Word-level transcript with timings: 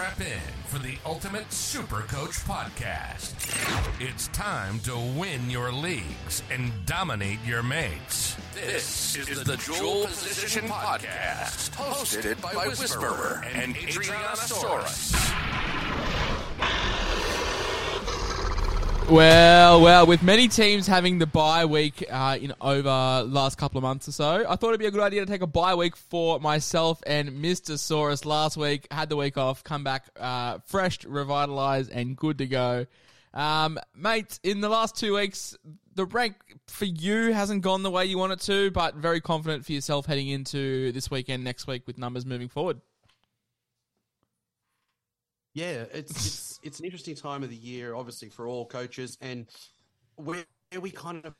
Strap 0.00 0.20
in 0.22 0.40
for 0.64 0.78
the 0.78 0.94
Ultimate 1.04 1.52
Super 1.52 2.00
Coach 2.00 2.36
Podcast. 2.46 3.34
It's 4.00 4.28
time 4.28 4.80
to 4.80 4.96
win 4.96 5.50
your 5.50 5.70
leagues 5.70 6.42
and 6.50 6.72
dominate 6.86 7.38
your 7.44 7.62
mates. 7.62 8.34
This 8.54 9.14
is 9.16 9.44
the 9.44 9.58
Dual 9.58 10.06
Position 10.06 10.64
Podcast, 10.68 11.72
hosted 11.72 12.40
by 12.40 12.54
Whisperer 12.66 13.44
and 13.52 13.74
Adrianasaurus. 13.74 15.12
Well, 19.10 19.80
well, 19.82 20.06
with 20.06 20.22
many 20.22 20.46
teams 20.46 20.86
having 20.86 21.18
the 21.18 21.26
bye 21.26 21.64
week 21.64 22.04
uh, 22.08 22.38
in 22.40 22.52
over 22.60 23.24
last 23.26 23.58
couple 23.58 23.76
of 23.76 23.82
months 23.82 24.06
or 24.06 24.12
so, 24.12 24.44
I 24.48 24.54
thought 24.54 24.68
it'd 24.68 24.78
be 24.78 24.86
a 24.86 24.92
good 24.92 25.00
idea 25.00 25.18
to 25.18 25.26
take 25.26 25.42
a 25.42 25.48
bye 25.48 25.74
week 25.74 25.96
for 25.96 26.38
myself 26.38 27.02
and 27.04 27.30
Mr. 27.30 27.72
Saurus 27.72 28.24
last 28.24 28.56
week. 28.56 28.86
Had 28.92 29.08
the 29.08 29.16
week 29.16 29.36
off, 29.36 29.64
come 29.64 29.82
back 29.82 30.06
uh, 30.16 30.58
fresh, 30.64 31.04
revitalized, 31.04 31.90
and 31.90 32.16
good 32.16 32.38
to 32.38 32.46
go. 32.46 32.86
Um, 33.34 33.80
mate, 33.96 34.38
in 34.44 34.60
the 34.60 34.68
last 34.68 34.96
two 34.96 35.16
weeks, 35.16 35.56
the 35.96 36.06
rank 36.06 36.36
for 36.68 36.84
you 36.84 37.32
hasn't 37.32 37.62
gone 37.62 37.82
the 37.82 37.90
way 37.90 38.06
you 38.06 38.16
want 38.16 38.32
it 38.32 38.40
to, 38.42 38.70
but 38.70 38.94
very 38.94 39.20
confident 39.20 39.66
for 39.66 39.72
yourself 39.72 40.06
heading 40.06 40.28
into 40.28 40.92
this 40.92 41.10
weekend, 41.10 41.42
next 41.42 41.66
week, 41.66 41.82
with 41.84 41.98
numbers 41.98 42.24
moving 42.24 42.48
forward. 42.48 42.80
Yeah, 45.52 45.86
it's 45.92 46.26
it's 46.26 46.49
it's 46.62 46.78
an 46.78 46.84
interesting 46.84 47.14
time 47.14 47.42
of 47.42 47.50
the 47.50 47.56
year, 47.56 47.94
obviously 47.94 48.28
for 48.28 48.46
all 48.46 48.66
coaches, 48.66 49.16
and 49.20 49.46
where 50.16 50.44
we 50.80 50.90
kind 50.90 51.24
of 51.24 51.34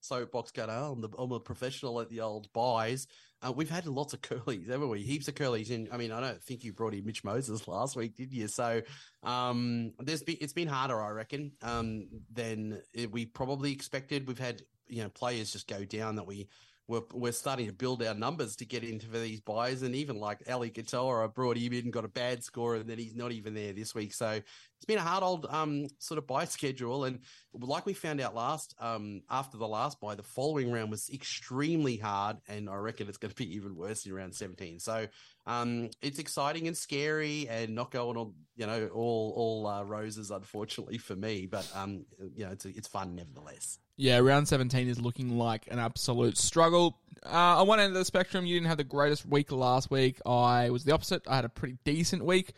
soapbox 0.00 0.50
going, 0.50 0.70
oh, 0.70 0.92
I'm 0.92 1.00
the 1.00 1.08
I'm 1.18 1.32
a 1.32 1.40
professional 1.40 2.00
at 2.00 2.08
the 2.08 2.20
old 2.20 2.52
buys. 2.52 3.06
Uh, 3.40 3.52
we've 3.52 3.70
had 3.70 3.86
lots 3.86 4.14
of 4.14 4.20
curlies, 4.22 4.68
haven't 4.68 4.88
we? 4.88 5.02
Heaps 5.02 5.28
of 5.28 5.34
curlies, 5.34 5.70
and 5.70 5.88
I 5.92 5.96
mean, 5.96 6.10
I 6.10 6.20
don't 6.20 6.42
think 6.42 6.64
you 6.64 6.72
brought 6.72 6.94
in 6.94 7.04
Mitch 7.04 7.22
Moses 7.24 7.68
last 7.68 7.96
week, 7.96 8.16
did 8.16 8.32
you? 8.32 8.48
So, 8.48 8.82
um, 9.22 9.92
there's 10.00 10.22
been 10.22 10.38
it's 10.40 10.52
been 10.52 10.68
harder, 10.68 11.00
I 11.00 11.10
reckon, 11.10 11.52
um, 11.62 12.08
than 12.32 12.80
we 13.10 13.26
probably 13.26 13.72
expected. 13.72 14.26
We've 14.26 14.38
had 14.38 14.62
you 14.88 15.02
know 15.02 15.10
players 15.10 15.52
just 15.52 15.68
go 15.68 15.84
down 15.84 16.16
that 16.16 16.26
we 16.26 16.48
we're, 16.88 17.02
we're 17.12 17.32
starting 17.32 17.66
to 17.66 17.72
build 17.72 18.02
our 18.02 18.14
numbers 18.14 18.56
to 18.56 18.64
get 18.64 18.82
into 18.82 19.06
these 19.08 19.40
buys. 19.40 19.82
And 19.82 19.94
even 19.94 20.18
like 20.18 20.42
Eli 20.48 20.70
Katoa, 20.70 21.24
I 21.24 21.26
brought 21.26 21.58
him 21.58 21.74
in, 21.74 21.90
got 21.90 22.06
a 22.06 22.08
bad 22.08 22.42
score, 22.42 22.76
and 22.76 22.88
then 22.88 22.96
he's 22.96 23.14
not 23.14 23.30
even 23.30 23.52
there 23.52 23.74
this 23.74 23.94
week. 23.94 24.14
So 24.14 24.30
it's 24.30 24.84
been 24.86 24.96
a 24.96 25.02
hard 25.02 25.22
old 25.22 25.46
um, 25.50 25.86
sort 25.98 26.16
of 26.16 26.26
buy 26.26 26.46
schedule. 26.46 27.04
And 27.04 27.20
like 27.52 27.84
we 27.84 27.92
found 27.92 28.22
out 28.22 28.34
last, 28.34 28.74
um, 28.80 29.20
after 29.28 29.58
the 29.58 29.68
last 29.68 30.00
buy, 30.00 30.14
the 30.14 30.22
following 30.22 30.72
round 30.72 30.90
was 30.90 31.10
extremely 31.10 31.98
hard. 31.98 32.38
And 32.48 32.70
I 32.70 32.76
reckon 32.76 33.06
it's 33.06 33.18
going 33.18 33.32
to 33.32 33.36
be 33.36 33.54
even 33.54 33.76
worse 33.76 34.06
in 34.06 34.14
round 34.14 34.34
17. 34.34 34.80
So 34.80 35.06
um, 35.46 35.90
it's 36.00 36.18
exciting 36.18 36.68
and 36.68 36.76
scary 36.76 37.48
and 37.50 37.74
not 37.74 37.90
going 37.90 38.16
on, 38.16 38.32
you 38.56 38.66
know, 38.66 38.88
all, 38.94 39.34
all 39.36 39.66
uh, 39.66 39.82
roses, 39.82 40.30
unfortunately 40.30 40.96
for 40.96 41.16
me. 41.16 41.44
But, 41.44 41.70
um, 41.74 42.06
you 42.34 42.46
know, 42.46 42.52
it's, 42.52 42.64
it's 42.64 42.88
fun 42.88 43.14
nevertheless. 43.14 43.78
Yeah, 44.00 44.18
round 44.18 44.46
17 44.46 44.86
is 44.86 45.00
looking 45.00 45.36
like 45.38 45.66
an 45.68 45.80
absolute 45.80 46.38
struggle. 46.38 46.96
Uh, 47.26 47.60
on 47.60 47.66
one 47.66 47.80
end 47.80 47.88
of 47.88 47.94
the 47.94 48.04
spectrum, 48.04 48.46
you 48.46 48.54
didn't 48.54 48.68
have 48.68 48.76
the 48.76 48.84
greatest 48.84 49.26
week 49.26 49.50
last 49.50 49.90
week. 49.90 50.20
I 50.24 50.70
was 50.70 50.84
the 50.84 50.92
opposite. 50.92 51.26
I 51.26 51.34
had 51.34 51.44
a 51.44 51.48
pretty 51.48 51.78
decent 51.84 52.24
week. 52.24 52.52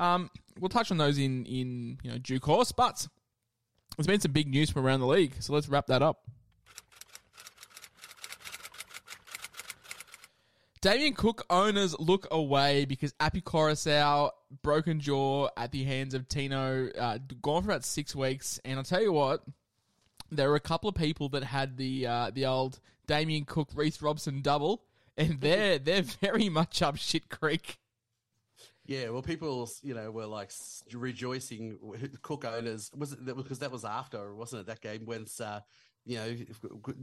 Um, 0.00 0.30
we'll 0.58 0.68
touch 0.68 0.90
on 0.90 0.98
those 0.98 1.16
in, 1.16 1.46
in 1.46 1.98
you 2.02 2.10
know 2.10 2.18
due 2.18 2.40
course, 2.40 2.72
but 2.72 3.06
there's 3.96 4.08
been 4.08 4.18
some 4.18 4.32
big 4.32 4.48
news 4.48 4.68
from 4.68 4.84
around 4.84 4.98
the 4.98 5.06
league, 5.06 5.34
so 5.38 5.52
let's 5.52 5.68
wrap 5.68 5.86
that 5.86 6.02
up. 6.02 6.24
Damien 10.80 11.14
Cook 11.14 11.44
owners 11.50 11.94
look 12.00 12.26
away 12.32 12.84
because 12.84 13.14
Appy 13.20 13.42
Coruscant 13.42 14.32
broken 14.62 14.98
jaw 14.98 15.50
at 15.56 15.70
the 15.70 15.84
hands 15.84 16.14
of 16.14 16.26
Tino, 16.28 16.88
uh, 16.98 17.18
gone 17.42 17.62
for 17.62 17.70
about 17.70 17.84
six 17.84 18.16
weeks, 18.16 18.58
and 18.64 18.76
I'll 18.76 18.84
tell 18.84 19.02
you 19.02 19.12
what, 19.12 19.44
there 20.30 20.48
were 20.48 20.56
a 20.56 20.60
couple 20.60 20.88
of 20.88 20.94
people 20.94 21.28
that 21.30 21.44
had 21.44 21.76
the 21.76 22.06
uh, 22.06 22.30
the 22.32 22.46
old 22.46 22.80
Damien 23.06 23.44
Cook 23.44 23.70
Reece 23.74 24.02
Robson 24.02 24.40
double, 24.42 24.82
and 25.16 25.40
they're 25.40 25.78
they're 25.80 26.02
very 26.02 26.48
much 26.48 26.82
up 26.82 26.96
shit 26.96 27.28
creek. 27.28 27.78
Yeah, 28.86 29.10
well, 29.10 29.22
people, 29.22 29.70
you 29.82 29.94
know, 29.94 30.10
were 30.10 30.26
like 30.26 30.50
rejoicing. 30.92 31.78
Cook 32.22 32.44
owners 32.44 32.90
was 32.96 33.12
it 33.12 33.24
because 33.24 33.60
that 33.60 33.70
was 33.70 33.84
after, 33.84 34.34
wasn't 34.34 34.62
it? 34.62 34.66
That 34.66 34.80
game 34.80 35.02
when, 35.04 35.26
uh, 35.38 35.60
you 36.04 36.16
know, 36.16 36.36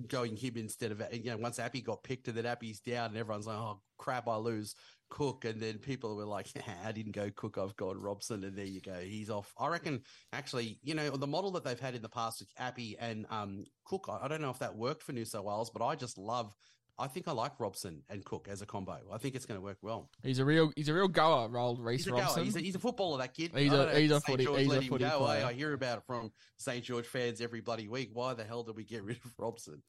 going 0.07 0.35
him 0.35 0.57
instead 0.57 0.91
of 0.91 1.01
you 1.13 1.31
know, 1.31 1.37
once 1.37 1.59
Appy 1.59 1.81
got 1.81 2.03
picked 2.03 2.27
and 2.27 2.35
then 2.35 2.45
Appy's 2.45 2.81
down, 2.81 3.11
and 3.11 3.17
everyone's 3.17 3.47
like, 3.47 3.57
oh 3.57 3.79
crap, 3.97 4.27
I 4.27 4.35
lose 4.35 4.75
Cook, 5.09 5.45
and 5.45 5.62
then 5.62 5.78
people 5.78 6.16
were 6.16 6.25
like, 6.25 6.47
I 6.85 6.91
didn't 6.91 7.13
go 7.13 7.29
Cook, 7.35 7.57
I've 7.57 7.75
gone 7.75 8.00
Robson, 8.00 8.44
and 8.44 8.57
there 8.57 8.66
you 8.66 8.81
go, 8.81 8.95
he's 9.00 9.29
off. 9.29 9.53
I 9.57 9.68
reckon, 9.68 10.01
actually, 10.34 10.79
you 10.84 10.95
know, 10.95 11.09
the 11.12 11.28
model 11.28 11.51
that 11.51 11.63
they've 11.63 11.79
had 11.79 11.95
in 11.95 12.01
the 12.01 12.09
past 12.09 12.40
with 12.41 12.50
Appy 12.57 12.97
and 13.00 13.25
um, 13.29 13.66
Cook, 13.85 14.09
I 14.09 14.28
don't 14.28 14.41
know 14.41 14.50
if 14.50 14.59
that 14.59 14.75
worked 14.75 15.03
for 15.03 15.13
New 15.13 15.25
South 15.25 15.46
Wales, 15.46 15.69
but 15.69 15.84
I 15.85 15.96
just 15.96 16.17
love. 16.17 16.53
I 17.00 17.06
think 17.07 17.28
I 17.28 17.31
like 17.31 17.59
Robson 17.59 18.01
and 18.09 18.25
Cook 18.25 18.47
as 18.50 18.63
a 18.63 18.66
combo. 18.66 18.97
I 19.13 19.19
think 19.19 19.35
it's 19.35 19.46
going 19.46 19.59
to 19.59 19.63
work 19.63 19.78
well. 19.84 20.09
He's 20.23 20.40
a 20.40 20.46
real 20.46 20.72
he's 20.75 20.90
a 20.90 20.96
real 20.96 21.07
goer, 21.07 21.47
rolled 21.47 21.79
Reece 21.79 22.06
He's 22.06 22.07
a 22.12 22.16
Robson. 22.16 22.44
He's 22.44 22.56
a, 22.56 22.59
he's 22.59 22.73
a 22.75 22.79
footballer, 22.79 23.19
that 23.19 23.35
kid. 23.35 23.51
He's 23.56 23.72
I 23.72 23.91
a- 23.91 24.00
he's 24.00 24.09
a 24.09 24.19
footy- 24.19 24.46
George 24.46 24.62
he's 24.62 24.72
a 24.72 24.81
him 24.81 24.97
go. 24.97 25.23
I, 25.23 25.50
I 25.50 25.53
hear 25.53 25.73
about 25.73 26.00
it 26.00 26.06
from 26.07 26.31
St. 26.57 26.84
George 26.84 27.06
fans 27.06 27.40
every 27.40 27.62
bloody 27.62 27.88
week. 27.88 28.09
Why 28.13 28.34
the 28.34 28.44
hell 28.44 28.63
did 28.63 28.75
we 28.75 28.84
get 28.84 29.03
rid 29.03 29.17
of 29.17 29.31
Robson? 29.38 29.84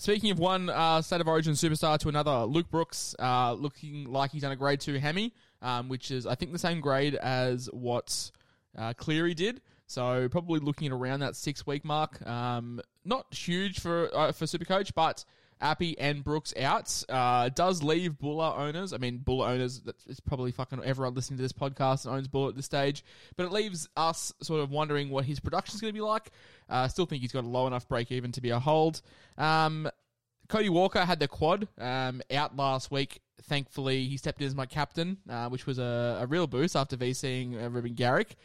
Speaking 0.00 0.30
of 0.30 0.38
one 0.38 0.70
uh, 0.70 1.02
state 1.02 1.20
of 1.20 1.26
origin 1.26 1.54
superstar 1.54 1.98
to 1.98 2.08
another, 2.08 2.44
Luke 2.44 2.70
Brooks 2.70 3.16
uh, 3.18 3.52
looking 3.54 4.04
like 4.04 4.30
he's 4.30 4.42
done 4.42 4.52
a 4.52 4.56
grade 4.56 4.78
two 4.80 4.94
Hemi, 4.94 5.34
um, 5.60 5.88
which 5.88 6.12
is 6.12 6.24
I 6.24 6.36
think 6.36 6.52
the 6.52 6.58
same 6.58 6.80
grade 6.80 7.16
as 7.16 7.68
what 7.72 8.30
uh, 8.76 8.92
Cleary 8.92 9.34
did. 9.34 9.60
So 9.88 10.28
probably 10.28 10.60
looking 10.60 10.86
at 10.86 10.92
around 10.92 11.20
that 11.20 11.34
six 11.34 11.66
week 11.66 11.84
mark. 11.84 12.24
Um, 12.24 12.80
not 13.04 13.34
huge 13.34 13.80
for 13.80 14.08
uh, 14.14 14.30
for 14.30 14.44
Supercoach, 14.44 14.92
but 14.94 15.24
Appy 15.60 15.98
and 15.98 16.22
Brooks 16.22 16.54
out 16.58 17.04
uh, 17.08 17.48
does 17.48 17.82
leave 17.82 18.18
Bula 18.18 18.54
owners. 18.54 18.92
I 18.92 18.98
mean, 18.98 19.18
Bula 19.18 19.48
owners. 19.52 19.82
It's 20.06 20.20
probably 20.20 20.52
fucking 20.52 20.82
everyone 20.84 21.14
listening 21.14 21.38
to 21.38 21.42
this 21.42 21.52
podcast 21.52 22.06
and 22.06 22.14
owns 22.14 22.28
Bula 22.28 22.50
at 22.50 22.56
this 22.56 22.66
stage, 22.66 23.04
but 23.36 23.46
it 23.46 23.52
leaves 23.52 23.88
us 23.96 24.32
sort 24.42 24.60
of 24.60 24.70
wondering 24.70 25.10
what 25.10 25.24
his 25.24 25.40
production 25.40 25.74
is 25.76 25.80
going 25.80 25.92
to 25.92 25.96
be 25.96 26.00
like. 26.00 26.30
Uh, 26.68 26.86
still 26.88 27.06
think 27.06 27.22
he's 27.22 27.32
got 27.32 27.44
a 27.44 27.48
low 27.48 27.66
enough 27.66 27.88
break 27.88 28.12
even 28.12 28.32
to 28.32 28.40
be 28.40 28.50
a 28.50 28.58
hold. 28.58 29.00
Um, 29.36 29.88
Cody 30.48 30.70
Walker 30.70 31.04
had 31.04 31.20
the 31.20 31.28
quad 31.28 31.68
um, 31.78 32.22
out 32.32 32.56
last 32.56 32.90
week. 32.90 33.20
Thankfully, 33.42 34.04
he 34.06 34.16
stepped 34.16 34.40
in 34.40 34.46
as 34.46 34.54
my 34.54 34.66
captain, 34.66 35.18
uh, 35.28 35.48
which 35.48 35.66
was 35.66 35.78
a, 35.78 36.18
a 36.22 36.26
real 36.26 36.46
boost 36.46 36.74
after 36.74 36.96
VCing 36.96 37.62
uh, 37.62 37.68
Ruben 37.70 37.94
Garrick. 37.94 38.36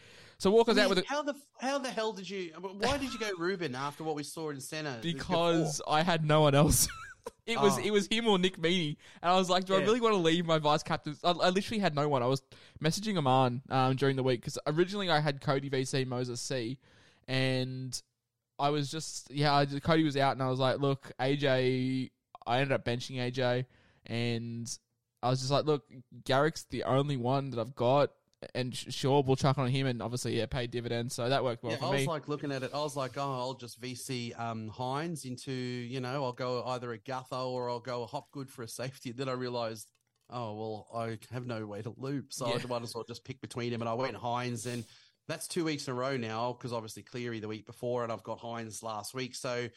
So 0.43 0.51
walk 0.51 0.67
Walker's 0.67 0.77
out 0.77 0.89
with 0.89 0.97
a, 0.97 1.03
how 1.07 1.21
the 1.21 1.35
how 1.57 1.77
the 1.77 1.89
hell 1.89 2.11
did 2.11 2.29
you? 2.29 2.51
Why 2.59 2.97
did 2.97 3.13
you 3.13 3.17
go 3.17 3.31
Ruben 3.37 3.75
after 3.75 4.03
what 4.03 4.15
we 4.15 4.23
saw 4.23 4.49
in 4.49 4.59
centre? 4.59 4.99
because 5.01 5.81
I 5.87 6.01
had 6.01 6.25
no 6.25 6.41
one 6.41 6.53
else. 6.53 6.89
it 7.45 7.57
was 7.57 7.77
Oh. 7.77 7.81
it 7.81 7.91
was 7.91 8.07
him 8.07 8.27
or 8.27 8.37
Nick 8.37 8.57
Meaney, 8.57 8.97
and 9.21 9.31
I 9.31 9.35
was 9.37 9.49
like, 9.49 9.63
do 9.63 9.73
I 9.73 9.79
really 9.79 10.01
want 10.01 10.15
to 10.15 10.19
leave 10.19 10.45
my 10.45 10.57
vice 10.59 10.83
captain? 10.83 11.15
I, 11.23 11.29
I 11.29 11.49
literally 11.49 11.79
had 11.79 11.95
no 11.95 12.09
one. 12.09 12.21
I 12.21 12.25
was 12.25 12.41
messaging 12.83 13.17
Aman 13.17 13.61
um, 13.69 13.95
during 13.95 14.17
the 14.17 14.23
week 14.23 14.41
because 14.41 14.59
originally 14.67 15.09
I 15.09 15.21
had 15.21 15.39
Cody 15.39 15.69
VC 15.69 16.05
Moses 16.05 16.41
C, 16.41 16.77
and 17.25 18.01
I 18.59 18.69
was 18.69 18.91
just 18.91 19.31
yeah, 19.31 19.55
I, 19.55 19.65
Cody 19.65 20.03
was 20.03 20.17
out, 20.17 20.33
and 20.33 20.43
I 20.43 20.49
was 20.49 20.59
like, 20.59 20.79
look, 20.79 21.13
AJ. 21.21 22.11
I 22.45 22.59
ended 22.59 22.73
up 22.73 22.83
benching 22.83 23.15
AJ, 23.15 23.63
and 24.07 24.77
I 25.21 25.29
was 25.29 25.39
just 25.39 25.51
like, 25.51 25.63
look, 25.63 25.85
Garrick's 26.25 26.65
the 26.65 26.83
only 26.83 27.15
one 27.15 27.51
that 27.51 27.61
I've 27.61 27.75
got. 27.75 28.09
And 28.55 28.75
sure, 28.75 29.23
we'll 29.23 29.35
chuck 29.35 29.57
on 29.57 29.67
him, 29.69 29.87
and 29.87 30.01
obviously, 30.01 30.37
yeah, 30.37 30.45
paid 30.45 30.71
dividends, 30.71 31.13
so 31.15 31.29
that 31.29 31.43
worked 31.43 31.63
well 31.63 31.73
yeah, 31.73 31.77
for 31.79 31.85
I 31.85 31.91
me. 31.91 31.97
was 31.97 32.07
like 32.07 32.27
looking 32.27 32.51
at 32.51 32.63
it. 32.63 32.71
I 32.73 32.77
was 32.79 32.95
like, 32.95 33.17
oh, 33.17 33.21
I'll 33.21 33.53
just 33.53 33.81
VC 33.81 34.37
um, 34.39 34.69
Hynes 34.69 35.25
into, 35.25 35.51
you 35.51 35.99
know, 36.01 36.23
I'll 36.23 36.33
go 36.33 36.63
either 36.65 36.91
a 36.93 36.97
Gutho 36.97 37.49
or 37.51 37.69
I'll 37.69 37.79
go 37.79 38.03
a 38.03 38.05
Hopgood 38.07 38.49
for 38.49 38.63
a 38.63 38.67
safety. 38.67 39.09
And 39.11 39.19
then 39.19 39.29
I 39.29 39.33
realized, 39.33 39.91
oh 40.29 40.53
well, 40.55 40.87
I 40.95 41.19
have 41.31 41.45
no 41.45 41.65
way 41.65 41.81
to 41.81 41.93
loop, 41.97 42.33
so 42.33 42.47
Yeah. 42.47 42.59
I 42.63 42.67
might 42.67 42.83
as 42.83 42.95
well 42.95 43.03
just 43.07 43.23
pick 43.25 43.41
between 43.41 43.71
him. 43.71 43.81
And 43.81 43.89
I 43.89 43.93
went 43.93 44.15
Hynes, 44.15 44.65
and 44.65 44.83
that's 45.27 45.47
two 45.47 45.63
weeks 45.63 45.87
in 45.87 45.93
a 45.93 45.95
row 45.95 46.17
now 46.17 46.53
because 46.53 46.73
obviously 46.73 47.03
Cleary 47.03 47.39
the 47.39 47.47
week 47.47 47.65
before, 47.65 48.03
and 48.03 48.11
I've 48.11 48.23
got 48.23 48.39
Hynes 48.39 48.83
last 48.83 49.13
week. 49.13 49.35
So 49.35 49.67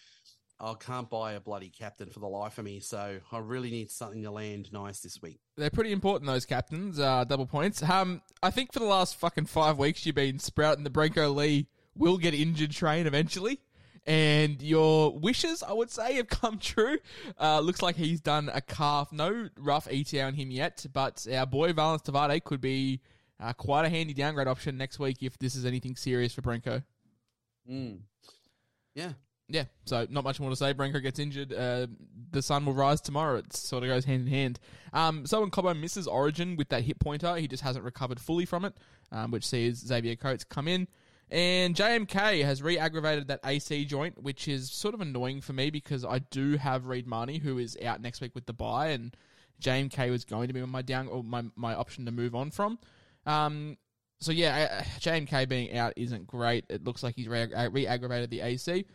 I 0.59 0.75
can't 0.75 1.09
buy 1.11 1.33
a 1.33 1.41
bloody 1.41 1.69
captain 1.69 2.09
for 2.09 2.21
the 2.21 2.27
life 2.27 2.59
of 2.59 2.65
me. 2.65 2.81
So 2.81 3.21
I 3.31 3.39
really 3.39 3.71
need 3.71 3.91
something 3.91 4.23
to 4.23 4.31
land 4.31 4.73
nice 4.73 5.01
this 5.01 5.21
week. 5.21 5.39
They're 5.57 5.71
pretty 5.71 5.93
important, 5.93 6.31
those 6.31 6.47
captains. 6.47 6.99
Uh, 6.99 7.25
double 7.25 7.47
points. 7.47 7.83
Um, 7.83 8.23
I 8.43 8.51
think 8.51 8.73
for 8.73 8.79
the 8.79 8.87
last 8.87 9.17
fucking 9.17 9.47
five 9.47 9.79
weeks, 9.79 10.07
you've 10.07 10.15
been 10.15 10.39
sprouting 10.39 10.85
the 10.85 10.91
Brenko 10.91 11.35
Lee 11.35 11.67
will 11.95 12.19
get 12.19 12.35
injured 12.35 12.71
train 12.71 13.07
eventually. 13.07 13.61
And 14.07 14.63
your 14.63 15.19
wishes, 15.19 15.63
I 15.63 15.73
would 15.73 15.91
say, 15.91 16.15
have 16.15 16.29
come 16.29 16.59
true. 16.59 16.99
Uh, 17.41 17.61
looks 17.61 17.83
like 17.83 17.97
he's 17.97 18.21
done 18.21 18.51
a 18.53 18.61
calf. 18.61 19.13
No 19.13 19.49
rough 19.59 19.89
ETA 19.91 20.23
on 20.23 20.35
him 20.35 20.51
yet, 20.51 20.87
but 20.93 21.27
our 21.33 21.47
boy 21.47 21.73
Valynce 21.73 22.05
Te 22.05 22.13
Whare 22.13 22.41
could 22.41 22.61
be 22.61 23.01
uh, 23.41 23.53
quite 23.53 23.85
a 23.85 23.89
handy 23.89 24.15
downgrade 24.15 24.49
option 24.49 24.77
next 24.77 24.99
week 24.99 25.19
if 25.23 25.39
this 25.39 25.55
is 25.55 25.67
anything 25.67 25.97
serious 25.97 26.33
for 26.33 26.43
Brenko. 26.43 26.85
Mm. 27.69 27.99
Yeah, 28.95 29.13
yeah, 29.49 29.65
so 29.85 30.07
not 30.11 30.25
much 30.25 30.41
more 30.41 30.51
to 30.51 30.57
say. 30.57 30.75
Brenko 30.75 31.03
gets 31.03 31.19
injured. 31.19 31.53
Uh, 31.53 31.87
the 32.33 32.43
sun 32.43 32.67
will 32.67 32.75
rise 32.75 33.01
tomorrow. 33.01 33.37
It 33.37 33.53
sort 33.55 33.85
of 33.85 33.89
goes 33.89 34.05
hand 34.05 34.23
in 34.23 34.29
hand. 34.29 34.59
Um, 34.93 35.27
so 35.27 35.41
when 35.41 35.51
Cobbo 35.51 35.79
misses 35.79 36.07
Origin 36.07 36.57
with 36.57 36.69
that 36.71 36.83
hip 36.83 36.99
pointer, 36.99 37.37
he 37.37 37.47
just 37.47 37.63
hasn't 37.63 37.85
recovered 37.85 38.21
fully 38.21 38.45
from 38.45 38.65
it, 38.65 38.75
um, 39.13 39.31
which 39.31 39.47
sees 39.47 39.79
Xavier 39.79 40.17
Coates 40.17 40.45
come 40.45 40.67
in. 40.67 40.89
And 41.31 41.75
JMK 41.75 42.45
has 42.45 42.63
re-aggravated 42.63 43.29
that 43.29 43.41
AC 43.45 43.85
joint, 43.85 44.23
which 44.23 44.47
is 44.47 44.71
sort 44.71 44.95
of 44.95 45.01
annoying 45.01 45.41
for 45.41 45.53
me 45.53 45.71
because 45.71 46.05
I 46.05 46.21
do 46.21 46.57
have 46.57 46.87
Reed 46.87 47.07
Mahoney, 47.07 47.39
who 47.39 47.59
is 47.59 47.77
out 47.85 48.01
next 48.01 48.21
week 48.21 48.35
with 48.35 48.47
the 48.47 48.53
buy, 48.53 48.89
and 48.89 49.17
JMK 49.61 50.11
was 50.11 50.25
going 50.25 50.49
to 50.49 50.55
be 50.55 50.65
my 50.65 50.83
down 50.83 51.09
or 51.09 51.25
my, 51.25 51.45
my 51.57 51.75
option 51.75 52.05
to 52.07 52.13
move 52.13 52.35
on 52.35 52.51
from. 52.51 52.79
Um, 53.27 53.77
so 54.21 54.33
yeah, 54.33 54.83
JMK 55.01 55.49
being 55.49 55.77
out 55.77 55.93
isn't 55.97 56.27
great. 56.27 56.65
It 56.69 56.85
looks 56.85 57.03
like 57.03 57.17
he's 57.17 57.29
re-aggravated 57.29 58.31
the 58.31 58.41
AC. 58.41 58.87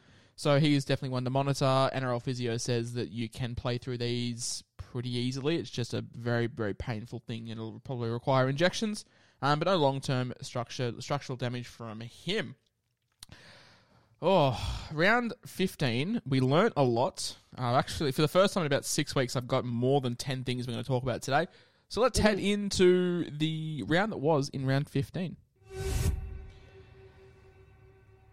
So 0.42 0.60
he 0.60 0.74
is 0.74 0.86
definitely 0.86 1.14
one 1.14 1.24
to 1.26 1.30
monitor. 1.30 1.66
NRL 1.66 2.20
Physio 2.20 2.58
says 2.58 2.96
that 2.96 3.12
you 3.12 3.30
can 3.30 3.54
play 3.54 3.78
through 3.78 4.00
these 4.00 4.64
pretty 4.76 5.16
easily. 5.16 5.58
It's 5.58 5.70
just 5.70 5.94
a 5.94 6.04
very, 6.16 6.48
very 6.48 6.74
painful 6.74 7.20
thing. 7.20 7.52
And 7.52 7.60
it'll 7.60 7.80
probably 7.82 8.10
require 8.10 8.50
injections 8.50 9.06
um, 9.44 9.60
but 9.60 9.68
no 9.68 9.76
long 9.76 10.02
term 10.02 10.34
structure 10.42 10.94
structural 11.00 11.36
damage 11.36 11.68
from 11.68 12.00
him. 12.00 12.56
Oh, 14.20 14.60
round 14.92 15.36
15, 15.46 16.24
we 16.26 16.40
learnt 16.40 16.74
a 16.76 16.82
lot. 16.84 17.38
Uh, 17.56 17.76
actually, 17.76 18.12
for 18.12 18.24
the 18.24 18.28
first 18.28 18.56
time 18.56 18.62
in 18.62 18.68
about 18.68 18.86
six 18.86 19.14
weeks, 19.14 19.36
I've 19.36 19.48
got 19.48 19.64
more 19.64 20.02
than 20.02 20.16
10 20.16 20.44
things 20.44 20.66
we're 20.66 20.74
going 20.74 20.84
to 20.84 20.88
talk 20.88 21.04
about 21.04 21.22
today. 21.22 21.46
So 21.88 22.02
let's 22.02 22.18
head 22.18 22.40
into 22.40 23.30
the 23.30 23.84
round 23.86 24.12
that 24.12 24.18
was 24.18 24.50
in 24.50 24.66
round 24.66 24.90
15. 24.90 25.38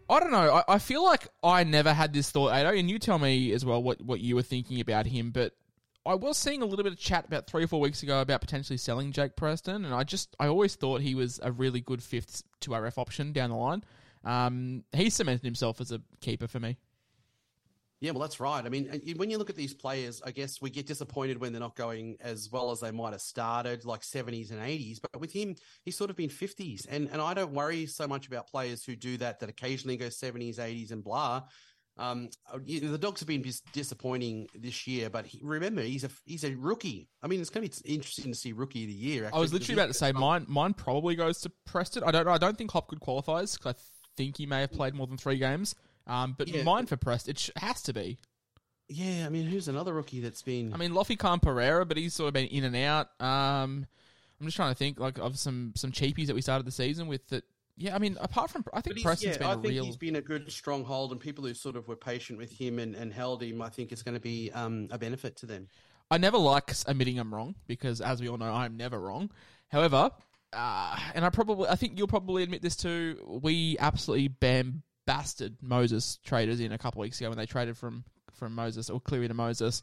I 0.09 0.21
don't 0.21 0.31
know. 0.31 0.55
I, 0.55 0.75
I 0.75 0.79
feel 0.79 1.05
like 1.05 1.29
I 1.43 1.65
never 1.65 1.93
had 1.93 2.13
this 2.13 2.31
thought, 2.31 2.49
Ado, 2.49 2.77
and 2.77 2.91
you 2.91 2.99
tell 2.99 3.19
me 3.19 3.53
as 3.53 3.65
well 3.65 3.83
what, 3.83 4.01
what 4.01 4.21
you 4.21 4.37
were 4.37 4.43
thinking 4.43 4.81
about 4.81 5.07
him, 5.07 5.31
but 5.31 5.55
I 6.07 6.15
was 6.15 6.39
seeing 6.39 6.63
a 6.63 6.65
little 6.65 6.83
bit 6.83 6.93
of 6.93 6.99
chat 6.99 7.27
about 7.27 7.47
three 7.47 7.65
or 7.65 7.67
four 7.67 7.81
weeks 7.81 8.03
ago 8.03 8.23
about 8.23 8.41
potentially 8.41 8.79
selling 8.79 9.13
Jake 9.13 9.37
Preston, 9.37 9.85
and 9.85 9.95
I 9.95 10.05
just 10.05 10.35
I 10.41 10.47
always 10.47 10.75
thought 10.75 11.03
he 11.03 11.15
was 11.15 11.39
a 11.43 11.53
really 11.53 11.83
good 11.83 12.03
fifth 12.03 12.43
to 12.61 12.71
RF 12.71 12.97
option 12.97 13.33
down 13.33 13.51
the 13.51 13.57
line. 13.57 13.85
Um, 14.25 14.85
he 14.93 15.11
cemented 15.11 15.45
himself 15.45 15.81
as 15.81 15.93
a 15.93 16.01
keeper 16.21 16.49
for 16.49 16.61
me. 16.61 16.79
Yeah, 18.01 18.13
well, 18.13 18.21
that's 18.21 18.39
right. 18.39 18.65
I 18.65 18.69
mean, 18.69 18.89
when 19.17 19.29
you 19.29 19.39
look 19.39 19.51
at 19.51 19.57
these 19.57 19.75
players, 19.75 20.23
I 20.25 20.31
guess 20.31 20.63
we 20.63 20.71
get 20.71 20.87
disappointed 20.87 21.41
when 21.41 21.53
they're 21.53 21.61
not 21.61 21.75
going 21.75 22.17
as 22.21 22.49
well 22.53 22.71
as 22.71 22.79
they 22.79 22.93
might 22.93 23.11
have 23.13 23.21
started, 23.21 23.85
like 23.85 24.03
70s 24.03 24.53
and 24.53 24.61
80s. 24.61 25.01
But 25.01 25.21
with 25.21 25.33
him, 25.33 25.57
he's 25.85 25.97
sort 25.97 26.11
of 26.11 26.17
been 26.17 26.31
50s. 26.31 26.87
And, 26.89 27.09
and 27.11 27.21
I 27.21 27.35
don't 27.35 27.53
worry 27.53 27.87
so 27.87 28.07
much 28.07 28.29
about 28.29 28.47
players 28.47 28.85
who 28.85 28.95
do 28.95 29.17
that, 29.17 29.41
that 29.41 29.49
occasionally 29.49 29.97
go 29.97 30.07
70s, 30.07 30.59
80s, 30.59 30.93
and 30.93 31.03
blah. 31.03 31.43
Um, 31.97 32.29
uh, 32.53 32.59
the 32.65 32.97
dogs 32.99 33.21
have 33.21 33.27
been 33.27 33.43
dis- 33.43 33.63
disappointing 33.73 34.47
this 34.55 34.87
year, 34.87 35.11
but 35.11 35.27
he, 35.27 35.41
remember 35.43 35.83
he's 35.83 36.05
a 36.05 36.11
he's 36.25 36.45
a 36.45 36.55
rookie. 36.55 37.09
I 37.25 37.27
mean, 37.27 37.41
it's 37.41 37.51
going 37.51 37.69
to 37.69 37.83
be 37.83 37.95
interesting 37.95 38.31
to 38.31 38.39
see 38.39 38.53
rookie 38.53 38.85
of 38.85 38.89
the 38.89 38.95
year. 38.95 39.25
Actually, 39.25 39.39
I 39.39 39.41
was 39.41 39.53
literally 39.53 39.81
about 39.81 39.89
to 39.89 39.95
say 39.95 40.13
mine. 40.13 40.47
Mine 40.49 40.75
probably 40.75 41.17
goes 41.17 41.41
to 41.41 41.51
Preston. 41.67 42.05
I 42.05 42.13
don't 42.13 42.25
know. 42.25 42.31
I 42.31 42.39
don't 42.39 42.57
think 42.57 42.71
Hopgood 42.71 43.01
qualifies 43.01 43.57
because 43.57 43.75
I 43.75 43.79
think 44.17 44.37
he 44.37 44.47
may 44.47 44.61
have 44.61 44.71
played 44.71 44.95
more 44.95 45.09
than 45.09 45.17
three 45.17 45.39
games. 45.39 45.75
Um, 46.09 46.35
but 46.37 46.49
yeah. 46.49 46.63
mine 46.63 46.87
for 46.87 46.97
Preston, 46.97 47.33
it 47.33 47.39
sh- 47.39 47.51
has 47.57 47.83
to 47.83 47.93
be. 47.93 48.19
Yeah, 48.89 49.27
I 49.27 49.29
mean, 49.29 49.47
who's 49.47 49.69
another 49.69 49.93
rookie 49.93 50.21
that's 50.21 50.43
been? 50.43 50.73
I 50.73 50.79
mean, 50.79 50.93
Lofi 50.93 51.19
Khan 51.19 51.41
Pereira, 51.41 51.85
but 51.85 51.99
he's 51.99 52.15
sort 52.15 52.29
of 52.29 52.35
been 52.35 52.47
in 52.47 52.65
and 52.65 52.75
out. 52.75 53.09
Um, 53.21 53.87
I'm 54.41 54.47
just 54.47 54.57
trying 54.57 54.73
to 54.73 54.79
think 54.79 54.99
like 54.99 55.19
of 55.19 55.39
some 55.39 55.73
some 55.77 55.93
cheapies 55.93 56.27
that 56.29 56.35
we 56.35 56.41
started 56.41 56.67
the 56.67 56.73
season 56.73 57.07
with 57.07 57.27
that 57.29 57.45
yeah, 57.79 57.95
I 57.95 57.99
mean, 57.99 58.17
apart 58.21 58.51
from 58.51 58.65
I 58.75 58.81
think 58.81 59.01
Preston's 59.03 59.37
yeah, 59.37 59.39
been 59.39 59.47
I 59.47 59.53
a 59.53 59.55
think 59.55 59.69
real. 59.69 59.85
He's 59.85 59.97
been 59.97 60.17
a 60.17 60.21
good 60.21 60.51
stronghold, 60.51 61.13
and 61.13 61.21
people 61.21 61.45
who 61.45 61.55
sort 61.55 61.77
of 61.77 61.87
were 61.87 61.97
patient 61.97 62.39
with 62.39 62.51
him 62.51 62.81
and, 62.81 62.95
and 62.95 63.13
held 63.13 63.43
him, 63.43 63.63
I 63.63 63.69
think, 63.69 63.93
is 63.93 64.03
going 64.03 64.15
to 64.15 64.21
be 64.21 64.51
um, 64.53 64.89
a 64.91 64.99
benefit 64.99 65.37
to 65.37 65.47
them. 65.47 65.69
I 66.11 66.19
never 66.19 66.39
like 66.39 66.73
admitting 66.87 67.19
I'm 67.19 67.33
wrong 67.33 67.55
because, 67.69 68.01
as 68.01 68.21
we 68.21 68.29
all 68.29 68.37
know, 68.37 68.53
I'm 68.53 68.77
never 68.77 68.99
wrong. 68.99 69.31
However, 69.69 70.11
uh, 70.53 70.99
and 71.15 71.25
I 71.25 71.31
probably, 71.31 71.69
I 71.69 71.77
think 71.77 71.97
you'll 71.97 72.09
probably 72.09 72.43
admit 72.43 72.63
this 72.63 72.75
too. 72.75 73.39
We 73.43 73.77
absolutely 73.79 74.29
bastard 75.09 75.57
Moses 75.63 76.19
traders 76.25 76.61
in 76.61 76.73
a 76.73 76.79
couple 76.79 77.01
weeks 77.01 77.19
ago 77.21 77.31
when 77.31 77.39
they 77.39 77.47
traded 77.47 77.77
from 77.77 78.05
from 78.35 78.55
Moses 78.55 78.91
or 78.91 79.01
Cleary 79.01 79.27
to 79.27 79.35
Moses. 79.35 79.83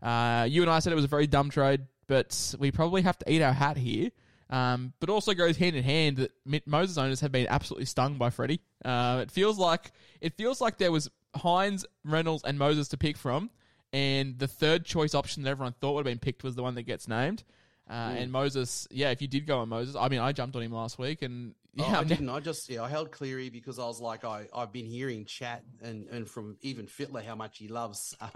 Uh, 0.00 0.46
you 0.48 0.62
and 0.62 0.70
I 0.70 0.78
said 0.78 0.92
it 0.92 0.96
was 0.96 1.04
a 1.04 1.08
very 1.08 1.26
dumb 1.26 1.50
trade, 1.50 1.86
but 2.06 2.54
we 2.60 2.70
probably 2.70 3.02
have 3.02 3.18
to 3.18 3.32
eat 3.32 3.42
our 3.42 3.52
hat 3.52 3.76
here 3.76 4.10
um, 4.50 4.92
but 5.00 5.10
also 5.10 5.34
goes 5.34 5.56
hand 5.56 5.76
in 5.76 5.84
hand 5.84 6.16
that 6.16 6.66
Moses 6.66 6.96
owners 6.96 7.20
have 7.20 7.32
been 7.32 7.46
absolutely 7.48 7.84
stung 7.84 8.16
by 8.16 8.30
Freddie. 8.30 8.60
Uh, 8.84 9.20
it 9.22 9.30
feels 9.30 9.58
like 9.58 9.92
it 10.20 10.34
feels 10.34 10.60
like 10.60 10.78
there 10.78 10.92
was 10.92 11.10
Hynes, 11.36 11.84
Reynolds, 12.04 12.44
and 12.44 12.58
Moses 12.58 12.88
to 12.88 12.96
pick 12.96 13.16
from, 13.16 13.50
and 13.92 14.38
the 14.38 14.48
third 14.48 14.84
choice 14.84 15.14
option 15.14 15.42
that 15.42 15.50
everyone 15.50 15.74
thought 15.80 15.94
would 15.94 16.06
have 16.06 16.12
been 16.12 16.18
picked 16.18 16.44
was 16.44 16.54
the 16.54 16.62
one 16.62 16.74
that 16.76 16.84
gets 16.84 17.08
named. 17.08 17.44
Uh, 17.88 18.10
mm. 18.10 18.22
And 18.22 18.32
Moses, 18.32 18.86
yeah, 18.90 19.10
if 19.10 19.22
you 19.22 19.28
did 19.28 19.46
go 19.46 19.58
on 19.60 19.68
Moses, 19.68 19.96
I 19.96 20.08
mean, 20.08 20.20
I 20.20 20.32
jumped 20.32 20.56
on 20.56 20.62
him 20.62 20.72
last 20.72 20.98
week, 20.98 21.22
and 21.22 21.54
yeah, 21.74 21.96
oh, 21.96 22.00
I 22.00 22.04
didn't. 22.04 22.28
I 22.28 22.40
just 22.40 22.68
yeah, 22.68 22.82
I 22.82 22.88
held 22.88 23.12
Cleary 23.12 23.50
because 23.50 23.78
I 23.78 23.84
was 23.84 24.00
like, 24.00 24.24
I 24.24 24.46
I've 24.54 24.72
been 24.72 24.86
hearing 24.86 25.24
chat 25.24 25.62
and 25.82 26.06
and 26.08 26.28
from 26.28 26.56
even 26.62 26.86
Fittler 26.86 27.24
how 27.24 27.34
much 27.34 27.58
he 27.58 27.68
loves, 27.68 28.16
uh, 28.20 28.28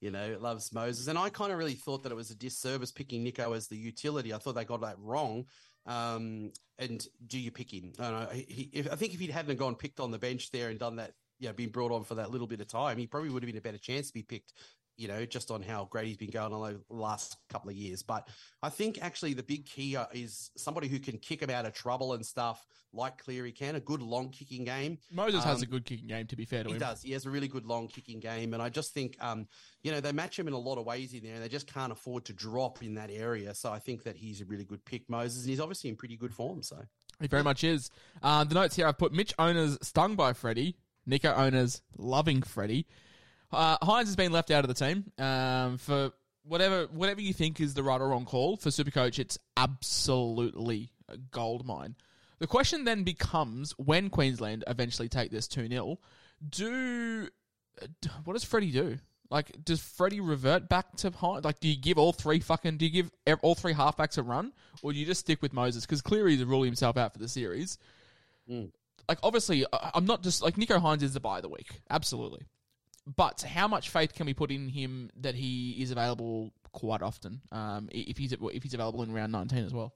you 0.00 0.10
know, 0.10 0.36
loves 0.40 0.72
Moses, 0.72 1.08
and 1.08 1.18
I 1.18 1.28
kind 1.30 1.52
of 1.52 1.58
really 1.58 1.74
thought 1.74 2.02
that 2.02 2.12
it 2.12 2.16
was 2.16 2.30
a 2.30 2.36
disservice 2.36 2.92
picking 2.92 3.24
Nicho 3.24 3.56
as 3.56 3.68
the 3.68 3.76
utility. 3.76 4.32
I 4.32 4.38
thought 4.38 4.54
they 4.54 4.64
got 4.64 4.82
that 4.82 4.98
wrong. 4.98 5.46
Um, 5.86 6.52
and 6.78 7.06
do 7.26 7.38
you 7.38 7.50
pick 7.50 7.72
him? 7.72 7.92
I, 7.98 8.10
know, 8.10 8.28
he, 8.32 8.70
if, 8.72 8.90
I 8.90 8.96
think 8.96 9.12
if 9.14 9.20
he'd 9.20 9.30
hadn't 9.30 9.58
gone 9.58 9.74
picked 9.74 10.00
on 10.00 10.10
the 10.10 10.18
bench 10.18 10.50
there 10.50 10.70
and 10.70 10.78
done 10.78 10.96
that, 10.96 11.12
you 11.38 11.48
know, 11.48 11.52
been 11.52 11.68
brought 11.68 11.92
on 11.92 12.04
for 12.04 12.14
that 12.14 12.30
little 12.30 12.46
bit 12.46 12.60
of 12.60 12.68
time, 12.68 12.96
he 12.96 13.06
probably 13.06 13.30
would 13.30 13.42
have 13.42 13.48
been 13.48 13.58
a 13.58 13.60
better 13.60 13.78
chance 13.78 14.08
to 14.08 14.14
be 14.14 14.22
picked 14.22 14.54
you 14.96 15.08
know, 15.08 15.24
just 15.26 15.50
on 15.50 15.62
how 15.62 15.86
great 15.90 16.06
he's 16.06 16.16
been 16.16 16.30
going 16.30 16.52
on 16.52 16.72
the 16.88 16.94
last 16.94 17.36
couple 17.50 17.70
of 17.70 17.76
years. 17.76 18.02
But 18.02 18.28
I 18.62 18.68
think 18.68 18.98
actually 19.02 19.34
the 19.34 19.42
big 19.42 19.66
key 19.66 19.96
uh, 19.96 20.06
is 20.12 20.50
somebody 20.56 20.88
who 20.88 20.98
can 20.98 21.18
kick 21.18 21.42
him 21.42 21.50
out 21.50 21.66
of 21.66 21.72
trouble 21.72 22.12
and 22.12 22.24
stuff 22.24 22.64
like 22.92 23.18
Cleary 23.18 23.52
can, 23.52 23.74
a 23.74 23.80
good 23.80 24.00
long 24.00 24.30
kicking 24.30 24.64
game. 24.64 24.98
Moses 25.10 25.42
um, 25.42 25.48
has 25.48 25.62
a 25.62 25.66
good 25.66 25.84
kicking 25.84 26.06
game, 26.06 26.26
to 26.28 26.36
be 26.36 26.44
fair 26.44 26.62
to 26.62 26.68
he 26.68 26.74
him. 26.74 26.80
He 26.80 26.84
does. 26.84 27.02
He 27.02 27.12
has 27.12 27.26
a 27.26 27.30
really 27.30 27.48
good 27.48 27.66
long 27.66 27.88
kicking 27.88 28.20
game. 28.20 28.54
And 28.54 28.62
I 28.62 28.68
just 28.68 28.94
think, 28.94 29.16
um, 29.20 29.48
you 29.82 29.90
know, 29.90 30.00
they 30.00 30.12
match 30.12 30.38
him 30.38 30.46
in 30.46 30.54
a 30.54 30.58
lot 30.58 30.78
of 30.78 30.86
ways 30.86 31.12
in 31.12 31.22
there 31.24 31.34
and 31.34 31.42
they 31.42 31.48
just 31.48 31.72
can't 31.72 31.92
afford 31.92 32.24
to 32.26 32.32
drop 32.32 32.82
in 32.82 32.94
that 32.94 33.10
area. 33.10 33.54
So 33.54 33.72
I 33.72 33.80
think 33.80 34.04
that 34.04 34.16
he's 34.16 34.40
a 34.40 34.44
really 34.44 34.64
good 34.64 34.84
pick, 34.84 35.10
Moses, 35.10 35.42
and 35.42 35.50
he's 35.50 35.60
obviously 35.60 35.90
in 35.90 35.96
pretty 35.96 36.16
good 36.16 36.32
form. 36.32 36.62
So 36.62 36.78
he 37.20 37.26
very 37.26 37.42
much 37.42 37.64
is. 37.64 37.90
Uh, 38.22 38.44
the 38.44 38.54
notes 38.54 38.76
here 38.76 38.86
I've 38.86 38.98
put 38.98 39.12
Mitch 39.12 39.34
owners 39.38 39.78
stung 39.82 40.14
by 40.14 40.32
Freddie, 40.32 40.76
Nicho 41.08 41.36
owners 41.36 41.82
loving 41.96 42.42
Freddie. 42.42 42.86
Uh, 43.54 43.78
Hynes 43.82 44.06
has 44.06 44.16
been 44.16 44.32
left 44.32 44.50
out 44.50 44.64
of 44.64 44.68
the 44.68 44.74
team 44.74 45.04
um, 45.18 45.78
for 45.78 46.12
whatever 46.44 46.86
whatever 46.92 47.20
you 47.20 47.32
think 47.32 47.60
is 47.60 47.74
the 47.74 47.82
right 47.82 48.00
or 48.00 48.08
wrong 48.08 48.24
call 48.24 48.56
for 48.56 48.70
Supercoach. 48.70 49.18
It's 49.18 49.38
absolutely 49.56 50.90
a 51.08 51.16
gold 51.16 51.66
mine. 51.66 51.96
The 52.38 52.46
question 52.46 52.84
then 52.84 53.04
becomes 53.04 53.72
when 53.78 54.10
Queensland 54.10 54.64
eventually 54.66 55.08
take 55.08 55.30
this 55.30 55.48
2 55.48 55.68
0, 55.68 55.98
do. 56.48 57.28
What 58.24 58.34
does 58.34 58.44
Freddie 58.44 58.70
do? 58.70 58.98
Like, 59.30 59.64
does 59.64 59.80
Freddie 59.80 60.20
revert 60.20 60.68
back 60.68 60.94
to 60.98 61.10
Hynes? 61.10 61.44
Like, 61.44 61.58
do 61.58 61.68
you 61.68 61.76
give 61.76 61.98
all 61.98 62.12
three 62.12 62.40
fucking. 62.40 62.76
Do 62.76 62.86
you 62.86 62.90
give 62.90 63.10
all 63.42 63.54
three 63.54 63.72
halfbacks 63.72 64.18
a 64.18 64.22
run? 64.22 64.52
Or 64.82 64.92
do 64.92 64.98
you 64.98 65.06
just 65.06 65.20
stick 65.20 65.42
with 65.42 65.52
Moses? 65.52 65.84
Because 65.84 66.02
clearly 66.02 66.36
he's 66.36 66.44
ruling 66.44 66.68
himself 66.68 66.96
out 66.96 67.12
for 67.12 67.18
the 67.18 67.28
series. 67.28 67.78
Mm. 68.48 68.70
Like, 69.08 69.18
obviously, 69.22 69.64
I'm 69.72 70.04
not 70.04 70.22
just. 70.22 70.42
Like, 70.42 70.56
Nicho 70.56 70.80
Hynes 70.80 71.02
is 71.02 71.14
the 71.14 71.20
buy 71.20 71.38
of 71.38 71.42
the 71.42 71.48
week. 71.48 71.80
Absolutely. 71.90 72.42
But 73.06 73.42
how 73.42 73.68
much 73.68 73.90
faith 73.90 74.14
can 74.14 74.26
we 74.26 74.34
put 74.34 74.50
in 74.50 74.68
him 74.68 75.10
that 75.20 75.34
he 75.34 75.72
is 75.82 75.90
available 75.90 76.52
quite 76.72 77.02
often? 77.02 77.42
Um, 77.52 77.88
if 77.92 78.16
he's 78.16 78.32
if 78.32 78.62
he's 78.62 78.74
available 78.74 79.02
in 79.02 79.12
round 79.12 79.32
nineteen 79.32 79.64
as 79.64 79.74
well. 79.74 79.94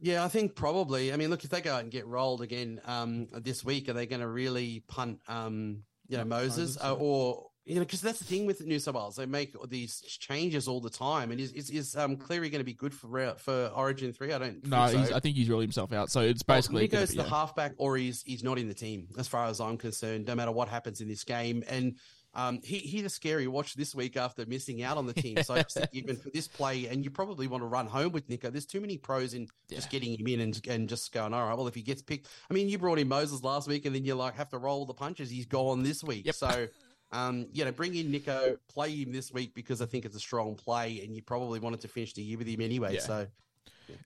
Yeah, 0.00 0.24
I 0.24 0.28
think 0.28 0.56
probably. 0.56 1.12
I 1.12 1.16
mean, 1.16 1.30
look, 1.30 1.44
if 1.44 1.50
they 1.50 1.60
go 1.60 1.74
out 1.74 1.82
and 1.82 1.90
get 1.90 2.06
rolled 2.06 2.40
again 2.40 2.80
um, 2.86 3.28
this 3.32 3.64
week, 3.64 3.88
are 3.88 3.92
they 3.92 4.06
going 4.06 4.20
to 4.22 4.26
really 4.26 4.82
punt, 4.88 5.20
um, 5.28 5.84
you 6.08 6.16
know, 6.16 6.24
Moses, 6.24 6.76
Moses 6.76 6.82
uh, 6.82 6.94
or 6.94 7.50
You 7.64 7.76
know, 7.76 7.80
because 7.82 8.00
that's 8.00 8.18
the 8.18 8.24
thing 8.24 8.44
with 8.44 8.60
New 8.66 8.80
South 8.80 8.96
Wales; 8.96 9.16
they 9.16 9.26
make 9.26 9.54
these 9.68 10.00
changes 10.00 10.66
all 10.66 10.80
the 10.80 10.90
time. 10.90 11.30
And 11.30 11.40
is 11.40 11.52
is, 11.52 11.70
is 11.70 11.96
um, 11.96 12.16
Cleary 12.16 12.50
going 12.50 12.60
to 12.60 12.64
be 12.64 12.74
good 12.74 12.92
for 12.92 13.34
for 13.38 13.70
Origin 13.76 14.12
three? 14.12 14.32
I 14.32 14.38
don't. 14.38 14.66
No, 14.66 14.86
think 14.88 14.98
he's, 14.98 15.08
so. 15.10 15.16
I 15.16 15.20
think 15.20 15.36
he's 15.36 15.48
ruled 15.48 15.62
himself 15.62 15.92
out. 15.92 16.10
So 16.10 16.22
it's 16.22 16.42
basically 16.42 16.82
well, 16.82 16.88
gonna 16.88 17.00
Nicho's 17.02 17.10
be- 17.12 17.16
the 17.18 17.22
yeah. 17.22 17.28
halfback, 17.30 17.74
or 17.76 17.96
he's 17.96 18.22
he's 18.26 18.42
not 18.42 18.58
in 18.58 18.66
the 18.66 18.74
team, 18.74 19.06
as 19.16 19.28
far 19.28 19.46
as 19.46 19.60
I'm 19.60 19.76
concerned. 19.76 20.26
No 20.26 20.34
matter 20.34 20.50
what 20.50 20.68
happens 20.68 21.00
in 21.00 21.06
this 21.06 21.22
game, 21.22 21.62
and 21.68 21.94
um, 22.34 22.58
he 22.64 22.78
he's 22.78 23.04
a 23.04 23.08
scary 23.08 23.46
watch 23.46 23.74
this 23.74 23.94
week 23.94 24.16
after 24.16 24.44
missing 24.44 24.82
out 24.82 24.96
on 24.96 25.06
the 25.06 25.12
team. 25.12 25.40
So 25.44 25.54
I 25.54 25.62
just 25.62 25.76
think 25.76 25.90
even 25.92 26.16
for 26.16 26.30
this 26.30 26.48
play, 26.48 26.86
and 26.86 27.04
you 27.04 27.12
probably 27.12 27.46
want 27.46 27.62
to 27.62 27.68
run 27.68 27.86
home 27.86 28.10
with 28.10 28.28
Nicho. 28.28 28.50
There's 28.50 28.66
too 28.66 28.80
many 28.80 28.98
pros 28.98 29.34
in 29.34 29.46
just 29.70 29.88
getting 29.88 30.18
him 30.18 30.26
in 30.26 30.40
and 30.40 30.60
and 30.66 30.88
just 30.88 31.12
going. 31.12 31.32
All 31.32 31.46
right, 31.46 31.56
well 31.56 31.68
if 31.68 31.76
he 31.76 31.82
gets 31.82 32.02
picked, 32.02 32.26
I 32.50 32.54
mean 32.54 32.68
you 32.68 32.78
brought 32.78 32.98
in 32.98 33.06
Moses 33.06 33.44
last 33.44 33.68
week, 33.68 33.86
and 33.86 33.94
then 33.94 34.04
you 34.04 34.16
like 34.16 34.34
have 34.34 34.48
to 34.48 34.58
roll 34.58 34.84
the 34.84 34.94
punches. 34.94 35.30
He's 35.30 35.46
gone 35.46 35.84
this 35.84 36.02
week, 36.02 36.26
Yep. 36.26 36.34
so. 36.34 36.68
Um, 37.12 37.46
you 37.52 37.64
know, 37.64 37.72
bring 37.72 37.94
in 37.94 38.10
Nicho, 38.10 38.56
play 38.68 38.90
him 38.90 39.12
this 39.12 39.32
week 39.32 39.54
because 39.54 39.82
I 39.82 39.86
think 39.86 40.04
it's 40.06 40.16
a 40.16 40.20
strong 40.20 40.54
play, 40.54 41.02
and 41.04 41.14
you 41.14 41.22
probably 41.22 41.60
wanted 41.60 41.82
to 41.82 41.88
finish 41.88 42.14
the 42.14 42.22
year 42.22 42.38
with 42.38 42.46
him 42.46 42.60
anyway. 42.62 42.94
Yeah. 42.94 43.00
So 43.00 43.26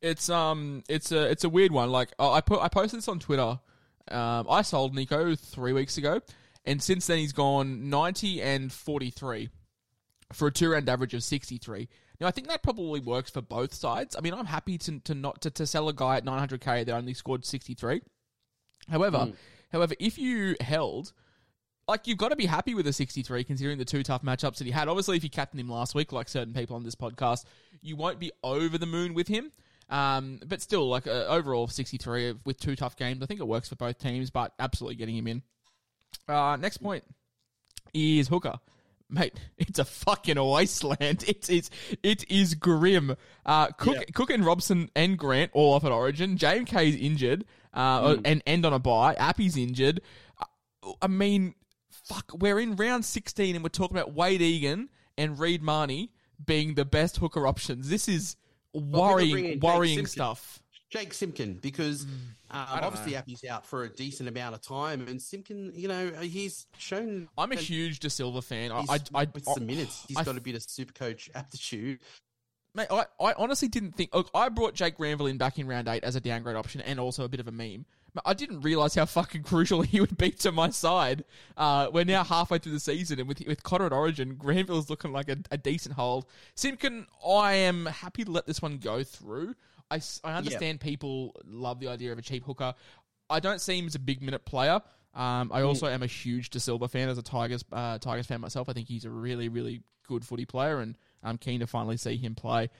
It's 0.02 0.28
um, 0.28 0.82
it's 0.88 1.12
a 1.12 1.30
it's 1.30 1.44
a 1.44 1.48
weird 1.48 1.72
one. 1.72 1.90
Like 1.90 2.12
oh, 2.18 2.32
I 2.32 2.40
put 2.40 2.60
I 2.60 2.68
posted 2.68 2.98
this 2.98 3.08
on 3.08 3.18
Twitter. 3.18 3.60
Um, 4.10 4.46
I 4.48 4.62
sold 4.62 4.94
Nicho 4.94 5.38
three 5.38 5.72
weeks 5.72 5.98
ago, 5.98 6.20
and 6.64 6.82
since 6.82 7.06
then 7.06 7.18
he's 7.18 7.32
gone 7.32 7.88
ninety 7.88 8.42
and 8.42 8.72
forty 8.72 9.10
three 9.10 9.50
for 10.32 10.48
a 10.48 10.52
two 10.52 10.70
round 10.70 10.88
average 10.88 11.14
of 11.14 11.22
sixty 11.22 11.58
three. 11.58 11.88
Now 12.20 12.26
I 12.26 12.30
think 12.30 12.48
that 12.48 12.62
probably 12.62 13.00
works 13.00 13.30
for 13.30 13.42
both 13.42 13.74
sides. 13.74 14.16
I 14.16 14.20
mean, 14.20 14.34
I'm 14.34 14.46
happy 14.46 14.78
to 14.78 15.00
to 15.00 15.14
not 15.14 15.42
to, 15.42 15.50
to 15.50 15.66
sell 15.66 15.88
a 15.88 15.92
guy 15.92 16.16
at 16.16 16.24
nine 16.24 16.38
hundred 16.38 16.60
k 16.60 16.84
that 16.84 16.94
only 16.94 17.14
scored 17.14 17.44
sixty 17.44 17.74
three. 17.74 18.02
However, 18.88 19.32
however, 19.72 19.94
if 19.98 20.18
you 20.18 20.56
held 20.60 21.12
like 21.88 22.06
you've 22.06 22.18
got 22.18 22.30
to 22.30 22.36
be 22.36 22.46
happy 22.46 22.74
with 22.74 22.86
a 22.86 22.92
63 22.92 23.44
considering 23.44 23.78
the 23.78 23.84
two 23.84 24.02
tough 24.02 24.22
matchups 24.22 24.56
that 24.58 24.64
he 24.64 24.70
had. 24.70 24.88
Obviously, 24.88 25.16
if 25.16 25.24
you 25.24 25.30
captained 25.30 25.60
him 25.60 25.68
last 25.68 25.94
week, 25.94 26.12
like 26.12 26.28
certain 26.28 26.52
people 26.52 26.76
on 26.76 26.82
this 26.82 26.94
podcast, 26.94 27.44
you 27.80 27.96
won't 27.96 28.18
be 28.18 28.32
over 28.42 28.76
the 28.78 28.86
moon 28.86 29.14
with 29.14 29.28
him. 29.28 29.52
Um, 29.88 30.40
but 30.44 30.60
still, 30.60 30.88
like 30.88 31.06
uh, 31.06 31.26
overall 31.28 31.68
63 31.68 32.34
with 32.44 32.58
two 32.58 32.74
tough 32.74 32.96
games, 32.96 33.22
I 33.22 33.26
think 33.26 33.40
it 33.40 33.46
works 33.46 33.68
for 33.68 33.76
both 33.76 33.98
teams. 33.98 34.30
But 34.30 34.52
absolutely 34.58 34.96
getting 34.96 35.16
him 35.16 35.28
in. 35.28 35.42
Uh, 36.28 36.56
next 36.56 36.78
point 36.78 37.04
is 37.94 38.28
Hooker. 38.28 38.58
Mate, 39.08 39.34
it's 39.58 39.78
a 39.78 39.84
fucking 39.84 40.36
wasteland. 40.42 41.24
It's 41.28 41.48
it's 41.48 41.70
it 42.02 42.28
is 42.28 42.54
grim. 42.54 43.14
Uh, 43.44 43.68
Cook, 43.68 43.94
Yeah. 43.94 44.02
Cook 44.12 44.30
and 44.30 44.44
Robson 44.44 44.90
and 44.96 45.16
Grant 45.16 45.52
all 45.54 45.74
off 45.74 45.84
at 45.84 45.92
Origin. 45.92 46.36
JMK 46.36 46.88
is 46.88 46.96
injured, 46.96 47.44
uh, 47.72 48.16
and 48.24 48.42
end 48.44 48.66
on 48.66 48.72
a 48.72 48.80
bye. 48.80 49.14
Appy's 49.14 49.56
injured. 49.56 50.00
Uh, 50.82 50.92
I 51.00 51.06
mean, 51.06 51.54
fuck, 52.06 52.30
we're 52.34 52.58
in 52.58 52.76
round 52.76 53.04
16 53.04 53.54
and 53.54 53.62
we're 53.64 53.68
talking 53.68 53.96
about 53.96 54.14
Wade 54.14 54.42
Egan 54.42 54.88
and 55.18 55.38
Reed 55.38 55.62
Mahoney 55.62 56.12
being 56.44 56.74
the 56.74 56.84
best 56.84 57.16
hooker 57.18 57.46
options. 57.46 57.88
This 57.88 58.08
is 58.08 58.36
worrying, 58.72 59.38
in 59.44 59.44
Jake 59.54 59.62
worrying 59.62 59.94
Simpkin. 59.96 60.10
stuff. 60.12 60.62
Jake 60.90 61.12
Simpkin 61.14 61.54
because 61.54 62.04
Mm. 62.04 62.10
don't 62.50 62.84
obviously 62.84 63.12
know. 63.12 63.18
Appy's 63.18 63.44
out 63.44 63.66
for 63.66 63.82
a 63.82 63.88
decent 63.88 64.28
amount 64.28 64.54
of 64.54 64.60
time, 64.62 65.08
and 65.08 65.20
Simpkin, 65.20 65.72
you 65.74 65.88
know, 65.88 66.10
he's 66.22 66.66
shown. 66.78 67.28
I'm 67.36 67.50
a 67.52 67.56
huge 67.56 67.98
Da 67.98 68.08
Silva 68.08 68.40
fan. 68.40 68.70
I, 68.70 68.82
he's- 68.82 69.00
I, 69.12 69.22
I, 69.22 69.26
with 69.34 69.44
some 69.44 69.66
minutes, 69.66 70.04
he's 70.06 70.16
I- 70.16 70.22
got 70.24 70.36
a 70.36 70.40
bit 70.40 70.54
of 70.54 70.62
super 70.62 70.92
coach 70.92 71.28
aptitude. 71.34 71.98
Mate, 72.74 72.88
I, 72.90 73.06
I 73.20 73.32
honestly 73.38 73.68
didn't 73.68 73.92
think. 73.96 74.14
Look, 74.14 74.30
I 74.34 74.48
brought 74.50 74.74
Jake 74.74 74.96
Granville 74.98 75.26
in 75.26 75.38
back 75.38 75.58
in 75.58 75.66
round 75.66 75.88
eight 75.88 76.04
as 76.04 76.14
a 76.14 76.20
downgrade 76.20 76.56
option 76.56 76.82
and 76.82 77.00
also 77.00 77.24
a 77.24 77.28
bit 77.28 77.40
of 77.40 77.48
a 77.48 77.52
meme. 77.52 77.86
I 78.24 78.34
didn't 78.34 78.60
realize 78.60 78.94
how 78.94 79.04
fucking 79.04 79.42
crucial 79.42 79.82
he 79.82 80.00
would 80.00 80.16
be 80.16 80.30
to 80.30 80.52
my 80.52 80.70
side. 80.70 81.24
Uh, 81.56 81.88
we're 81.92 82.04
now 82.04 82.24
halfway 82.24 82.58
through 82.58 82.72
the 82.72 82.80
season, 82.80 83.18
and 83.18 83.28
with 83.28 83.42
with 83.46 83.62
Cotter 83.62 83.86
at 83.86 83.92
Origin, 83.92 84.36
Granville's 84.36 84.90
looking 84.90 85.12
like 85.12 85.28
a, 85.28 85.38
a 85.50 85.58
decent 85.58 85.94
hold. 85.94 86.26
Simpkin, 86.54 87.06
I 87.26 87.54
am 87.54 87.86
happy 87.86 88.24
to 88.24 88.30
let 88.30 88.46
this 88.46 88.62
one 88.62 88.78
go 88.78 89.02
through. 89.02 89.54
I, 89.90 90.00
I 90.24 90.32
understand 90.34 90.80
people 90.80 91.34
love 91.44 91.78
the 91.78 91.88
idea 91.88 92.12
of 92.12 92.18
a 92.18 92.22
cheap 92.22 92.44
hooker. 92.44 92.74
I 93.30 93.40
don't 93.40 93.60
see 93.60 93.78
him 93.78 93.86
as 93.86 93.94
a 93.94 94.00
big 94.00 94.22
minute 94.22 94.44
player. 94.44 94.80
Um, 95.14 95.50
I 95.52 95.62
also 95.62 95.86
am 95.86 96.02
a 96.02 96.06
huge 96.06 96.50
Da 96.50 96.58
Silva 96.58 96.88
fan 96.88 97.08
as 97.08 97.16
a 97.16 97.22
Tigers 97.22 97.64
uh, 97.72 97.98
Tigers 97.98 98.26
fan 98.26 98.40
myself. 98.40 98.68
I 98.68 98.72
think 98.72 98.88
he's 98.88 99.04
a 99.04 99.10
really 99.10 99.48
really 99.48 99.82
good 100.06 100.24
footy 100.24 100.44
player, 100.44 100.80
and 100.80 100.96
I'm 101.22 101.38
keen 101.38 101.60
to 101.60 101.66
finally 101.66 101.96
see 101.96 102.16
him 102.16 102.34
play. 102.34 102.70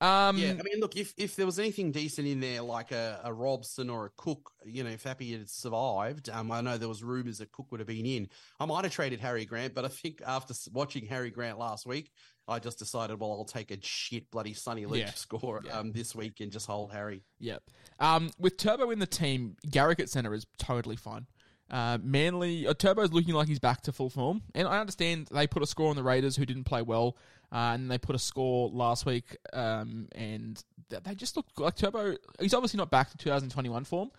Um, 0.00 0.36
Yeah, 0.36 0.50
I 0.50 0.62
mean, 0.62 0.80
look, 0.80 0.96
if 0.96 1.14
if 1.16 1.36
there 1.36 1.46
was 1.46 1.58
anything 1.58 1.90
decent 1.90 2.28
in 2.28 2.40
there, 2.40 2.60
like 2.60 2.92
a, 2.92 3.20
a 3.24 3.32
Robson 3.32 3.88
or 3.88 4.06
a 4.06 4.10
Cook, 4.16 4.50
you 4.64 4.84
know, 4.84 4.90
if 4.90 5.04
Happy 5.04 5.32
had 5.32 5.48
survived, 5.48 6.28
um, 6.28 6.52
I 6.52 6.60
know 6.60 6.76
there 6.76 6.88
was 6.88 7.02
rumours 7.02 7.38
that 7.38 7.52
Cook 7.52 7.70
would 7.70 7.80
have 7.80 7.86
been 7.86 8.04
in. 8.04 8.28
I 8.60 8.66
might 8.66 8.84
have 8.84 8.92
traded 8.92 9.20
Harry 9.20 9.44
Grant, 9.46 9.74
but 9.74 9.84
I 9.84 9.88
think 9.88 10.20
after 10.26 10.54
watching 10.72 11.06
Harry 11.06 11.30
Grant 11.30 11.58
last 11.58 11.86
week, 11.86 12.10
I 12.46 12.58
just 12.58 12.78
decided, 12.78 13.18
well, 13.18 13.32
I'll 13.32 13.44
take 13.44 13.70
a 13.70 13.78
shit 13.80 14.30
bloody 14.30 14.52
Sunny 14.52 14.86
Leach 14.86 15.06
Yeah. 15.06 15.10
score 15.12 15.62
um, 15.72 15.92
this 15.92 16.14
week 16.14 16.40
and 16.40 16.52
just 16.52 16.66
hold 16.66 16.92
Harry. 16.92 17.24
Yep. 17.40 17.62
Um, 17.98 18.30
with 18.38 18.56
Turbo 18.58 18.90
in 18.90 18.98
the 18.98 19.06
team, 19.06 19.56
Garrick 19.70 19.98
at 20.00 20.10
centre 20.10 20.34
is 20.34 20.46
totally 20.58 20.96
fine. 20.96 21.26
Uh, 21.68 21.98
Manly, 22.00 22.64
uh, 22.68 22.74
Turbo's 22.74 23.12
looking 23.12 23.34
like 23.34 23.48
he's 23.48 23.58
back 23.58 23.80
to 23.82 23.92
full 23.92 24.08
form, 24.08 24.42
and 24.54 24.68
I 24.68 24.78
understand 24.78 25.26
they 25.32 25.48
put 25.48 25.64
a 25.64 25.66
score 25.66 25.90
on 25.90 25.96
the 25.96 26.02
Raiders 26.04 26.36
who 26.36 26.46
didn't 26.46 26.62
play 26.62 26.80
well, 26.82 27.16
uh, 27.52 27.72
and 27.74 27.90
they 27.90 27.98
put 27.98 28.14
a 28.16 28.18
score 28.18 28.68
last 28.70 29.06
week, 29.06 29.36
um, 29.52 30.08
and 30.12 30.62
th- 30.90 31.02
they 31.02 31.14
just 31.14 31.36
look 31.36 31.46
like 31.58 31.76
Turbo. 31.76 32.16
He's 32.40 32.54
obviously 32.54 32.78
not 32.78 32.90
back 32.90 33.10
to 33.10 33.16
2021 33.18 33.84
form, 33.84 34.10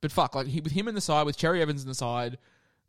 but 0.00 0.12
fuck, 0.12 0.34
like 0.34 0.46
he, 0.46 0.60
with 0.60 0.72
him 0.72 0.88
in 0.88 0.94
the 0.94 1.00
side, 1.00 1.26
with 1.26 1.36
Cherry 1.36 1.60
Evans 1.62 1.82
in 1.82 1.88
the 1.88 1.94
side, 1.94 2.38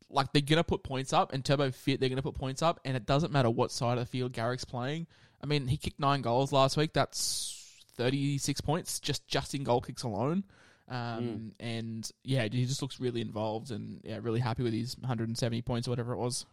like 0.10 0.32
they're 0.34 0.42
gonna 0.42 0.64
put 0.64 0.84
points 0.84 1.14
up, 1.14 1.34
and 1.34 1.44
Turbo 1.44 1.72
fit, 1.72 2.00
they're 2.00 2.10
gonna 2.10 2.22
put 2.22 2.36
points 2.36 2.62
up, 2.62 2.80
and 2.86 2.96
it 2.96 3.06
doesn't 3.06 3.32
matter 3.34 3.50
what 3.50 3.72
side 3.72 3.98
of 3.98 4.04
the 4.06 4.06
field 4.06 4.34
Garrick's 4.34 4.66
playing. 4.66 5.08
I 5.42 5.46
mean, 5.46 5.68
he 5.68 5.78
kicked 5.78 6.00
nine 6.00 6.22
goals 6.22 6.52
last 6.52 6.78
week. 6.78 6.94
That's 6.94 7.54
36 7.96 8.62
points 8.62 9.00
just 9.00 9.28
just 9.28 9.54
in 9.56 9.64
goal 9.64 9.82
kicks 9.82 10.04
alone. 10.04 10.44
Um, 10.90 11.52
And 11.60 12.10
yeah, 12.24 12.48
he 12.50 12.66
just 12.66 12.82
looks 12.82 13.00
really 13.00 13.20
involved 13.20 13.72
and 13.72 14.00
yeah, 14.04 14.20
really 14.22 14.40
happy 14.40 14.64
with 14.64 14.74
his 14.74 14.98
170 14.98 15.62
points 15.64 15.88
or 15.88 15.92
whatever 15.92 16.14
it 16.14 16.18
was. 16.18 16.46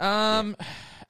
Um, 0.00 0.56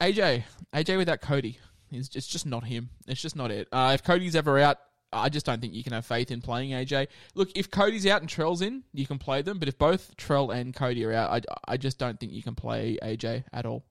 AJ, 0.01 0.45
AJ 0.73 0.97
without 0.97 1.21
Cody, 1.21 1.59
is 1.91 2.11
it's 2.15 2.27
just 2.27 2.47
not 2.47 2.65
him. 2.65 2.91
It's 3.07 3.21
just 3.21 3.37
not 3.37 3.51
it. 3.51 3.69
Uh, 3.73 3.93
if 3.95 4.03
Cody's 4.05 4.37
ever 4.37 4.59
out, 4.59 4.79
I 5.13 5.29
just 5.29 5.47
don't 5.47 5.61
think 5.61 5.75
you 5.75 5.83
can 5.83 5.93
have 5.93 6.07
faith 6.07 6.31
in 6.31 6.41
playing 6.41 6.71
AJ. 6.71 7.09
Look, 7.35 7.51
if 7.57 7.71
Cody's 7.71 8.07
out 8.07 8.21
and 8.21 8.31
Trell's 8.31 8.63
in, 8.63 8.85
you 8.93 9.07
can 9.07 9.19
play 9.19 9.43
them. 9.43 9.59
But 9.59 9.69
if 9.69 9.79
both 9.79 10.17
Trell 10.17 10.55
and 10.55 10.75
Cody 10.75 11.05
are 11.05 11.13
out, 11.13 11.47
I, 11.49 11.73
I 11.73 11.77
just 11.77 11.99
don't 11.99 12.21
think 12.21 12.33
you 12.33 12.43
can 12.43 12.55
play 12.55 12.99
AJ 13.03 13.45
at 13.53 13.67
all. 13.67 13.85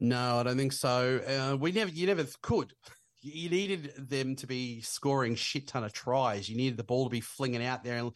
No, 0.00 0.38
I 0.38 0.42
don't 0.42 0.56
think 0.56 0.72
so. 0.72 1.20
Uh, 1.26 1.56
we 1.56 1.72
never, 1.72 1.90
you 1.90 2.06
never 2.06 2.26
could. 2.42 2.74
You 3.22 3.48
needed 3.48 3.92
them 3.96 4.36
to 4.36 4.46
be 4.46 4.82
scoring 4.82 5.34
shit 5.34 5.66
ton 5.66 5.82
of 5.82 5.92
tries. 5.92 6.48
You 6.48 6.56
needed 6.56 6.76
the 6.76 6.84
ball 6.84 7.04
to 7.04 7.10
be 7.10 7.20
flinging 7.20 7.64
out 7.64 7.82
there. 7.82 7.96
And 7.96 8.12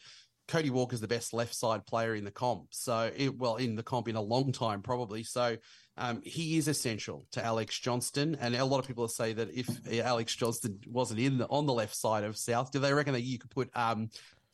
Cody 0.49 0.69
Walker's 0.69 1.01
the 1.01 1.09
best 1.09 1.33
left 1.33 1.55
side 1.55 1.87
player 1.87 2.15
in 2.15 2.25
the 2.25 2.31
comp. 2.31 2.69
So, 2.71 3.11
it, 3.17 3.39
well, 3.39 3.57
in 3.57 3.75
the 3.75 3.83
comp 3.83 4.09
in 4.09 4.17
a 4.17 4.21
long 4.21 4.53
time, 4.53 4.83
probably. 4.83 5.23
So, 5.23 5.57
um, 5.99 6.23
he 6.25 6.57
is 6.57 6.69
essential 6.69 7.27
to 7.33 7.45
Alex 7.45 7.79
Johnston. 7.79 8.37
And 8.41 8.55
a 8.55 8.65
lot 8.65 8.79
of 8.79 8.87
people 8.87 9.07
say 9.09 9.33
that 9.35 9.51
if 9.53 9.69
Alex 10.05 10.35
Johnston 10.35 10.81
wasn't 10.87 11.21
in 11.21 11.39
the, 11.39 11.47
on 11.49 11.67
the 11.67 11.73
left 11.73 11.95
side 11.95 12.25
of 12.25 12.37
South, 12.37 12.71
do 12.71 12.79
they 12.79 12.93
reckon 12.93 13.13
that 13.13 13.23
you 13.23 13.39
could 13.39 13.51
put, 13.51 13.71
um, 13.75 14.11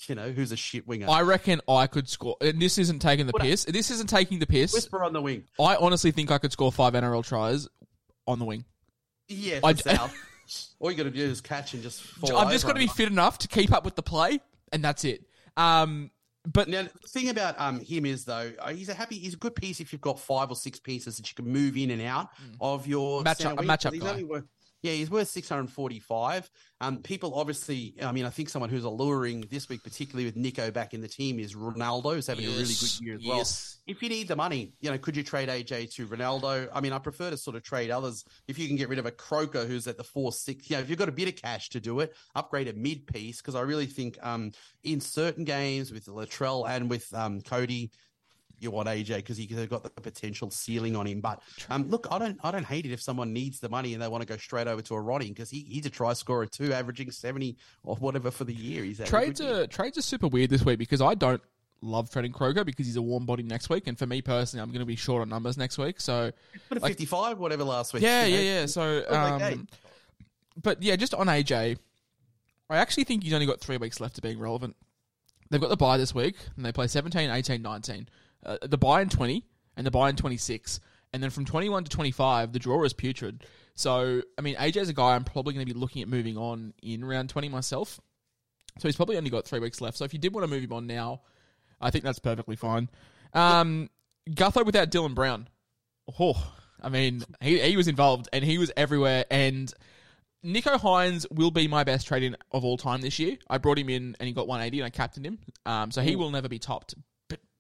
you 0.08 0.14
know, 0.14 0.30
who's 0.30 0.52
a 0.52 0.56
shit 0.56 0.86
winger? 0.88 1.08
I 1.08 1.22
reckon 1.22 1.60
I 1.68 1.86
could 1.86 2.08
score. 2.08 2.36
And 2.40 2.60
this 2.60 2.78
isn't 2.78 2.98
taking 3.00 3.26
the 3.26 3.32
What 3.32 3.42
a- 3.42 3.46
piss. 3.46 3.64
This 3.64 3.90
isn't 3.90 4.08
taking 4.08 4.38
the 4.38 4.46
piss. 4.46 4.72
Whisper 4.72 5.04
on 5.04 5.12
the 5.12 5.22
wing. 5.22 5.44
I 5.60 5.76
honestly 5.76 6.10
think 6.10 6.30
I 6.30 6.38
could 6.38 6.52
score 6.52 6.72
five 6.72 6.94
NRL 6.94 7.24
tries 7.24 7.68
on 8.26 8.38
the 8.38 8.44
wing. 8.44 8.64
Yeah, 9.28 9.60
I- 9.62 9.74
South. 9.74 10.14
All 10.78 10.90
you 10.90 10.96
got 10.96 11.04
to 11.04 11.10
do 11.10 11.22
is 11.24 11.40
catch 11.40 11.72
and 11.74 11.82
just 11.82 12.02
fall. 12.02 12.36
I've 12.36 12.52
just 12.52 12.66
got 12.66 12.74
to 12.74 12.78
be 12.78 12.86
fit 12.86 13.08
enough 13.08 13.38
to 13.38 13.48
keep 13.48 13.72
up 13.72 13.84
with 13.84 13.96
the 13.96 14.02
play, 14.02 14.40
and 14.72 14.84
that's 14.84 15.04
it. 15.04 15.24
Um, 15.56 16.10
but 16.52 16.68
Now, 16.68 16.82
the 16.82 17.08
thing 17.08 17.28
about 17.30 17.54
um 17.58 17.80
him 17.80 18.04
is 18.06 18.24
though, 18.24 18.52
uh, 18.58 18.70
he's 18.72 18.88
a 18.88 18.94
happy, 18.94 19.18
he's 19.18 19.34
a 19.34 19.38
good 19.38 19.54
piece 19.54 19.80
if 19.80 19.92
you've 19.92 20.02
got 20.02 20.18
five 20.20 20.50
or 20.50 20.56
six 20.56 20.78
pieces 20.78 21.16
that 21.16 21.28
you 21.28 21.34
can 21.34 21.50
move 21.50 21.76
in 21.76 21.90
and 21.90 22.02
out 22.02 22.28
of 22.60 22.86
your 22.86 23.22
Matchup- 23.22 23.52
a 23.60 23.62
matchup 23.62 23.98
guy. 24.00 24.22
worth- 24.24 24.44
yeah, 24.84 24.92
he's 24.92 25.10
worth 25.10 25.28
six 25.28 25.48
hundred 25.48 25.70
forty-five. 25.70 26.50
Um, 26.82 26.98
people 26.98 27.34
obviously, 27.34 27.94
I 28.02 28.12
mean, 28.12 28.26
I 28.26 28.28
think 28.28 28.50
someone 28.50 28.68
who's 28.68 28.84
alluring 28.84 29.46
this 29.50 29.66
week, 29.70 29.82
particularly 29.82 30.26
with 30.26 30.36
Nicho 30.36 30.70
back 30.70 30.92
in 30.92 31.00
the 31.00 31.08
team, 31.08 31.38
is 31.40 31.54
Ronaldo, 31.54 32.14
who's 32.14 32.26
having 32.26 32.44
a 32.44 32.48
really 32.50 32.74
good 32.74 33.00
year 33.00 33.14
as 33.14 33.26
well. 33.26 33.38
yes. 33.38 33.78
If 33.86 34.02
you 34.02 34.10
need 34.10 34.28
the 34.28 34.36
money, 34.36 34.74
you 34.80 34.90
know, 34.90 34.98
could 34.98 35.16
you 35.16 35.22
trade 35.22 35.48
AJ 35.48 35.94
to 35.94 36.06
Ronaldo? 36.06 36.68
I 36.70 36.82
mean, 36.82 36.92
I 36.92 36.98
prefer 36.98 37.30
to 37.30 37.36
sort 37.38 37.56
of 37.56 37.62
trade 37.62 37.90
others. 37.90 38.26
If 38.46 38.58
you 38.58 38.68
can 38.68 38.76
get 38.76 38.90
rid 38.90 38.98
of 38.98 39.06
a 39.06 39.10
Croker 39.10 39.64
who's 39.64 39.86
at 39.86 39.96
the 39.96 40.04
four 40.04 40.32
six, 40.32 40.68
you 40.68 40.76
know, 40.76 40.82
if 40.82 40.90
you've 40.90 40.98
got 40.98 41.08
a 41.08 41.12
bit 41.12 41.28
of 41.28 41.36
cash 41.36 41.70
to 41.70 41.80
do 41.80 42.00
it, 42.00 42.14
upgrade 42.34 42.68
a 42.68 42.74
mid 42.74 43.06
piece 43.06 43.38
because 43.40 43.54
I 43.54 43.62
really 43.62 43.86
think 43.86 44.18
um 44.22 44.52
in 44.82 45.00
certain 45.00 45.44
games 45.44 45.92
with 45.92 46.04
Latrell 46.04 46.68
and 46.68 46.90
with 46.90 47.08
um 47.14 47.40
Cody. 47.40 47.90
You 48.60 48.70
want 48.70 48.88
AJ 48.88 49.16
because 49.16 49.36
he's 49.36 49.48
got 49.66 49.82
the 49.82 49.90
potential 49.90 50.50
ceiling 50.50 50.96
on 50.96 51.06
him, 51.06 51.20
but 51.20 51.42
um, 51.70 51.88
look, 51.90 52.06
I 52.10 52.18
don't, 52.18 52.38
I 52.42 52.50
don't 52.50 52.64
hate 52.64 52.86
it 52.86 52.92
if 52.92 53.02
someone 53.02 53.32
needs 53.32 53.60
the 53.60 53.68
money 53.68 53.92
and 53.94 54.02
they 54.02 54.08
want 54.08 54.22
to 54.22 54.26
go 54.26 54.36
straight 54.36 54.66
over 54.66 54.80
to 54.82 54.94
a 54.94 55.00
Ronnie 55.00 55.28
because 55.28 55.50
he, 55.50 55.60
he's 55.68 55.86
a 55.86 55.90
try 55.90 56.12
scorer 56.12 56.46
too, 56.46 56.72
averaging 56.72 57.10
seventy 57.10 57.56
or 57.82 57.96
whatever 57.96 58.30
for 58.30 58.44
the 58.44 58.54
year. 58.54 58.84
He's 58.84 58.98
trades 59.04 59.40
year. 59.40 59.62
are 59.62 59.66
trades 59.66 59.98
are 59.98 60.02
super 60.02 60.28
weird 60.28 60.50
this 60.50 60.64
week 60.64 60.78
because 60.78 61.00
I 61.00 61.14
don't 61.14 61.42
love 61.82 62.08
trading 62.10 62.32
Croker 62.32 62.64
because 62.64 62.86
he's 62.86 62.96
a 62.96 63.02
warm 63.02 63.26
body 63.26 63.42
next 63.42 63.68
week, 63.68 63.86
and 63.86 63.98
for 63.98 64.06
me 64.06 64.22
personally, 64.22 64.62
I'm 64.62 64.70
going 64.70 64.80
to 64.80 64.86
be 64.86 64.96
short 64.96 65.20
on 65.20 65.28
numbers 65.28 65.58
next 65.58 65.76
week. 65.76 66.00
So 66.00 66.30
Put 66.68 66.78
a 66.78 66.80
Like- 66.80 66.92
55, 66.92 67.38
whatever 67.38 67.64
last 67.64 67.92
week. 67.92 68.02
yeah, 68.02 68.24
you 68.24 68.34
yeah, 68.34 68.38
know? 68.40 68.60
yeah. 68.60 68.66
So, 68.66 69.04
like, 69.10 69.40
hey. 69.42 69.52
um, 69.54 69.68
but 70.62 70.82
yeah, 70.82 70.96
just 70.96 71.12
on 71.12 71.26
AJ, 71.26 71.76
I 72.70 72.76
actually 72.78 73.04
think 73.04 73.24
he's 73.24 73.34
only 73.34 73.46
got 73.46 73.60
three 73.60 73.76
weeks 73.76 74.00
left 74.00 74.16
of 74.16 74.22
being 74.22 74.38
relevant. 74.38 74.76
They've 75.50 75.60
got 75.60 75.68
the 75.68 75.76
bye 75.76 75.98
this 75.98 76.14
week, 76.14 76.36
and 76.56 76.64
they 76.64 76.72
play 76.72 76.86
17, 76.86 77.28
18, 77.30 77.60
19. 77.60 78.08
Uh, 78.44 78.58
the 78.62 78.78
bye 78.78 79.02
in 79.02 79.08
20, 79.08 79.44
and 79.76 79.86
the 79.86 79.90
bye 79.90 80.08
in 80.08 80.16
26. 80.16 80.80
And 81.12 81.22
then 81.22 81.30
from 81.30 81.44
21 81.44 81.84
to 81.84 81.90
25, 81.90 82.52
the 82.52 82.58
draw 82.58 82.82
is 82.82 82.92
putrid. 82.92 83.44
So, 83.76 84.22
I 84.36 84.42
mean, 84.42 84.56
AJ's 84.56 84.88
a 84.88 84.92
guy 84.92 85.14
I'm 85.14 85.24
probably 85.24 85.54
going 85.54 85.66
to 85.66 85.72
be 85.72 85.78
looking 85.78 86.02
at 86.02 86.08
moving 86.08 86.36
on 86.36 86.74
in 86.82 87.04
round 87.04 87.28
20 87.28 87.48
myself. 87.48 88.00
So 88.78 88.88
he's 88.88 88.96
probably 88.96 89.16
only 89.16 89.30
got 89.30 89.44
three 89.44 89.60
weeks 89.60 89.80
left. 89.80 89.96
So 89.96 90.04
if 90.04 90.12
you 90.12 90.18
did 90.18 90.34
want 90.34 90.44
to 90.44 90.48
move 90.52 90.64
him 90.64 90.72
on 90.72 90.86
now, 90.86 91.22
I 91.80 91.90
think 91.90 92.04
that's 92.04 92.18
perfectly 92.18 92.56
fine. 92.56 92.88
Um, 93.32 93.90
Gutho 94.28 94.64
without 94.66 94.90
Dylan 94.90 95.14
Brown. 95.14 95.48
Oh, 96.18 96.52
I 96.82 96.88
mean, 96.88 97.24
he, 97.40 97.60
he 97.60 97.76
was 97.76 97.88
involved 97.88 98.28
and 98.32 98.44
he 98.44 98.58
was 98.58 98.72
everywhere. 98.76 99.24
And 99.30 99.72
Nicho 100.44 100.78
Hynes 100.78 101.26
will 101.30 101.50
be 101.50 101.68
my 101.68 101.84
best 101.84 102.06
trade 102.06 102.22
in 102.22 102.36
of 102.52 102.64
all 102.64 102.76
time 102.76 103.00
this 103.00 103.18
year. 103.18 103.38
I 103.48 103.58
brought 103.58 103.78
him 103.78 103.88
in 103.88 104.16
and 104.18 104.26
he 104.26 104.32
got 104.32 104.48
180 104.48 104.80
and 104.80 104.86
I 104.86 104.90
captained 104.90 105.26
him. 105.26 105.38
Um, 105.64 105.90
so 105.90 106.02
he 106.02 106.16
will 106.16 106.30
never 106.30 106.48
be 106.48 106.58
topped. 106.58 106.94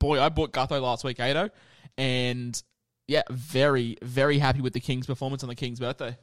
Boy, 0.04 0.20
I 0.20 0.28
bought 0.28 0.52
Gutho 0.52 0.82
last 0.82 1.02
week, 1.02 1.18
Ado, 1.18 1.48
and 1.96 2.62
yeah, 3.08 3.22
very, 3.30 3.96
very 4.02 4.36
happy 4.36 4.60
with 4.60 4.74
the 4.74 4.80
Kings' 4.80 5.06
performance 5.06 5.42
on 5.42 5.48
the 5.48 5.54
Kings' 5.54 5.80
birthday. 5.80 6.18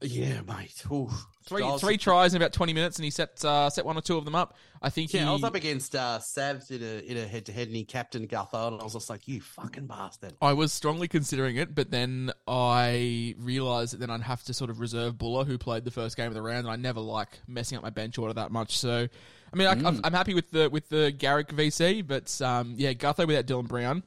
Yeah, 0.00 0.40
mate. 0.40 0.82
Ooh. 0.90 1.10
Three, 1.44 1.62
three 1.76 1.98
tries 1.98 2.32
in 2.32 2.40
about 2.40 2.54
20 2.54 2.72
minutes 2.72 2.96
and 2.96 3.04
he 3.04 3.10
set 3.10 3.44
uh, 3.44 3.68
set 3.68 3.84
one 3.84 3.98
or 3.98 4.00
two 4.00 4.16
of 4.16 4.24
them 4.24 4.34
up. 4.34 4.56
I 4.80 4.88
think 4.88 5.12
Yeah, 5.12 5.24
he, 5.24 5.26
I 5.26 5.32
was 5.32 5.44
up 5.44 5.54
against 5.54 5.94
uh, 5.94 6.18
Savs 6.18 6.70
in 6.70 6.82
a 6.82 7.00
in 7.00 7.18
a 7.18 7.26
head 7.26 7.44
to 7.46 7.52
head, 7.52 7.66
and 7.66 7.76
he 7.76 7.84
captained 7.84 8.30
Gutho, 8.30 8.68
and 8.68 8.80
I 8.80 8.84
was 8.84 8.94
just 8.94 9.10
like, 9.10 9.28
"You 9.28 9.42
fucking 9.42 9.86
bastard!" 9.86 10.32
I 10.40 10.54
was 10.54 10.72
strongly 10.72 11.06
considering 11.06 11.56
it, 11.56 11.74
but 11.74 11.90
then 11.90 12.32
I 12.46 13.34
realised 13.38 13.92
that 13.92 14.00
then 14.00 14.10
I'd 14.10 14.22
have 14.22 14.42
to 14.44 14.54
sort 14.54 14.70
of 14.70 14.80
reserve 14.80 15.18
Bula, 15.18 15.44
who 15.44 15.58
played 15.58 15.84
the 15.84 15.90
first 15.90 16.16
game 16.16 16.28
of 16.28 16.34
the 16.34 16.40
round, 16.40 16.60
and 16.60 16.70
I 16.70 16.76
never 16.76 17.00
like 17.00 17.40
messing 17.46 17.76
up 17.76 17.82
my 17.82 17.90
bench 17.90 18.16
order 18.16 18.32
that 18.32 18.50
much. 18.50 18.78
So, 18.78 19.08
I 19.52 19.56
mean, 19.56 19.66
I, 19.66 19.72
I'm, 19.72 20.00
I'm 20.04 20.12
happy 20.12 20.34
with 20.34 20.50
the 20.50 20.68
with 20.70 20.88
the 20.88 21.10
Garrick 21.10 21.48
VC, 21.48 22.06
but 22.06 22.40
um, 22.40 22.74
yeah, 22.76 22.92
Gutho 22.92 23.26
without 23.26 23.46
Dylan 23.46 23.66
Brown, 23.68 24.04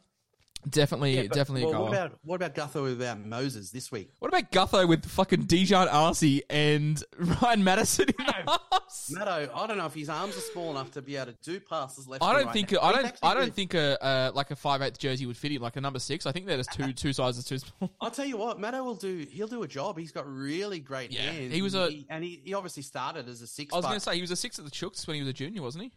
definitely, 0.69 1.15
Yeah, 1.15 1.23
definitely 1.23 1.63
well, 1.65 1.71
a 1.71 1.73
goal. 1.75 1.83
what 1.85 1.93
about 1.93 2.19
what 2.23 2.35
about 2.41 2.55
Gutho 2.55 2.83
without 2.83 3.19
Moses 3.19 3.71
this 3.71 3.91
week? 3.91 4.09
What 4.19 4.27
about 4.29 4.51
Gutho 4.51 4.87
with 4.87 5.05
fucking 5.05 5.43
Daejarn 5.47 5.87
Asi 5.91 6.43
and 6.49 7.01
Ryan 7.17 7.63
Matterson 7.63 8.09
in 8.09 8.15
the 8.25 8.31
house? 8.31 9.09
Matto, 9.11 9.49
I 9.53 9.67
don't 9.67 9.77
know 9.77 9.85
if 9.85 9.93
his 9.93 10.09
arms 10.09 10.37
are 10.37 10.41
small 10.41 10.71
enough 10.71 10.91
to 10.91 11.01
be 11.01 11.15
able 11.15 11.31
to 11.33 11.37
do 11.43 11.59
passes 11.59 12.07
left. 12.07 12.23
I 12.23 12.33
don't 12.33 12.45
right. 12.45 12.53
think 12.53 12.69
He's 12.69 12.79
I 12.81 12.91
don't 12.91 13.15
I 13.23 13.33
don't 13.33 13.53
think 13.53 13.73
a 13.73 14.03
uh, 14.03 14.31
like 14.33 14.51
a 14.51 14.55
five 14.55 14.81
eighth 14.81 14.99
jersey 14.99 15.25
would 15.25 15.37
fit 15.37 15.51
him 15.51 15.61
like 15.61 15.75
a 15.75 15.81
number 15.81 15.99
six. 15.99 16.25
I 16.25 16.31
think 16.31 16.45
they're 16.45 16.61
two 16.63 16.93
two 16.93 17.13
sizes 17.13 17.45
too 17.45 17.57
small. 17.59 17.91
I'll 18.01 18.11
tell 18.11 18.25
you 18.25 18.37
what, 18.37 18.59
Matto 18.59 18.83
will 18.83 18.95
do. 18.95 19.25
He'll 19.29 19.47
do 19.47 19.63
a 19.63 19.67
job. 19.67 19.97
He's 19.97 20.11
got 20.11 20.25
really 20.31 20.79
great 20.79 21.11
Yeah, 21.11 21.21
hands. 21.31 21.53
he 21.53 21.61
was 21.61 21.75
a- 21.75 21.89
He- 21.89 22.05
and 22.09 22.23
he, 22.23 22.41
he 22.43 22.53
obviously 22.53 22.83
started 22.83 23.27
as 23.27 23.41
a 23.41 23.47
six. 23.47 23.73
I 23.73 23.77
was 23.77 23.85
going 23.85 23.97
to 23.97 23.99
say 23.99 24.15
he 24.15 24.21
was 24.21 24.31
a 24.31 24.35
six 24.35 24.59
at 24.59 24.65
the 24.65 24.71
Chooks 24.71 25.05
when 25.07 25.15
he 25.15 25.21
was 25.21 25.29
a 25.29 25.33
junior, 25.33 25.61
wasn't 25.61 25.85
he? 25.85 25.91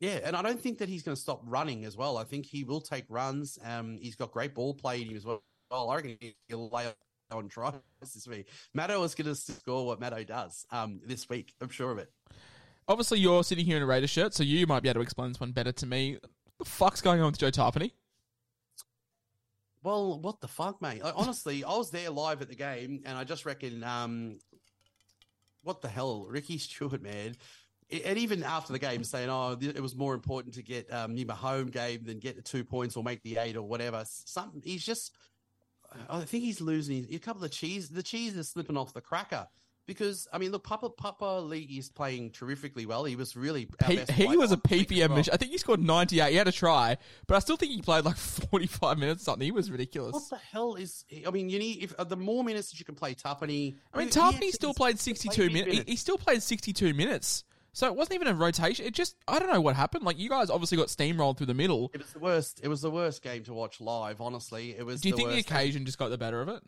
Yeah, 0.00 0.20
and 0.24 0.34
I 0.34 0.42
don't 0.42 0.60
think 0.60 0.78
that 0.78 0.88
he's 0.88 1.02
going 1.02 1.14
to 1.14 1.20
stop 1.20 1.42
running 1.44 1.84
as 1.84 1.96
well. 1.96 2.16
I 2.16 2.24
think 2.24 2.46
he 2.46 2.64
will 2.64 2.80
take 2.80 3.04
runs. 3.08 3.58
Um, 3.62 3.98
he's 4.00 4.16
got 4.16 4.32
great 4.32 4.54
ball 4.54 4.72
play 4.74 5.02
in 5.02 5.10
him 5.10 5.16
as 5.16 5.26
well. 5.26 5.42
I 5.70 5.94
reckon 5.94 6.16
he'll 6.48 6.70
lay 6.70 6.86
on 7.30 7.48
tries 7.48 7.74
this 8.00 8.26
week. 8.26 8.48
Matto 8.74 9.02
is 9.04 9.14
going 9.14 9.28
to 9.28 9.34
score 9.34 9.86
what 9.86 10.00
Matto 10.00 10.24
does 10.24 10.66
um, 10.70 11.00
this 11.06 11.28
week. 11.28 11.54
I'm 11.60 11.68
sure 11.68 11.92
of 11.92 11.98
it. 11.98 12.10
Obviously, 12.88 13.20
you're 13.20 13.44
sitting 13.44 13.66
here 13.66 13.76
in 13.76 13.82
a 13.82 13.86
Raider 13.86 14.08
shirt, 14.08 14.34
so 14.34 14.42
you 14.42 14.66
might 14.66 14.82
be 14.82 14.88
able 14.88 15.00
to 15.00 15.02
explain 15.02 15.28
this 15.28 15.38
one 15.38 15.52
better 15.52 15.70
to 15.70 15.86
me. 15.86 16.14
What 16.14 16.58
the 16.58 16.64
fuck's 16.64 17.00
going 17.00 17.20
on 17.20 17.26
with 17.26 17.38
Joe 17.38 17.50
Tapine? 17.50 17.92
Well, 19.82 20.18
what 20.18 20.40
the 20.40 20.48
fuck, 20.48 20.82
mate? 20.82 21.00
I, 21.04 21.10
honestly, 21.10 21.62
I 21.62 21.76
was 21.76 21.90
there 21.90 22.10
live 22.10 22.42
at 22.42 22.48
the 22.48 22.56
game, 22.56 23.02
and 23.06 23.16
I 23.16 23.24
just 23.24 23.46
reckon, 23.46 23.84
um, 23.84 24.38
what 25.62 25.82
the 25.82 25.88
hell, 25.88 26.26
Ricky 26.28 26.58
Stuart, 26.58 27.02
man. 27.02 27.36
I- 27.92 28.02
And 28.06 28.18
even 28.18 28.42
after 28.42 28.72
the 28.72 28.78
game, 28.78 29.02
saying, 29.04 29.28
"Oh, 29.30 29.56
it 29.60 29.80
was 29.82 29.94
more 29.96 30.14
important 30.14 30.54
to 30.54 30.62
get 30.62 30.92
um, 30.92 31.14
Nima 31.16 31.32
home 31.32 31.66
game 31.68 32.04
than 32.04 32.18
get 32.18 32.36
the 32.36 32.42
two 32.42 32.64
points 32.64 32.96
or 32.96 33.02
make 33.04 33.22
the 33.22 33.38
eight 33.38 33.56
or 33.56 33.62
whatever." 33.62 34.04
Something 34.06 34.62
he's 34.64 34.84
just, 34.84 35.12
I 36.08 36.20
think 36.20 36.44
he's 36.44 36.60
losing 36.60 37.06
a 37.12 37.18
couple 37.18 37.44
of 37.44 37.50
cheese. 37.50 37.88
The 37.88 38.02
cheese 38.02 38.36
is 38.36 38.48
slipping 38.48 38.76
off 38.76 38.92
the 38.94 39.00
cracker 39.00 39.48
because 39.86 40.28
I 40.32 40.38
mean, 40.38 40.52
look, 40.52 40.62
Papa 40.62 40.90
Papali'i 40.90 41.78
is 41.80 41.88
playing 41.88 42.30
terrifically 42.30 42.86
well. 42.86 43.04
He 43.04 43.16
was 43.16 43.34
really 43.36 43.68
he, 43.86 43.96
he 44.12 44.26
was 44.36 44.52
a 44.52 44.54
last 44.54 44.70
week 44.70 44.92
as 44.92 44.96
PPM 45.08 45.14
mission. 45.16 45.34
I 45.34 45.36
think 45.36 45.50
he 45.50 45.58
scored 45.58 45.80
98. 45.82 46.30
He 46.30 46.36
had 46.36 46.46
a 46.46 46.52
try, 46.52 46.96
but 47.26 47.34
I 47.34 47.38
still 47.40 47.56
think 47.56 47.72
he 47.72 47.82
played 47.82 48.04
like 48.04 48.16
45 48.50 48.98
minutes 48.98 49.24
something. 49.24 49.44
He 49.44 49.50
was 49.50 49.68
ridiculous. 49.68 50.12
What 50.12 50.30
the 50.30 50.36
hell 50.36 50.76
is? 50.76 51.04
I 51.26 51.30
mean, 51.32 51.48
you 51.50 51.58
need 51.58 51.82
if 51.82 51.92
uh, 51.98 52.04
the 52.04 52.16
more 52.16 52.44
minutes 52.44 52.70
that 52.70 52.78
you 52.78 52.84
can 52.84 52.94
play 52.94 53.14
Tapine. 53.16 53.76
I 53.92 53.98
mean, 53.98 54.08
actually- 54.16 54.52
still 54.52 54.74
played 54.74 55.00
62 55.00 55.42
big 55.42 55.52
minutes. 55.52 55.78
He, 55.78 55.84
he 55.92 55.96
still 55.96 56.18
played 56.18 56.42
62 56.42 56.94
minutes. 56.94 57.42
So 57.72 57.86
it 57.86 57.94
wasn't 57.94 58.16
even 58.16 58.28
a 58.28 58.34
rotation. 58.34 58.84
It 58.84 58.94
just, 58.94 59.16
I 59.28 59.38
don't 59.38 59.52
know 59.52 59.60
what 59.60 59.76
happened. 59.76 60.04
Like, 60.04 60.18
you 60.18 60.28
guys 60.28 60.50
obviously 60.50 60.76
got 60.76 60.88
steamrolled 60.88 61.36
through 61.36 61.46
the 61.46 61.54
middle. 61.54 61.90
It 61.94 62.00
was 62.00 62.12
the 62.12 62.18
worst. 62.18 62.60
It 62.62 62.68
was 62.68 62.80
the 62.82 62.90
worst 62.90 63.22
game 63.22 63.44
to 63.44 63.54
watch 63.54 63.80
live. 63.80 64.20
Honestly, 64.20 64.74
it 64.76 64.84
was. 64.84 65.00
Do 65.00 65.08
you 65.08 65.14
the 65.14 65.22
think 65.22 65.30
the 65.30 65.38
occasion 65.38 65.84
just 65.86 65.98
got 65.98 66.08
the 66.08 66.18
better 66.18 66.40
of 66.40 66.48
it? 66.48 66.62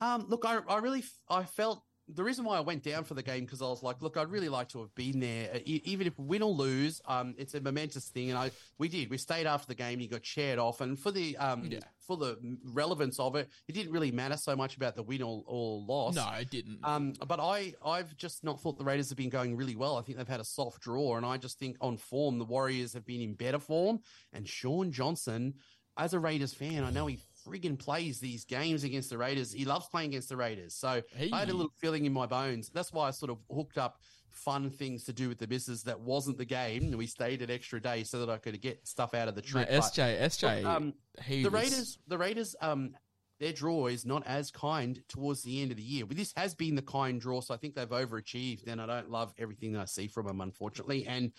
Um, 0.00 0.26
look, 0.28 0.44
I, 0.44 0.58
I 0.68 0.78
really 0.78 1.04
I 1.28 1.44
felt 1.44 1.82
the 2.08 2.22
reason 2.22 2.44
why 2.44 2.56
I 2.58 2.60
went 2.60 2.82
down 2.82 3.04
for 3.04 3.14
the 3.14 3.22
game 3.22 3.44
because 3.44 3.62
I 3.62 3.66
was 3.66 3.82
like, 3.82 4.02
look, 4.02 4.16
I'd 4.16 4.30
really 4.30 4.50
like 4.50 4.68
to 4.70 4.80
have 4.80 4.94
been 4.94 5.20
there, 5.20 5.50
uh, 5.54 5.58
e- 5.64 5.80
even 5.84 6.06
if 6.06 6.18
win 6.18 6.42
or 6.42 6.50
lose. 6.50 7.00
Um, 7.06 7.34
it's 7.38 7.54
a 7.54 7.60
momentous 7.60 8.08
thing, 8.10 8.28
and 8.30 8.38
I 8.38 8.50
we 8.78 8.88
did. 8.88 9.08
We 9.10 9.16
stayed 9.18 9.46
after 9.46 9.66
the 9.66 9.74
game. 9.74 9.98
He 10.00 10.06
got 10.06 10.22
chaired 10.22 10.58
off, 10.58 10.80
and 10.82 10.98
for 10.98 11.10
the 11.10 11.36
um, 11.38 11.64
Yeah. 11.64 11.80
for 12.06 12.16
the 12.18 12.36
relevance 12.64 13.18
of 13.18 13.36
it, 13.36 13.48
it 13.68 13.72
didn't 13.72 13.92
really 13.92 14.10
matter 14.12 14.36
so 14.36 14.54
much 14.54 14.76
about 14.76 14.96
the 14.96 15.02
win 15.02 15.22
or, 15.22 15.42
or 15.46 15.80
loss. 15.80 16.14
No, 16.14 16.28
it 16.38 16.50
didn't. 16.50 16.80
Um, 16.84 17.14
but 17.26 17.40
I, 17.40 17.72
I've 17.84 18.14
just 18.16 18.44
not 18.44 18.60
thought 18.60 18.76
the 18.76 18.84
Raiders 18.84 19.08
have 19.08 19.16
been 19.16 19.30
going 19.30 19.56
really 19.56 19.76
well. 19.76 19.96
I 19.96 20.02
think 20.02 20.18
they've 20.18 20.28
had 20.28 20.40
a 20.40 20.44
soft 20.44 20.82
draw, 20.82 21.16
and 21.16 21.24
I 21.24 21.38
just 21.38 21.58
think 21.58 21.76
on 21.80 21.96
form, 21.96 22.38
the 22.38 22.44
Warriors 22.44 22.92
have 22.92 23.06
been 23.06 23.22
in 23.22 23.32
better 23.34 23.58
form. 23.58 24.00
And 24.34 24.46
Shaun 24.46 24.92
Johnson, 24.92 25.54
as 25.96 26.12
a 26.12 26.18
Raiders 26.18 26.52
fan, 26.52 26.84
I 26.84 26.90
know 26.90 27.06
he 27.06 27.18
friggin' 27.46 27.78
plays 27.78 28.20
these 28.20 28.44
games 28.44 28.84
against 28.84 29.10
the 29.10 29.18
Raiders. 29.18 29.52
He 29.52 29.64
loves 29.64 29.86
playing 29.86 30.10
against 30.10 30.28
the 30.28 30.36
Raiders. 30.36 30.74
So 30.74 31.02
I 31.32 31.38
had 31.38 31.50
a 31.50 31.54
little 31.54 31.72
feeling 31.80 32.04
in 32.06 32.12
my 32.12 32.26
bones. 32.26 32.70
That's 32.70 32.92
why 32.92 33.08
I 33.08 33.10
sort 33.10 33.30
of 33.30 33.38
hooked 33.54 33.78
up 33.78 33.98
fun 34.30 34.68
things 34.68 35.04
to 35.04 35.12
do 35.12 35.28
with 35.28 35.38
the 35.38 35.46
missus 35.46 35.84
that 35.84 36.00
wasn't 36.00 36.38
the 36.38 36.44
game. 36.44 36.90
We 36.96 37.06
stayed 37.06 37.40
an 37.42 37.50
extra 37.50 37.80
day 37.80 38.02
so 38.02 38.18
that 38.26 38.30
I 38.32 38.38
could 38.38 38.60
get 38.60 38.86
stuff 38.86 39.14
out 39.14 39.28
of 39.28 39.34
the 39.36 39.42
No, 39.42 39.46
trip. 39.46 39.68
But- 39.68 39.74
SJ, 39.82 40.20
SJ, 40.20 40.64
um, 40.64 40.94
he 41.24 41.42
the 41.44 41.50
Raiders, 41.50 41.98
the 42.08 42.18
Raiders, 42.18 42.56
um, 42.60 42.96
their 43.40 43.52
draw 43.52 43.88
is 43.88 44.04
not 44.06 44.24
as 44.26 44.50
kind 44.50 45.02
towards 45.08 45.42
the 45.42 45.60
end 45.60 45.70
of 45.72 45.76
the 45.76 45.82
year. 45.82 46.06
But 46.06 46.16
this 46.16 46.32
has 46.36 46.54
been 46.54 46.74
the 46.76 46.82
kind 46.82 47.20
draw, 47.20 47.40
so 47.40 47.52
I 47.52 47.56
think 47.56 47.74
they've 47.74 47.88
overachieved. 47.88 48.66
And 48.68 48.80
I 48.80 48.86
don't 48.86 49.10
love 49.10 49.34
everything 49.38 49.72
that 49.72 49.80
I 49.80 49.84
see 49.86 50.06
from 50.06 50.26
them, 50.26 50.40
unfortunately. 50.40 51.06
And 51.06 51.32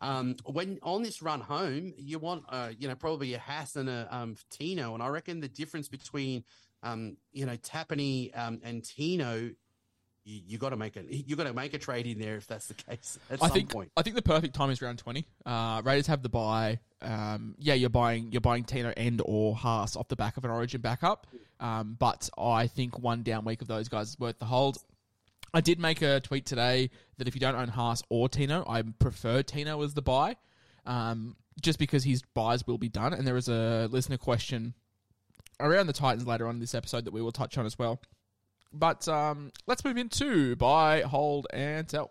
um, 0.00 0.36
when 0.44 0.78
on 0.82 1.02
this 1.02 1.22
run 1.22 1.40
home, 1.40 1.94
you 1.96 2.18
want, 2.18 2.44
uh, 2.48 2.70
you 2.78 2.88
know, 2.88 2.94
probably 2.94 3.34
a 3.34 3.38
Haas 3.38 3.76
and 3.76 3.88
a 3.88 4.08
um, 4.10 4.36
Tino, 4.50 4.94
and 4.94 5.02
I 5.02 5.08
reckon 5.08 5.40
the 5.40 5.48
difference 5.48 5.88
between, 5.88 6.44
um, 6.82 7.16
you 7.32 7.46
know, 7.46 7.56
Tapine 7.56 8.36
um, 8.36 8.60
and 8.62 8.84
Tino. 8.84 9.50
You, 10.26 10.40
you 10.46 10.58
got 10.58 10.70
to 10.70 10.76
make 10.76 10.96
a 10.96 11.04
you 11.08 11.36
got 11.36 11.44
to 11.44 11.52
make 11.52 11.74
a 11.74 11.78
trade 11.78 12.06
in 12.06 12.18
there 12.18 12.36
if 12.36 12.46
that's 12.46 12.66
the 12.66 12.74
case 12.88 13.18
at 13.30 13.42
I 13.42 13.48
some 13.48 13.54
think 13.54 13.70
point. 13.70 13.92
I 13.96 14.02
think 14.02 14.16
the 14.16 14.22
perfect 14.22 14.54
time 14.54 14.70
is 14.70 14.80
round 14.80 14.98
twenty. 14.98 15.26
Uh, 15.44 15.82
Raiders 15.84 16.06
have 16.06 16.22
the 16.22 16.28
buy. 16.28 16.80
Um, 17.02 17.54
yeah, 17.58 17.74
you're 17.74 17.90
buying 17.90 18.32
you're 18.32 18.40
buying 18.40 18.64
Tino 18.64 18.92
and 18.96 19.20
or 19.24 19.54
Haas 19.54 19.96
off 19.96 20.08
the 20.08 20.16
back 20.16 20.36
of 20.36 20.44
an 20.44 20.50
Origin 20.50 20.80
backup. 20.80 21.26
Um, 21.60 21.96
but 21.98 22.28
I 22.36 22.66
think 22.66 22.98
one 22.98 23.22
down 23.22 23.44
week 23.44 23.62
of 23.62 23.68
those 23.68 23.88
guys 23.88 24.10
is 24.10 24.18
worth 24.18 24.38
the 24.38 24.46
hold. 24.46 24.78
I 25.54 25.60
did 25.60 25.78
make 25.78 26.02
a 26.02 26.18
tweet 26.18 26.46
today 26.46 26.90
that 27.16 27.28
if 27.28 27.36
you 27.36 27.40
don't 27.40 27.54
own 27.54 27.68
Haas 27.68 28.02
or 28.08 28.28
Tino, 28.28 28.64
I 28.68 28.82
prefer 28.82 29.40
Tino 29.42 29.82
as 29.82 29.94
the 29.94 30.02
buy, 30.02 30.34
um, 30.84 31.36
just 31.62 31.78
because 31.78 32.02
his 32.02 32.22
buys 32.34 32.66
will 32.66 32.76
be 32.76 32.88
done. 32.88 33.14
And 33.14 33.24
there 33.24 33.36
is 33.36 33.48
a 33.48 33.88
listener 33.88 34.16
question 34.16 34.74
around 35.60 35.86
the 35.86 35.92
Titans 35.92 36.26
later 36.26 36.48
on 36.48 36.56
in 36.56 36.60
this 36.60 36.74
episode 36.74 37.04
that 37.04 37.12
we 37.12 37.22
will 37.22 37.30
touch 37.30 37.56
on 37.56 37.66
as 37.66 37.78
well. 37.78 38.00
But 38.72 39.06
um, 39.06 39.52
let's 39.68 39.84
move 39.84 39.96
into 39.96 40.56
buy, 40.56 41.02
hold, 41.02 41.46
and 41.52 41.88
sell. 41.88 42.10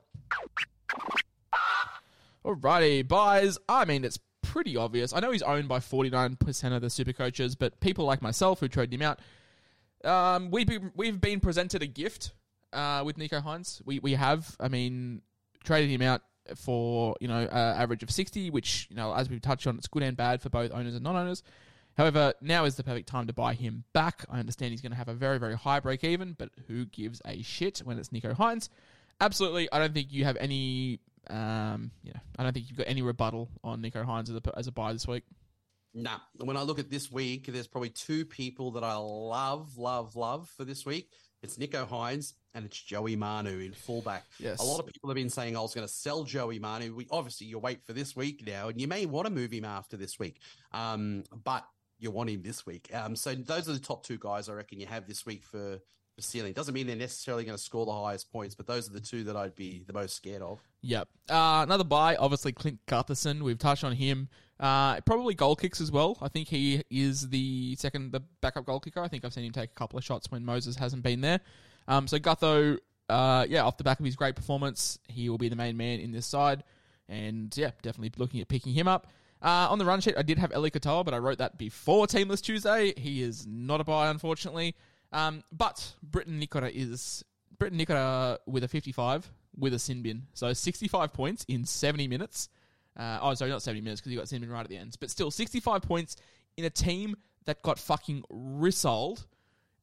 Alrighty, 2.46 3.06
buys. 3.06 3.58
I 3.68 3.84
mean, 3.84 4.06
it's 4.06 4.20
pretty 4.42 4.78
obvious. 4.78 5.12
I 5.14 5.20
know 5.20 5.32
he's 5.32 5.42
owned 5.42 5.68
by 5.68 5.80
49% 5.80 6.74
of 6.74 6.82
the 6.82 6.90
super 6.90 7.12
coaches, 7.12 7.56
but 7.56 7.82
people 7.82 8.06
like 8.06 8.22
myself 8.22 8.62
who 8.62 8.70
traded 8.70 8.94
him 8.94 9.02
out, 9.02 9.20
um, 10.06 10.50
we've 10.50 10.68
been, 10.68 10.94
we've 10.96 11.20
been 11.20 11.42
presented 11.42 11.82
a 11.84 11.88
gift 11.88 12.32
uh, 12.74 13.04
with 13.06 13.18
Nicho 13.18 13.44
Hynes. 13.44 13.82
We 13.86 14.00
we 14.00 14.14
have. 14.14 14.56
I 14.60 14.68
mean, 14.68 15.22
traded 15.64 15.90
him 15.90 16.02
out 16.02 16.22
for 16.56 17.16
you 17.20 17.28
know 17.28 17.44
uh, 17.44 17.76
average 17.78 18.04
of 18.04 18.12
60, 18.12 18.50
which 18.50 18.88
you 18.90 18.96
know 18.96 19.14
as 19.14 19.30
we've 19.30 19.42
touched 19.42 19.68
on, 19.68 19.78
it's 19.78 19.88
good 19.88 20.04
and 20.04 20.18
bad 20.18 20.42
for 20.42 20.50
both 20.50 20.72
owners 20.72 20.96
and 20.96 21.04
non-owners. 21.04 21.44
However, 21.96 22.34
now 22.42 22.66
is 22.66 22.76
the 22.76 22.84
perfect 22.84 23.08
time 23.08 23.28
to 23.28 23.34
buy 23.34 23.54
him 23.54 23.84
back. 23.94 24.26
I 24.30 24.40
understand 24.40 24.72
he's 24.72 24.82
going 24.82 24.94
to 24.94 24.98
have 24.98 25.10
a 25.10 25.14
very, 25.14 25.38
very 25.38 25.56
high 25.56 25.80
break 25.80 26.04
even, 26.04 26.34
but 26.34 26.50
who 26.68 26.86
gives 26.86 27.22
a 27.24 27.44
shit 27.44 27.80
when 27.84 28.00
it's 28.00 28.10
Nicho 28.10 28.36
Hynes? 28.36 28.70
Absolutely, 29.22 29.72
I 29.72 29.78
don't 29.78 29.94
think 29.94 30.12
you 30.12 30.26
have 30.26 30.36
any 30.38 31.00
Um, 31.30 31.92
yeah, 32.04 32.18
I 32.38 32.44
don't 32.44 32.54
think 32.54 32.68
you've 32.68 32.78
got 32.78 32.88
any 32.88 33.04
rebuttal 33.04 33.50
on 33.64 33.82
Nicho 33.82 34.04
Hynes 34.04 34.30
as 34.30 34.36
a, 34.36 34.58
as 34.58 34.68
a 34.68 34.72
buy 34.72 34.92
this 34.92 35.08
week. 35.08 35.24
Nah. 35.94 36.18
When 36.38 36.58
I 36.58 36.64
look 36.64 36.80
at 36.80 36.90
this 36.90 37.12
week, 37.12 37.46
there's 37.48 37.68
probably 37.68 37.92
two 37.92 38.26
people 38.26 38.72
that 38.72 38.84
I 38.84 38.96
love, 38.96 39.78
love, 39.78 40.16
love 40.16 40.50
for 40.50 40.66
this 40.66 40.86
week. 40.86 41.10
It's 41.44 41.58
Nicho 41.58 41.86
Hynes 41.88 42.34
and 42.56 42.66
it's 42.66 42.82
Joey 42.82 43.18
Manu 43.18 43.60
in 43.60 43.74
fullback. 43.74 44.24
Yes. 44.40 44.62
A 44.62 44.64
lot 44.64 44.80
of 44.80 44.86
people 44.88 45.10
have 45.10 45.16
been 45.16 45.30
saying 45.30 45.58
I 45.58 45.60
was 45.60 45.74
going 45.74 45.86
to 45.86 45.94
sell 45.94 46.24
Joey 46.24 46.58
Manu. 46.58 46.96
We 46.96 47.06
obviously 47.12 47.48
you 47.48 47.60
wait 47.60 47.84
for 47.86 47.92
this 47.92 48.16
week 48.16 48.48
now, 48.48 48.70
and 48.70 48.80
you 48.80 48.88
may 48.88 49.06
want 49.06 49.28
to 49.28 49.34
move 49.34 49.52
him 49.52 49.66
after 49.66 49.98
this 49.98 50.18
week. 50.18 50.40
Um, 50.72 51.26
but 51.44 51.66
you 52.00 52.12
want 52.12 52.30
him 52.30 52.44
this 52.44 52.66
week. 52.66 52.90
Um, 52.94 53.16
so 53.18 53.36
those 53.36 53.68
are 53.68 53.74
the 53.74 53.80
top 53.80 54.06
two 54.06 54.18
guys 54.18 54.48
I 54.48 54.54
reckon 54.54 54.80
you 54.80 54.86
have 54.86 55.06
this 55.06 55.26
week 55.26 55.44
for 55.44 55.82
the 56.16 56.22
ceiling. 56.22 56.54
Doesn't 56.54 56.74
mean 56.74 56.88
they're 56.88 56.96
necessarily 56.96 57.44
going 57.44 57.58
to 57.58 57.64
score 57.64 57.86
the 57.86 57.92
highest 57.92 58.32
points, 58.32 58.56
but 58.56 58.66
those 58.66 58.90
are 58.90 58.94
the 58.94 59.02
two 59.02 59.26
that 59.26 59.36
I'd 59.36 59.56
be 59.56 59.84
the 59.86 59.94
most 59.94 60.16
scared 60.16 60.42
of. 60.42 60.62
Yep. 60.82 61.10
Uh, 61.30 61.62
another 61.66 61.84
buy, 61.84 62.16
obviously 62.16 62.54
Clint 62.54 62.80
Gutherson. 62.88 63.42
We've 63.42 63.58
touched 63.58 63.84
on 63.84 63.94
him. 63.94 64.30
Uh, 64.64 65.02
probably 65.02 65.34
goal 65.34 65.58
kicks 65.58 65.82
as 65.82 65.92
well. 65.92 66.18
I 66.22 66.30
think 66.30 66.48
he 66.48 66.86
is 66.90 67.28
the 67.28 67.76
second, 67.76 68.14
the 68.14 68.22
backup 68.40 68.66
goal 68.66 68.80
kicker. 68.80 69.02
I 69.02 69.10
think 69.10 69.26
I've 69.26 69.34
seen 69.34 69.44
him 69.44 69.52
take 69.52 69.72
a 69.72 69.74
couple 69.74 70.00
of 70.00 70.06
shots 70.06 70.32
when 70.32 70.46
Moses 70.46 70.78
hasn't 70.78 71.04
been 71.04 71.20
there. 71.20 71.42
Um, 71.90 72.08
so 72.08 72.18
Gutho, 72.18 72.78
uh, 73.10 73.46
yeah, 73.50 73.66
off 73.66 73.76
the 73.76 73.84
back 73.84 74.00
of 74.00 74.06
his 74.06 74.16
great 74.16 74.38
performance, 74.38 75.00
he 75.10 75.28
will 75.28 75.38
be 75.38 75.50
the 75.50 75.58
main 75.58 75.76
man 75.76 76.00
in 76.00 76.14
this 76.14 76.26
side. 76.26 76.64
And 77.10 77.52
yeah, 77.58 77.72
definitely 77.82 78.14
looking 78.16 78.40
at 78.40 78.48
picking 78.48 78.72
him 78.72 78.88
up. 78.88 79.08
Uh, 79.42 79.68
on 79.70 79.80
the 79.80 79.86
run 79.86 80.00
sheet, 80.00 80.16
I 80.18 80.22
did 80.22 80.40
have 80.40 80.54
Eli 80.54 80.70
Katoa, 80.70 81.04
but 81.04 81.14
I 81.14 81.18
wrote 81.18 81.40
that 81.40 81.58
before 81.58 82.08
Teamless 82.08 82.42
Tuesday. 82.42 82.94
He 82.96 83.22
is 83.22 83.46
not 83.46 83.82
a 83.82 83.84
buy, 83.84 84.08
unfortunately. 84.08 84.76
Um, 85.12 85.44
but 85.52 85.92
Briton 86.02 86.40
Nikora 86.40 86.72
is 86.74 87.26
Briton 87.60 87.78
Nikora 87.78 88.38
with 88.48 88.64
a 88.64 88.70
55 88.70 89.30
with 89.58 89.74
a 89.74 89.80
sin 89.80 90.04
bin. 90.04 90.28
So 90.34 90.54
65 90.54 91.12
points 91.12 91.46
in 91.50 91.66
70 91.66 92.08
minutes. 92.08 92.48
Uh, 92.98 93.20
oh, 93.22 93.34
sorry, 93.34 93.52
not 93.52 93.62
70 93.62 93.82
minutes 93.82 94.02
because 94.02 94.12
you 94.12 94.20
got 94.20 94.30
bin 94.30 94.50
right 94.50 94.62
at 94.62 94.70
the 94.70 94.78
end. 94.78 94.96
But 95.00 95.10
still, 95.10 95.32
65 95.32 95.82
points 95.82 96.16
in 96.58 96.66
a 96.66 96.70
team 96.70 97.16
that 97.46 97.62
got 97.62 97.80
fucking 97.80 98.24
rissoled. 98.30 99.26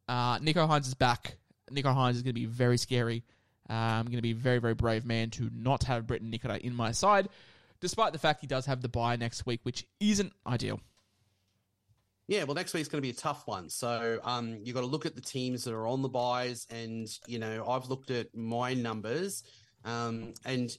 Uh, 0.09 0.38
Nicho 0.38 0.68
Hynes 0.68 0.87
is 0.87 0.94
back. 0.94 1.37
Nicho 1.70 1.94
Hynes 1.94 2.16
is 2.16 2.23
going 2.23 2.35
to 2.35 2.40
be 2.40 2.46
very 2.46 2.79
scary. 2.79 3.25
Uh, 3.68 3.73
I'm 3.73 4.07
going 4.07 4.16
to 4.16 4.23
be 4.23 4.33
a 4.33 4.35
very, 4.35 4.59
very 4.59 4.75
brave 4.75 5.05
man 5.05 5.31
to 5.31 5.49
not 5.55 5.85
have 5.85 6.07
Briton 6.07 6.31
Nikora 6.31 6.59
in 6.61 6.75
my 6.75 6.90
side, 6.90 7.29
despite 7.81 8.12
the 8.12 8.18
fact 8.18 8.40
he 8.40 8.46
does 8.46 8.66
have 8.66 8.81
the 8.81 8.88
bye 8.88 9.16
next 9.16 9.46
week, 9.46 9.61
which 9.62 9.87
isn't 10.01 10.33
ideal. 10.46 10.81
Yeah, 12.31 12.44
well, 12.44 12.55
next 12.55 12.75
week's 12.75 12.88
going 12.88 13.03
to 13.03 13.07
be 13.07 13.11
a 13.11 13.20
tough 13.20 13.49
one. 13.49 13.68
So 13.68 14.20
um, 14.23 14.59
you've 14.62 14.75
got 14.75 14.83
to 14.83 14.87
look 14.87 15.05
at 15.05 15.16
the 15.16 15.20
teams 15.20 15.64
that 15.64 15.75
are 15.75 15.87
on 15.87 16.01
the 16.01 16.09
buys, 16.09 16.64
and 16.70 17.09
you 17.27 17.40
know 17.40 17.66
I've 17.68 17.88
looked 17.88 18.12
at 18.12 18.37
my 18.37 18.73
numbers, 18.73 19.42
um, 19.85 20.35
and 20.44 20.70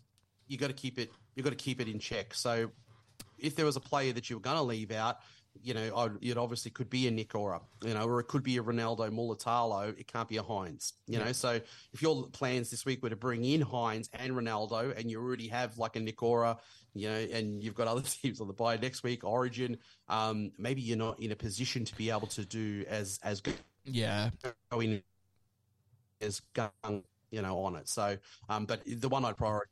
you've 0.48 0.62
got 0.62 0.68
to 0.68 0.74
keep 0.74 0.98
it. 0.98 1.12
You 1.36 1.44
got 1.44 1.52
to 1.52 1.56
keep 1.56 1.80
it 1.82 1.88
in 1.88 2.00
check. 2.00 2.34
So 2.34 2.72
if 3.38 3.56
there 3.56 3.66
was 3.66 3.76
a 3.76 3.82
player 3.82 4.14
that 4.14 4.30
you 4.30 4.36
were 4.38 4.42
going 4.42 4.58
to 4.58 4.64
leave 4.64 4.92
out, 4.92 5.20
you 5.62 5.74
know, 5.74 6.18
it 6.22 6.38
obviously 6.38 6.72
could 6.72 6.90
be 6.90 7.08
a 7.08 7.12
Nikora, 7.12 7.62
you 7.84 7.94
know, 7.94 8.08
or 8.08 8.22
it 8.22 8.28
could 8.28 8.42
be 8.42 8.58
a 8.58 8.64
Ronaldo 8.64 9.10
Mulitalo. 9.12 9.90
It 10.00 10.08
can't 10.08 10.30
be 10.30 10.38
a 10.38 10.44
Hynes, 10.44 10.94
you 11.08 11.20
know. 11.20 11.34
So 11.34 11.60
if 11.94 12.02
your 12.02 12.28
plans 12.28 12.70
this 12.70 12.86
week 12.86 13.04
were 13.04 13.10
to 13.10 13.18
bring 13.18 13.44
in 13.44 13.62
Hynes 13.62 14.08
and 14.14 14.32
Ronaldo, 14.34 14.98
and 14.98 15.12
you 15.12 15.22
already 15.22 15.50
have 15.50 15.78
like 15.78 15.98
a 15.98 16.00
Nikora, 16.00 16.58
you 16.94 17.10
know, 17.10 17.16
and 17.16 17.62
you've 17.62 17.76
got 17.76 17.88
other 17.88 18.02
teams 18.22 18.40
on 18.40 18.48
the 18.48 18.54
buy 18.54 18.78
next 18.78 19.04
week, 19.04 19.26
Origin, 19.26 19.78
um, 20.08 20.52
maybe 20.58 20.82
you're 20.82 20.98
not 20.98 21.20
in 21.20 21.32
a 21.32 21.36
position 21.36 21.84
to 21.84 21.96
be 21.96 22.10
able 22.10 22.28
to 22.28 22.46
do 22.46 22.86
as 22.88 23.20
as 23.22 23.42
good 23.42 23.56
Yeah. 23.84 24.30
going 24.72 25.04
as 26.22 26.42
gung, 26.56 27.04
you 27.30 27.42
know, 27.42 27.60
on 27.60 27.76
it. 27.76 27.90
So, 27.90 28.18
um, 28.48 28.66
but 28.66 28.82
the 28.86 29.10
one 29.10 29.26
I'd 29.26 29.36
prioritize 29.36 29.66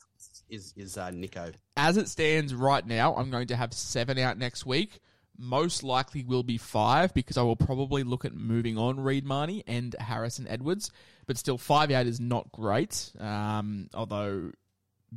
is 0.49 0.73
is 0.75 0.97
uh, 0.97 1.09
Nicho. 1.09 1.53
As 1.77 1.97
it 1.97 2.09
stands 2.09 2.53
right 2.53 2.85
now, 2.85 3.15
I'm 3.15 3.29
going 3.29 3.47
to 3.47 3.55
have 3.55 3.73
seven 3.73 4.17
out 4.17 4.37
next 4.37 4.65
week. 4.65 4.99
Most 5.37 5.83
likely 5.83 6.23
will 6.23 6.43
be 6.43 6.57
five 6.57 7.13
because 7.13 7.37
I 7.37 7.43
will 7.43 7.55
probably 7.55 8.03
look 8.03 8.25
at 8.25 8.33
moving 8.33 8.77
on 8.77 8.99
Reed 8.99 9.25
Mahoney 9.25 9.63
and 9.67 9.95
Harrison 9.97 10.47
Edwards. 10.49 10.91
But 11.27 11.37
still, 11.37 11.57
five 11.57 11.91
out 11.91 12.07
is 12.07 12.19
not 12.19 12.51
great. 12.51 13.11
Um, 13.19 13.89
although, 13.93 14.51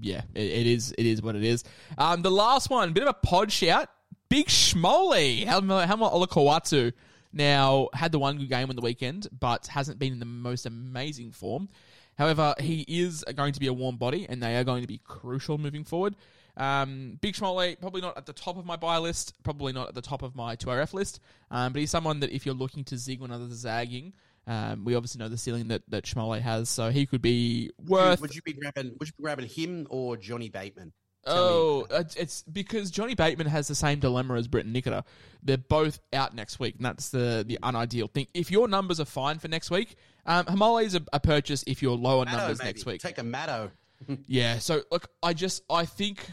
yeah, 0.00 0.22
it, 0.34 0.44
it 0.44 0.66
is 0.66 0.94
it 0.96 1.06
is 1.06 1.22
what 1.22 1.34
it 1.34 1.42
is. 1.42 1.64
Um, 1.98 2.22
the 2.22 2.30
last 2.30 2.70
one, 2.70 2.92
bit 2.92 3.02
of 3.02 3.08
a 3.08 3.26
pod 3.26 3.50
shout. 3.50 3.88
Big 4.28 4.46
Schmoley, 4.46 5.44
Haumole 5.44 5.86
Olakau'atu. 5.86 6.92
Now, 7.34 7.88
had 7.94 8.12
the 8.12 8.18
one 8.18 8.36
good 8.36 8.48
game 8.48 8.68
on 8.68 8.76
the 8.76 8.82
weekend, 8.82 9.26
but 9.38 9.66
hasn't 9.66 9.98
been 9.98 10.12
in 10.12 10.18
the 10.18 10.26
most 10.26 10.66
amazing 10.66 11.32
form. 11.32 11.68
However, 12.18 12.54
he 12.58 12.84
is 12.88 13.24
going 13.34 13.52
to 13.54 13.60
be 13.60 13.66
a 13.66 13.72
warm 13.72 13.96
body, 13.96 14.26
and 14.28 14.42
they 14.42 14.56
are 14.56 14.64
going 14.64 14.82
to 14.82 14.88
be 14.88 15.00
crucial 15.04 15.58
moving 15.58 15.84
forward. 15.84 16.14
Um, 16.56 17.18
Big 17.20 17.34
Schmoley, 17.34 17.80
probably 17.80 18.02
not 18.02 18.16
at 18.18 18.26
the 18.26 18.32
top 18.32 18.58
of 18.58 18.66
my 18.66 18.76
buy 18.76 18.98
list, 18.98 19.34
probably 19.42 19.72
not 19.72 19.88
at 19.88 19.94
the 19.94 20.02
top 20.02 20.22
of 20.22 20.36
my 20.36 20.54
2RF 20.56 20.92
list, 20.92 21.20
um, 21.50 21.72
but 21.72 21.80
he's 21.80 21.90
someone 21.90 22.20
that 22.20 22.30
if 22.30 22.44
you're 22.44 22.54
looking 22.54 22.84
to 22.84 22.98
zig 22.98 23.20
when 23.20 23.30
others 23.30 23.52
are 23.52 23.56
zagging, 23.56 24.12
um, 24.46 24.84
we 24.84 24.94
obviously 24.94 25.18
know 25.18 25.28
the 25.28 25.38
ceiling 25.38 25.68
that, 25.68 25.82
that 25.88 26.04
Schmoley 26.04 26.40
has, 26.40 26.68
so 26.68 26.90
he 26.90 27.06
could 27.06 27.22
be 27.22 27.70
worth. 27.86 28.20
Would 28.20 28.34
you 28.34 28.42
be 28.42 28.52
grabbing? 28.52 28.96
Would 28.98 29.08
you 29.08 29.14
be 29.16 29.22
grabbing 29.22 29.48
him 29.48 29.86
or 29.88 30.16
Johnny 30.16 30.48
Bateman? 30.48 30.92
Tell 31.24 31.34
Oh, 31.36 31.86
it's- 31.90 32.16
it's 32.16 32.42
because 32.42 32.90
Johnny 32.90 33.14
Bateman 33.14 33.46
has 33.46 33.68
the 33.68 33.74
same 33.74 34.00
dilemma 34.00 34.34
as 34.34 34.48
Briton 34.48 34.72
Nikora. 34.72 35.04
They're 35.42 35.56
both 35.58 36.00
out 36.12 36.34
next 36.34 36.58
week, 36.60 36.76
and 36.76 36.84
that's 36.84 37.10
the 37.10 37.44
the 37.46 37.58
unideal 37.62 38.08
thing. 38.08 38.26
If 38.34 38.50
your 38.50 38.68
numbers 38.68 38.98
are 39.00 39.04
fine 39.04 39.38
for 39.38 39.48
next 39.48 39.70
week, 39.70 39.96
um, 40.26 40.46
Haumole 40.46 40.84
is 40.84 40.94
a, 40.94 41.02
a 41.12 41.20
purchase 41.20 41.62
if 41.66 41.82
you're 41.82 41.96
low 41.96 42.20
on 42.20 42.26
Matto, 42.26 42.38
numbers 42.38 42.58
maybe. 42.58 42.68
next 42.68 42.86
week. 42.86 43.00
Take 43.02 43.18
a 43.18 43.22
Matto. 43.22 43.70
Yeah, 44.26 44.58
so 44.58 44.82
look, 44.90 45.08
I 45.22 45.32
just 45.32 45.62
I 45.70 45.84
think 45.84 46.26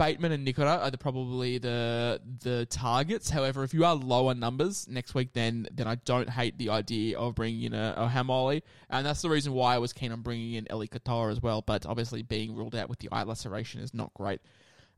Bateman 0.00 0.32
and 0.32 0.48
Nikora 0.48 0.80
are 0.80 0.90
the, 0.90 0.96
probably 0.96 1.58
the 1.58 2.22
the 2.42 2.64
targets. 2.70 3.28
However, 3.28 3.64
if 3.64 3.74
you 3.74 3.84
are 3.84 3.94
lower 3.94 4.32
numbers 4.32 4.88
next 4.88 5.14
week, 5.14 5.34
then 5.34 5.68
then 5.72 5.86
I 5.86 5.96
don't 5.96 6.30
hate 6.30 6.56
the 6.56 6.70
idea 6.70 7.18
of 7.18 7.34
bringing 7.34 7.64
in 7.64 7.74
a, 7.74 7.92
a 7.98 8.08
Haumole, 8.08 8.62
and 8.88 9.04
that's 9.04 9.20
the 9.20 9.28
reason 9.28 9.52
why 9.52 9.74
I 9.74 9.78
was 9.78 9.92
keen 9.92 10.10
on 10.10 10.22
bringing 10.22 10.54
in 10.54 10.66
Eli 10.72 10.86
Katoa 10.86 11.30
as 11.30 11.42
well. 11.42 11.60
But 11.60 11.84
obviously, 11.84 12.22
being 12.22 12.56
ruled 12.56 12.74
out 12.74 12.88
with 12.88 13.00
the 13.00 13.10
eye 13.12 13.24
laceration 13.24 13.82
is 13.82 13.92
not 13.92 14.14
great. 14.14 14.40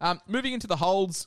Um, 0.01 0.21
moving 0.29 0.53
into 0.53 0.69
the 0.69 0.77
holds, 0.77 1.27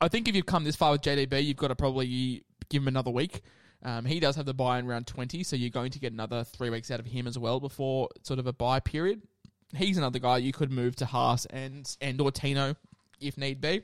I 0.00 0.06
think 0.06 0.28
if 0.28 0.36
you've 0.36 0.46
come 0.46 0.62
this 0.62 0.76
far 0.76 0.92
with 0.92 1.02
JDB, 1.02 1.42
you've 1.42 1.56
got 1.56 1.68
to 1.68 1.76
probably 1.76 2.44
give 2.68 2.82
him 2.82 2.88
another 2.88 3.10
week. 3.10 3.42
Um, 3.82 4.04
he 4.04 4.20
does 4.20 4.36
have 4.36 4.46
the 4.46 4.54
buy 4.54 4.78
in 4.78 4.86
round 4.86 5.08
20, 5.08 5.42
so 5.42 5.56
you're 5.56 5.70
going 5.70 5.90
to 5.90 5.98
get 5.98 6.12
another 6.12 6.44
three 6.44 6.70
weeks 6.70 6.92
out 6.92 7.00
of 7.00 7.06
him 7.06 7.26
as 7.26 7.36
well 7.36 7.58
before 7.58 8.10
sort 8.22 8.38
of 8.38 8.46
a 8.46 8.52
buy 8.52 8.78
period. 8.78 9.22
He's 9.74 9.98
another 9.98 10.18
guy 10.18 10.38
you 10.38 10.52
could 10.52 10.70
move 10.70 10.96
to 10.96 11.06
Haas 11.06 11.46
and 11.46 11.96
and 12.00 12.20
or 12.20 12.30
Tino 12.30 12.76
if 13.20 13.36
need 13.36 13.60
be. 13.60 13.82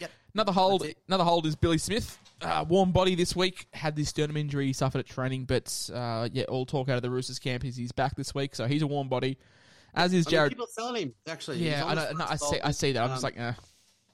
Yep. 0.00 0.10
Another 0.34 0.52
hold, 0.52 0.86
another 1.08 1.24
hold 1.24 1.46
is 1.46 1.56
Billy 1.56 1.78
Smith. 1.78 2.18
Uh, 2.40 2.64
warm 2.68 2.92
body 2.92 3.14
this 3.14 3.34
week. 3.34 3.66
Had 3.72 3.96
this 3.96 4.10
sternum 4.10 4.36
injury 4.36 4.66
he 4.66 4.72
suffered 4.72 4.98
at 4.98 5.06
training, 5.06 5.44
but 5.44 5.90
uh, 5.92 6.28
yeah, 6.32 6.44
all 6.44 6.64
talk 6.66 6.88
out 6.88 6.96
of 6.96 7.02
the 7.02 7.10
Roosters 7.10 7.38
camp 7.38 7.64
is 7.64 7.76
he's 7.76 7.92
back 7.92 8.14
this 8.14 8.34
week, 8.34 8.54
so 8.54 8.66
he's 8.66 8.82
a 8.82 8.86
warm 8.86 9.08
body. 9.08 9.36
As 9.94 10.12
is 10.12 10.26
I 10.26 10.30
mean, 10.30 10.38
Jarrod. 10.38 10.48
people 10.50 10.66
selling 10.70 11.02
him. 11.02 11.14
Actually, 11.26 11.58
yeah, 11.58 11.84
I, 11.84 11.94
know, 11.94 12.12
no, 12.12 12.26
I 12.28 12.36
see. 12.36 12.60
I 12.62 12.70
see 12.70 12.92
that. 12.92 13.02
I'm 13.02 13.08
just 13.10 13.24
Um, 13.24 13.32
like, 13.34 13.38
eh. 13.40 13.52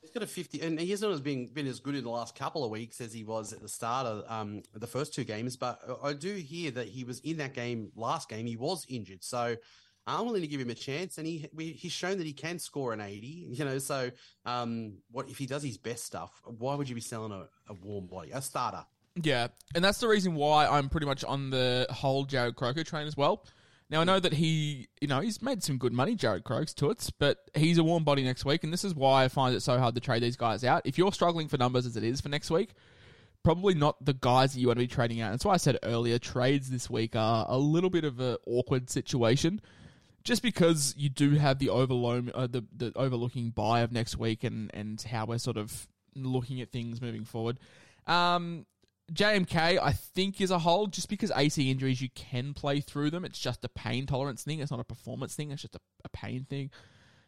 He's 0.01 0.11
got 0.13 0.23
a 0.23 0.27
50, 0.27 0.61
and 0.61 0.79
he 0.81 0.91
hasn't 0.93 1.25
been 1.25 1.47
been 1.49 1.67
as 1.67 1.81
good 1.81 1.95
in 1.97 2.05
the 2.05 2.11
last 2.11 2.35
couple 2.37 2.65
of 2.65 2.71
weeks 2.71 3.01
as 3.01 3.13
he 3.13 3.25
was 3.25 3.53
at 3.53 3.61
the 3.61 3.69
start 3.69 4.07
of 4.07 4.25
um, 4.31 4.63
the 4.73 4.87
first 4.87 5.13
two 5.13 5.25
games. 5.25 5.57
But 5.57 5.81
I 6.03 6.13
do 6.13 6.33
hear 6.35 6.71
that 6.71 6.89
he 6.89 7.05
was 7.05 7.21
in 7.21 7.39
that 7.39 7.53
game 7.53 7.91
last 7.97 8.29
game. 8.29 8.47
He 8.47 8.57
was 8.57 8.87
injured, 8.89 9.25
so 9.25 9.57
I'm 10.07 10.27
willing 10.27 10.43
to 10.43 10.47
give 10.47 10.61
him 10.61 10.71
a 10.71 10.75
chance. 10.75 11.19
And 11.19 11.27
he 11.27 11.49
we, 11.55 11.73
he's 11.73 11.93
shown 11.93 12.19
that 12.19 12.27
he 12.27 12.33
can 12.33 12.59
score 12.59 12.93
an 12.93 13.01
80. 13.01 13.27
You 13.27 13.65
know, 13.65 13.79
so 13.79 14.11
um, 14.45 14.99
what 15.11 15.29
if 15.29 15.39
he 15.39 15.47
does 15.47 15.63
his 15.63 15.79
best 15.79 16.05
stuff? 16.05 16.33
Why 16.45 16.75
would 16.75 16.89
you 16.89 16.95
be 16.95 17.01
selling 17.01 17.33
a, 17.33 17.47
a 17.69 17.75
warm 17.75 18.07
body, 18.07 18.31
a 18.33 18.43
starter? 18.43 18.85
Yeah, 19.23 19.49
and 19.75 19.85
that's 19.85 19.99
the 19.99 20.09
reason 20.09 20.35
why 20.35 20.67
I'm 20.67 20.89
pretty 20.89 21.07
much 21.07 21.23
on 21.25 21.51
the 21.51 21.87
whole 21.91 22.27
Jarrod 22.27 22.57
Croker 22.57 22.83
train 22.83 23.07
as 23.07 23.17
well. 23.17 23.47
Now 23.91 24.01
I 24.01 24.05
know 24.05 24.19
that 24.19 24.33
he, 24.33 24.89
you 25.01 25.07
know, 25.07 25.21
he's 25.21 25.43
made 25.43 25.63
some 25.63 25.79
good 25.79 25.93
money, 25.93 26.17
Jared 26.17 26.43
Croaks, 26.43 26.75
to 26.75 26.91
it, 26.91 27.11
but 27.19 27.39
he's 27.55 27.79
a 27.79 27.85
warm 27.85 28.03
body 28.03 28.25
next 28.25 28.45
week, 28.45 28.65
and 28.65 28.73
this 28.73 28.83
is 28.83 28.95
why 28.95 29.25
I 29.25 29.29
find 29.29 29.55
it 29.55 29.61
so 29.61 29.79
hard 29.79 29.95
to 29.95 30.01
trade 30.01 30.23
these 30.23 30.37
guys 30.37 30.65
out. 30.65 30.83
If 30.85 30.99
you're 30.99 31.13
struggling 31.13 31.49
for 31.49 31.59
numbers 31.59 31.87
as 31.87 31.97
it 31.97 32.03
is 32.03 32.21
for 32.21 32.29
next 32.29 32.51
week, 32.51 32.71
probably 33.45 33.75
not 33.75 34.03
the 34.05 34.15
guys 34.15 34.55
that 34.55 34.61
you 34.61 34.69
want 34.69 34.79
to 34.79 34.85
be 34.85 34.89
trading 34.89 35.21
out. 35.21 35.31
That's 35.31 35.45
why 35.45 35.55
I 35.55 35.59
said 35.59 35.79
earlier, 35.83 36.19
trades 36.19 36.71
this 36.71 36.89
week 36.89 37.15
are 37.15 37.45
a 37.49 37.59
little 37.59 37.91
bit 37.91 38.05
of 38.05 38.19
an 38.21 38.39
awkward 38.47 38.89
situation, 38.89 39.61
just 40.25 40.43
because 40.43 40.95
you 40.97 41.09
do 41.09 41.33
have 41.33 41.59
the 41.59 41.69
overload, 41.69 42.31
uh, 42.35 42.47
the 42.47 42.65
the 42.75 42.93
overlooking 42.97 43.51
buy 43.51 43.81
of 43.81 43.93
next 43.93 44.19
week, 44.19 44.43
and 44.45 44.71
and 44.75 45.01
how 45.03 45.27
we're 45.27 45.39
sort 45.39 45.57
of 45.57 45.87
looking 46.17 46.61
at 46.61 46.71
things 46.71 47.01
moving 47.01 47.25
forward. 47.25 47.59
Um, 48.07 48.67
JMK, 49.13 49.79
I 49.83 49.93
think, 49.93 50.41
is 50.41 50.51
a 50.51 50.59
hold 50.59 50.93
just 50.93 51.11
because 51.11 51.31
AC 51.37 51.71
injuries, 51.71 52.01
you 52.01 52.09
can 52.15 52.55
play 52.55 52.81
through 52.81 53.11
them. 53.11 53.25
It's 53.25 53.39
just 53.39 53.63
a 53.65 53.69
pain 53.69 54.07
tolerance 54.07 54.43
thing. 54.43 54.61
It's 54.61 54.71
not 54.71 54.81
a 54.81 54.85
performance 54.85 55.35
thing. 55.35 55.51
It's 55.51 55.61
just 55.61 55.75
a, 55.77 55.81
a 56.05 56.09
pain 56.09 56.47
thing. 56.49 56.71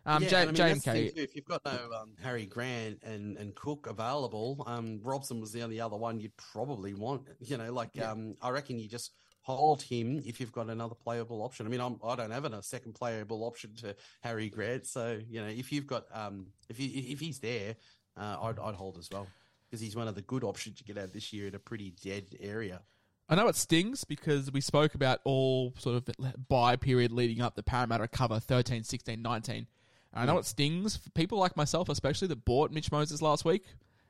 Um, 0.07 0.23
Yeah, 0.23 0.29
J- 0.29 0.37
I 0.37 0.45
mean, 0.47 0.55
that's 0.55 0.85
the 0.85 0.93
thing 0.93 1.05
JMK. 1.11 1.15
too, 1.15 1.21
if 1.21 1.37
you've 1.37 1.45
got 1.45 1.63
no 1.67 1.79
um, 2.01 2.13
Harry 2.23 2.47
Grant 2.47 3.03
and, 3.03 3.37
and 3.37 3.55
Cook 3.55 3.89
available, 3.89 4.65
um, 4.67 5.01
Robson 5.03 5.39
was 5.41 5.53
the 5.53 5.63
only 5.63 5.79
other 5.81 5.97
one 5.97 6.19
you'd 6.19 6.37
probably 6.39 6.95
want. 6.95 7.27
You 7.41 7.59
know, 7.59 7.71
like 7.73 8.01
um, 8.01 8.37
I 8.41 8.51
reckon 8.51 8.79
you 8.79 8.89
just 8.89 9.13
hold 9.47 9.81
him 9.81 10.21
if 10.27 10.41
you've 10.41 10.51
got 10.51 10.69
another 10.69 10.97
playable 10.97 11.43
option. 11.43 11.67
I 11.67 11.69
mean, 11.69 11.81
I'm, 11.81 12.01
I 12.05 12.17
don't 12.17 12.33
have 12.33 12.45
a 12.45 12.63
second 12.63 12.95
playable 12.95 13.45
option 13.45 13.75
to 13.77 13.95
Harry 14.23 14.49
Grant, 14.49 14.87
so 14.87 15.21
you 15.29 15.41
know, 15.41 15.47
if 15.47 15.71
you've 15.71 15.87
got 15.87 16.05
um, 16.13 16.47
if 16.69 16.81
you, 16.81 16.91
if 16.93 17.21
he's 17.21 17.39
there, 17.39 17.77
uh, 18.17 18.37
I'd, 18.43 18.59
I'd 18.59 18.75
hold 18.75 18.99
as 18.99 19.09
well 19.13 19.29
because 19.67 19.81
he's 19.81 19.95
one 19.95 20.09
of 20.09 20.17
the 20.17 20.23
good 20.23 20.43
options 20.43 20.81
you 20.81 20.93
get 20.93 21.01
out 21.01 21.13
this 21.13 21.33
year 21.33 21.47
in 21.47 21.55
a 21.55 21.59
pretty 21.59 21.95
dead 22.03 22.25
area. 22.41 22.81
I 23.29 23.35
know 23.35 23.49
it 23.49 23.57
stings 23.57 24.05
because 24.05 24.53
we 24.53 24.61
spoke 24.61 24.95
about 24.95 25.21
all 25.25 25.75
sort 25.79 25.97
of 25.97 26.49
buy 26.49 26.77
period 26.77 27.13
leading 27.13 27.41
up 27.41 27.57
the 27.57 27.63
Parramatta 27.63 28.07
cover 28.07 28.39
13, 28.39 28.85
16, 28.85 29.21
19. 29.21 29.57
And 29.57 29.67
I 30.13 30.25
know 30.25 30.39
it 30.39 30.45
stings 30.45 30.97
for 30.97 31.11
people 31.11 31.39
like 31.39 31.57
myself, 31.57 31.89
especially 31.89 32.29
that 32.29 32.45
bought 32.45 32.71
Mitch 32.71 32.93
Moses 32.93 33.21
last 33.21 33.45
week, 33.45 33.65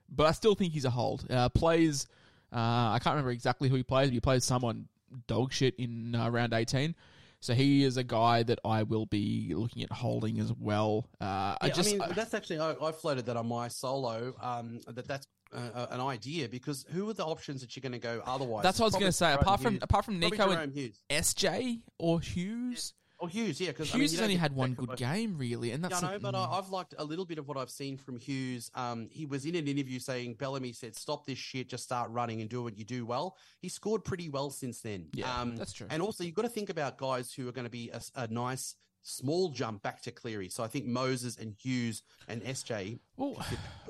but 0.09 0.27
I 0.27 0.33
still 0.33 0.55
think 0.55 0.72
he's 0.75 0.85
a 0.85 0.90
hold. 0.90 1.27
Uh, 1.31 1.49
plays, 1.49 2.07
uh, 2.53 2.92
I 2.92 3.01
can't 3.03 3.14
remember 3.14 3.31
exactly 3.31 3.70
who 3.70 3.77
he 3.77 3.83
plays, 3.83 4.09
but 4.09 4.14
he 4.14 4.20
plays 4.20 4.44
someone 4.44 4.87
dog 5.26 5.52
shit 5.52 5.74
in 5.76 6.14
uh, 6.14 6.31
round 6.31 6.52
18. 6.52 6.94
So 7.40 7.55
he 7.55 7.85
is 7.85 7.96
a 7.96 8.05
guy 8.05 8.42
that 8.44 8.59
I 8.64 8.83
will 8.83 9.07
be 9.07 9.52
looking 9.55 9.83
at 9.83 9.92
holding 9.92 10.40
as 10.40 10.52
well. 10.52 11.07
Uh, 11.20 11.55
I 11.61 11.68
just, 11.68 11.94
I 11.94 11.98
mean, 11.98 12.14
that's 12.14 12.35
actually 12.35 12.59
I, 12.59 12.74
I 12.83 12.92
floated 12.92 13.26
that 13.26 13.37
on 13.37 13.46
my 13.46 13.68
solo. 13.68 14.35
Um, 14.40 14.81
that 14.88 15.07
that's 15.07 15.26
uh, 15.52 15.87
an 15.90 16.00
idea 16.00 16.48
because 16.48 16.85
who 16.90 17.09
are 17.09 17.12
the 17.12 17.24
options 17.24 17.61
that 17.61 17.76
you're 17.76 17.83
going 17.83 17.92
to 17.92 17.98
go 17.98 18.22
otherwise? 18.26 18.62
that's 18.62 18.79
what 18.79 18.87
I 18.87 18.88
was 18.88 18.94
going 18.94 19.07
to 19.07 19.12
say. 19.12 19.26
Jahrome 19.26 19.42
Apart 19.42 19.61
from 19.61 19.74
Hughes. 19.74 19.83
apart 19.83 20.05
from 20.05 20.20
Nicho 20.20 20.62
and 20.62 20.72
Hughes. 20.72 21.05
SJ 21.11 21.81
or 21.98 22.20
Hughes, 22.20 22.94
Oh, 23.18 23.26
Hughes, 23.26 23.61
yeah, 23.61 23.68
because 23.68 23.90
Hughes 23.90 24.12
has 24.12 24.20
only 24.20 24.37
had 24.37 24.55
one 24.55 24.74
good 24.74 24.94
game 24.96 25.38
really, 25.38 25.70
and 25.70 25.83
that's 25.83 26.02
Yeah, 26.02 26.09
I 26.09 26.11
know, 26.11 26.16
a- 26.16 26.20
but 26.20 26.35
I, 26.35 26.44
I've 26.44 26.68
liked 26.68 26.94
a 26.98 27.05
little 27.05 27.24
bit 27.24 27.38
of 27.38 27.48
what 27.48 27.57
I've 27.57 27.70
seen 27.70 27.96
from 27.96 28.18
Hughes. 28.18 28.70
Um, 28.74 29.09
he 29.11 29.24
was 29.24 29.46
in 29.46 29.55
an 29.55 29.66
interview 29.66 29.98
saying 29.98 30.35
Bellamy 30.35 30.72
said, 30.72 30.94
"Stop 30.94 31.24
this 31.26 31.38
shit, 31.38 31.68
just 31.68 31.85
start 31.85 32.11
running 32.11 32.40
and 32.42 32.50
do 32.50 32.62
what 32.62 32.76
you 32.76 32.85
do 32.85 33.07
well." 33.07 33.37
He 33.61 33.68
scored 33.70 34.05
pretty 34.05 34.29
well 34.29 34.50
since 34.50 34.81
then. 34.83 35.07
Yeah, 35.14 35.35
um, 35.40 35.57
that's 35.57 35.72
true. 35.72 35.87
And 35.90 36.02
also, 36.02 36.24
you've 36.24 36.35
got 36.35 36.42
to 36.42 36.48
think 36.50 36.68
about 36.68 36.98
guys 36.98 37.33
who 37.33 37.48
are 37.48 37.52
going 37.52 37.64
to 37.64 37.70
be 37.70 37.90
a, 37.90 38.00
a 38.16 38.26
nice 38.29 38.74
small 39.02 39.48
jump 39.50 39.83
back 39.83 40.02
to 40.02 40.11
Cleary. 40.11 40.48
So 40.48 40.62
I 40.64 40.66
think 40.66 40.85
Moses 40.85 41.38
and 41.38 41.55
Hughes 41.55 42.02
and 42.29 42.42
SJ. 42.42 42.98
Well, 43.16 43.42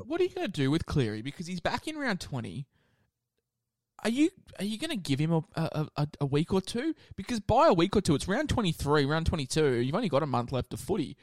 what 0.07 0.21
are 0.21 0.25
you 0.25 0.31
going 0.31 0.47
to 0.47 0.53
do 0.53 0.71
with 0.71 0.87
Cleary 0.87 1.23
because 1.23 1.47
he's 1.47 1.61
back 1.61 1.89
in 1.89 1.97
round 1.97 2.21
twenty? 2.21 2.67
Are 4.05 4.11
you 4.11 4.31
are 4.59 4.65
you 4.65 4.79
going 4.79 4.91
to 4.91 4.97
give 4.97 5.19
him 5.19 5.33
a, 5.33 5.43
a, 5.57 6.09
a, 6.21 6.27
week 6.27 6.53
or 6.53 6.61
two? 6.61 6.95
Because 7.17 7.41
by 7.41 7.69
a 7.69 7.73
week 7.73 7.97
or 7.97 8.01
two, 8.01 8.15
it's 8.15 8.29
round 8.29 8.49
twenty 8.49 8.73
three, 8.73 9.05
round 9.05 9.27
twenty 9.27 9.47
two. 9.47 9.77
You've 9.77 9.95
only 9.95 10.09
got 10.09 10.23
a 10.23 10.27
month 10.27 10.53
left 10.53 10.73
of 10.73 10.81
footy. 10.81 11.17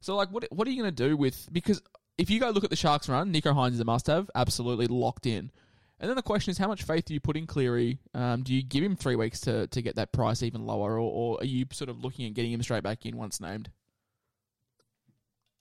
So 0.00 0.16
like, 0.16 0.30
what 0.30 0.46
what 0.50 0.66
are 0.66 0.70
you 0.70 0.82
going 0.82 0.94
to 0.94 1.08
do 1.08 1.16
with? 1.16 1.48
Because 1.52 1.82
if 2.18 2.30
you 2.30 2.40
go 2.40 2.50
look 2.50 2.64
at 2.64 2.70
the 2.70 2.76
Sharks 2.76 3.08
run, 3.08 3.32
Nicho 3.32 3.54
Hynes 3.54 3.74
is 3.74 3.80
a 3.80 3.84
must 3.84 4.06
have, 4.06 4.30
absolutely 4.34 4.86
locked 4.86 5.26
in. 5.26 5.50
And 5.98 6.10
then 6.10 6.16
the 6.16 6.22
question 6.22 6.50
is, 6.50 6.58
how 6.58 6.68
much 6.68 6.82
faith 6.82 7.06
do 7.06 7.14
you 7.14 7.20
put 7.20 7.36
in 7.36 7.46
Cleary? 7.46 7.98
Um, 8.12 8.42
do 8.42 8.54
you 8.54 8.62
give 8.62 8.84
him 8.84 8.96
three 8.96 9.16
weeks 9.16 9.40
to, 9.42 9.66
to 9.68 9.80
get 9.80 9.96
that 9.96 10.12
price 10.12 10.42
even 10.42 10.66
lower, 10.66 10.92
or, 10.92 11.00
or 11.00 11.38
are 11.40 11.46
you 11.46 11.64
sort 11.72 11.88
of 11.88 12.04
looking 12.04 12.26
at 12.26 12.34
getting 12.34 12.52
him 12.52 12.62
straight 12.62 12.82
back 12.82 13.06
in 13.06 13.16
once 13.16 13.40
named? 13.40 13.70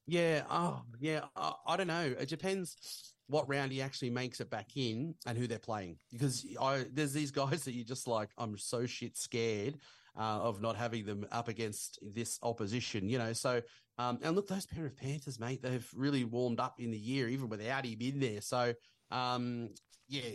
Yeah, 0.07 0.43
oh, 0.49 0.81
yeah. 0.99 1.21
I, 1.35 1.53
I 1.65 1.77
don't 1.77 1.87
know. 1.87 2.13
It 2.19 2.27
depends 2.27 3.13
what 3.27 3.49
round 3.49 3.71
he 3.71 3.81
actually 3.81 4.09
makes 4.09 4.39
it 4.39 4.49
back 4.49 4.75
in 4.75 5.15
and 5.25 5.37
who 5.37 5.47
they're 5.47 5.59
playing. 5.59 5.97
Because 6.11 6.45
I 6.61 6.85
there's 6.91 7.13
these 7.13 7.31
guys 7.31 7.65
that 7.65 7.73
you're 7.73 7.85
just 7.85 8.07
like. 8.07 8.29
I'm 8.37 8.57
so 8.57 8.85
shit 8.85 9.17
scared 9.17 9.77
uh, 10.17 10.21
of 10.41 10.61
not 10.61 10.75
having 10.75 11.05
them 11.05 11.25
up 11.31 11.47
against 11.47 11.99
this 12.01 12.39
opposition. 12.41 13.09
You 13.09 13.17
know, 13.17 13.33
so. 13.33 13.61
Um, 13.97 14.19
and 14.23 14.35
look, 14.35 14.49
those 14.49 14.65
pair 14.65 14.85
of 14.85 14.97
Panthers, 14.97 15.39
mate, 15.39 15.61
they've 15.61 15.89
really 15.95 16.25
warmed 16.25 16.59
up 16.59 16.81
in 16.81 16.91
the 16.91 16.97
year, 16.97 17.29
even 17.29 17.47
without 17.47 17.85
him 17.85 17.97
in 18.01 18.19
there. 18.19 18.41
So, 18.41 18.73
um, 19.09 19.69
yeah, 20.09 20.31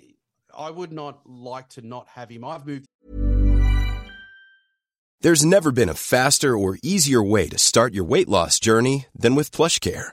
I 0.57 0.71
would 0.71 0.93
not 0.93 1.21
like 1.27 1.69
to 1.71 1.83
not 1.83 2.09
have 2.09 2.31
him. 2.31 2.43
I've 2.43 2.67
moved 2.67 2.87
There's 5.21 5.45
never 5.45 5.71
been 5.71 5.91
a 5.91 5.95
faster 5.95 6.57
or 6.57 6.79
easier 6.83 7.23
way 7.23 7.49
to 7.51 7.59
start 7.59 7.93
your 7.93 8.05
weight 8.05 8.31
loss 8.31 8.59
journey 8.59 9.07
than 9.15 9.35
with 9.35 9.53
PlushCare. 9.53 10.13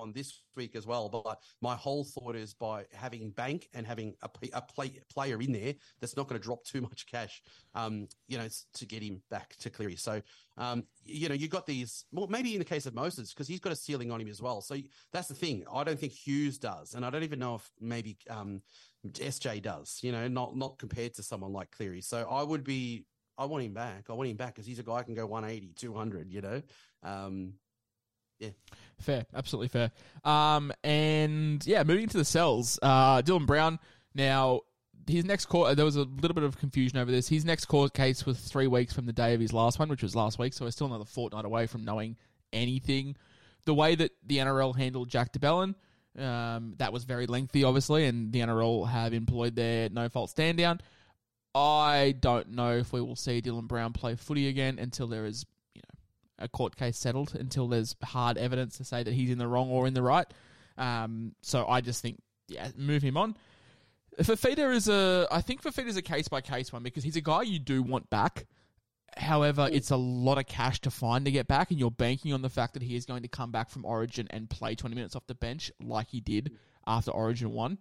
On 0.00 0.12
this 0.12 0.42
week 0.56 0.74
as 0.74 0.86
well. 0.86 1.08
But 1.08 1.38
my 1.60 1.74
whole 1.74 2.04
thought 2.04 2.36
is 2.36 2.54
by 2.54 2.84
having 2.92 3.30
bank 3.30 3.68
and 3.74 3.86
having 3.86 4.14
a 4.22 4.28
play, 4.28 5.00
player 5.12 5.40
in 5.40 5.52
there 5.52 5.74
that's 6.00 6.16
not 6.16 6.28
going 6.28 6.40
to 6.40 6.44
drop 6.44 6.64
too 6.64 6.80
much 6.80 7.06
cash, 7.06 7.42
um, 7.74 8.08
you 8.28 8.38
know, 8.38 8.48
to 8.74 8.86
get 8.86 9.02
him 9.02 9.22
back 9.30 9.56
to 9.60 9.70
Cleary. 9.70 9.96
So, 9.96 10.20
um, 10.56 10.84
you 11.04 11.28
know, 11.28 11.34
you've 11.34 11.50
got 11.50 11.66
these. 11.66 12.04
Well, 12.12 12.26
maybe 12.28 12.52
in 12.54 12.58
the 12.58 12.64
case 12.64 12.86
of 12.86 12.94
Moses 12.94 13.32
because 13.32 13.48
he's 13.48 13.60
got 13.60 13.72
a 13.72 13.76
ceiling 13.76 14.10
on 14.10 14.20
him 14.20 14.28
as 14.28 14.42
well. 14.42 14.60
So 14.60 14.76
that's 15.12 15.28
the 15.28 15.34
thing. 15.34 15.64
I 15.72 15.84
don't 15.84 15.98
think 15.98 16.12
Hughes 16.12 16.58
does, 16.58 16.94
and 16.94 17.04
I 17.04 17.10
don't 17.10 17.22
even 17.22 17.38
know 17.38 17.56
if 17.56 17.70
maybe 17.80 18.16
um, 18.28 18.62
SJ 19.06 19.62
does. 19.62 20.00
You 20.02 20.12
know, 20.12 20.28
not 20.28 20.56
not 20.56 20.78
compared 20.78 21.14
to 21.14 21.22
someone 21.22 21.52
like 21.52 21.70
Cleary. 21.70 22.02
So 22.02 22.26
I 22.30 22.42
would 22.42 22.64
be. 22.64 23.06
I 23.38 23.46
want 23.46 23.64
him 23.64 23.72
back. 23.72 24.04
I 24.10 24.12
want 24.12 24.28
him 24.28 24.36
back 24.36 24.54
because 24.54 24.66
he's 24.66 24.80
a 24.80 24.82
guy 24.82 24.98
who 24.98 25.04
can 25.04 25.14
go 25.14 25.24
180, 25.24 25.72
200, 25.74 26.30
you 26.30 26.42
know? 26.42 26.60
Um, 27.02 27.54
yeah. 28.40 28.50
Fair, 28.98 29.24
absolutely 29.34 29.68
fair. 29.68 29.92
Um, 30.24 30.72
and 30.84 31.64
yeah, 31.66 31.82
moving 31.84 32.08
to 32.08 32.18
the 32.18 32.24
cells, 32.24 32.78
uh, 32.82 33.22
Dylan 33.22 33.46
Brown. 33.46 33.78
Now, 34.14 34.62
his 35.06 35.24
next 35.24 35.46
court, 35.46 35.76
there 35.76 35.84
was 35.84 35.96
a 35.96 36.02
little 36.02 36.34
bit 36.34 36.44
of 36.44 36.58
confusion 36.58 36.98
over 36.98 37.10
this. 37.10 37.28
His 37.28 37.44
next 37.44 37.66
court 37.66 37.94
case 37.94 38.26
was 38.26 38.38
three 38.40 38.66
weeks 38.66 38.92
from 38.92 39.06
the 39.06 39.12
day 39.12 39.34
of 39.34 39.40
his 39.40 39.52
last 39.52 39.78
one, 39.78 39.88
which 39.88 40.02
was 40.02 40.14
last 40.14 40.38
week. 40.38 40.52
So 40.52 40.64
we're 40.64 40.70
still 40.70 40.86
another 40.88 41.04
fortnight 41.04 41.44
away 41.44 41.66
from 41.66 41.84
knowing 41.84 42.16
anything. 42.52 43.16
The 43.64 43.74
way 43.74 43.94
that 43.94 44.12
the 44.26 44.38
NRL 44.38 44.76
handled 44.76 45.08
Jack 45.08 45.32
de 45.32 45.38
Belin, 45.38 45.74
um, 46.18 46.74
that 46.78 46.92
was 46.92 47.04
very 47.04 47.26
lengthy, 47.26 47.64
obviously, 47.64 48.06
and 48.06 48.32
the 48.32 48.40
NRL 48.40 48.88
have 48.88 49.12
employed 49.12 49.54
their 49.54 49.88
no 49.90 50.08
fault 50.08 50.30
stand 50.30 50.58
down. 50.58 50.80
I 51.54 52.14
don't 52.18 52.50
know 52.50 52.76
if 52.76 52.92
we 52.92 53.00
will 53.00 53.16
see 53.16 53.42
Dylan 53.42 53.66
Brown 53.66 53.92
play 53.92 54.14
footy 54.14 54.48
again 54.48 54.78
until 54.78 55.08
there 55.08 55.26
is, 55.26 55.44
a 56.40 56.48
court 56.48 56.76
case 56.76 56.96
settled, 56.96 57.34
until 57.34 57.68
there's 57.68 57.96
hard 58.02 58.38
evidence 58.38 58.78
to 58.78 58.84
say 58.84 59.02
that 59.02 59.12
he's 59.12 59.30
in 59.30 59.38
the 59.38 59.48
wrong 59.48 59.70
or 59.70 59.86
in 59.86 59.94
the 59.94 60.02
right. 60.02 60.26
Um, 60.78 61.34
so 61.42 61.66
I 61.66 61.80
just 61.80 62.02
think, 62.02 62.20
yeah, 62.48 62.68
move 62.76 63.02
him 63.02 63.16
on. 63.16 63.36
Fifita 64.18 64.74
is 64.74 64.88
a, 64.88 65.26
I 65.30 65.40
think 65.40 65.62
Fifita 65.62 65.86
is 65.86 65.96
a 65.96 66.02
case 66.02 66.28
by 66.28 66.40
case 66.40 66.72
one 66.72 66.82
because 66.82 67.04
he's 67.04 67.16
a 67.16 67.20
guy 67.20 67.42
you 67.42 67.58
do 67.58 67.82
want 67.82 68.10
back. 68.10 68.46
However, 69.16 69.68
it's 69.70 69.90
a 69.90 69.96
lot 69.96 70.38
of 70.38 70.46
cash 70.46 70.80
to 70.82 70.90
find 70.90 71.24
to 71.24 71.30
get 71.30 71.48
back, 71.48 71.70
and 71.70 71.80
you're 71.80 71.90
banking 71.90 72.32
on 72.32 72.42
the 72.42 72.48
fact 72.48 72.74
that 72.74 72.82
he 72.82 72.94
is 72.94 73.06
going 73.06 73.22
to 73.22 73.28
come 73.28 73.50
back 73.50 73.68
from 73.68 73.84
Origin 73.84 74.28
and 74.30 74.48
play 74.48 74.74
20 74.74 74.94
minutes 74.94 75.16
off 75.16 75.26
the 75.26 75.34
bench 75.34 75.72
like 75.82 76.08
he 76.10 76.20
did 76.20 76.52
after 76.86 77.10
Origin 77.10 77.52
1. 77.52 77.78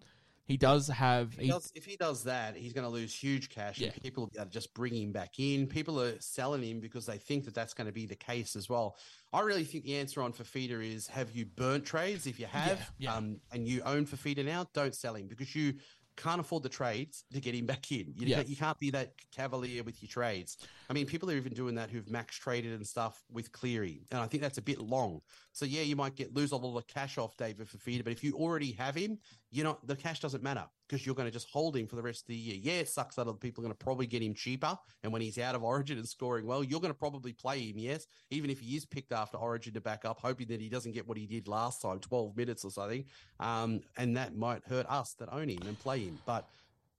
He 0.49 0.57
does 0.57 0.87
have. 0.87 1.33
He 1.35 1.47
does, 1.47 1.71
if 1.75 1.85
he 1.85 1.95
does 1.95 2.23
that, 2.23 2.55
he's 2.57 2.73
going 2.73 2.83
to 2.83 2.89
lose 2.89 3.13
huge 3.13 3.49
cash. 3.49 3.77
Yeah. 3.77 3.89
And 3.93 4.01
people 4.01 4.31
are 4.39 4.45
just 4.45 4.73
bring 4.73 4.95
him 4.95 5.11
back 5.11 5.37
in. 5.37 5.67
People 5.67 6.01
are 6.01 6.19
selling 6.19 6.63
him 6.63 6.79
because 6.79 7.05
they 7.05 7.19
think 7.19 7.45
that 7.45 7.53
that's 7.53 7.75
going 7.75 7.85
to 7.85 7.93
be 7.93 8.07
the 8.07 8.15
case 8.15 8.55
as 8.55 8.67
well. 8.67 8.97
I 9.31 9.41
really 9.41 9.63
think 9.63 9.83
the 9.83 9.97
answer 9.97 10.23
on 10.23 10.33
Fifita 10.33 10.83
is: 10.83 11.05
Have 11.05 11.31
you 11.35 11.45
burnt 11.45 11.85
trades? 11.85 12.25
If 12.25 12.39
you 12.39 12.47
have, 12.47 12.79
Yeah, 12.97 13.11
yeah. 13.11 13.15
Um, 13.15 13.37
and 13.53 13.67
you 13.67 13.83
own 13.85 14.07
Fifita 14.07 14.43
now, 14.43 14.65
don't 14.73 14.95
sell 14.95 15.15
him 15.15 15.27
because 15.27 15.55
you 15.55 15.75
can't 16.17 16.41
afford 16.41 16.63
the 16.63 16.69
trades 16.69 17.23
to 17.31 17.39
get 17.39 17.55
him 17.55 17.65
back 17.65 17.91
in. 17.93 18.13
You, 18.17 18.27
Yeah. 18.27 18.37
can't, 18.37 18.49
you 18.49 18.55
can't 18.57 18.77
be 18.79 18.89
that 18.89 19.13
cavalier 19.31 19.83
with 19.83 20.01
your 20.01 20.09
trades. 20.09 20.57
I 20.89 20.93
mean, 20.93 21.05
people 21.05 21.31
are 21.31 21.35
even 21.35 21.53
doing 21.53 21.75
that 21.75 21.89
who've 21.89 22.09
max 22.09 22.35
traded 22.35 22.73
and 22.73 22.85
stuff 22.85 23.23
with 23.31 23.51
Cleary, 23.53 24.01
and 24.11 24.19
I 24.19 24.27
think 24.27 24.41
that's 24.43 24.57
a 24.57 24.61
bit 24.61 24.79
long. 24.81 25.21
So 25.53 25.65
yeah, 25.65 25.81
you 25.83 25.95
might 25.95 26.15
get 26.15 26.33
lose 26.33 26.51
a 26.51 26.57
lot 26.57 26.77
of 26.77 26.87
cash 26.87 27.17
off 27.17 27.37
David 27.37 27.67
Fifita, 27.69 28.03
but 28.03 28.11
if 28.11 28.23
you 28.23 28.33
already 28.33 28.73
have 28.73 28.95
him, 28.95 29.19
you 29.51 29.63
know 29.63 29.77
the 29.83 29.95
cash 29.95 30.19
doesn't 30.19 30.43
matter 30.43 30.65
because 30.87 31.05
you're 31.05 31.15
going 31.15 31.27
to 31.27 31.31
just 31.31 31.49
hold 31.49 31.75
him 31.75 31.87
for 31.87 31.95
the 31.95 32.01
rest 32.01 32.21
of 32.21 32.27
the 32.27 32.35
year. 32.35 32.57
Yeah, 32.61 32.81
it 32.81 32.87
sucks 32.87 33.15
that 33.15 33.23
other 33.23 33.33
people 33.33 33.63
are 33.63 33.65
going 33.67 33.75
to 33.75 33.83
probably 33.83 34.05
get 34.05 34.21
him 34.21 34.33
cheaper, 34.33 34.77
and 35.03 35.11
when 35.11 35.21
he's 35.21 35.37
out 35.37 35.55
of 35.55 35.63
Origin 35.63 35.97
and 35.97 36.07
scoring 36.07 36.45
well, 36.45 36.63
you're 36.63 36.79
going 36.79 36.93
to 36.93 36.97
probably 36.97 37.33
play 37.33 37.59
him. 37.59 37.77
Yes, 37.77 38.05
even 38.29 38.49
if 38.49 38.59
he 38.59 38.75
is 38.75 38.85
picked 38.85 39.11
after 39.11 39.37
Origin 39.37 39.73
to 39.73 39.81
back 39.81 40.05
up, 40.05 40.19
hoping 40.21 40.47
that 40.47 40.61
he 40.61 40.69
doesn't 40.69 40.91
get 40.91 41.07
what 41.07 41.17
he 41.17 41.25
did 41.25 41.47
last 41.47 41.81
time, 41.81 41.99
12 41.99 42.37
minutes 42.37 42.63
or 42.63 42.71
something, 42.71 43.05
um, 43.39 43.81
and 43.97 44.17
that 44.17 44.35
might 44.35 44.63
hurt 44.67 44.85
us 44.87 45.13
that 45.15 45.33
own 45.33 45.49
him 45.49 45.61
and 45.65 45.77
play 45.79 45.99
him, 45.99 46.19
but. 46.25 46.47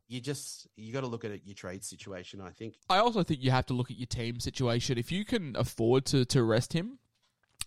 You 0.09 0.21
just 0.21 0.67
you 0.75 0.93
got 0.93 1.03
to 1.03 1.07
look 1.07 1.25
at 1.25 1.31
it, 1.31 1.43
your 1.45 1.55
trade 1.55 1.85
situation. 1.85 2.41
I 2.41 2.51
think. 2.51 2.75
I 2.89 2.99
also 2.99 3.23
think 3.23 3.45
you 3.45 3.53
have 3.53 3.67
to 3.67 3.75
look 3.75 3.93
at 3.93 3.97
your 3.97 4.09
team 4.09 4.41
situation. 4.41 4.99
If 4.99 5.13
you 5.13 5.25
can 5.25 5.55
afford 5.55 6.05
to, 6.07 6.25
to 6.25 6.43
rest 6.43 6.73
him, 6.73 6.99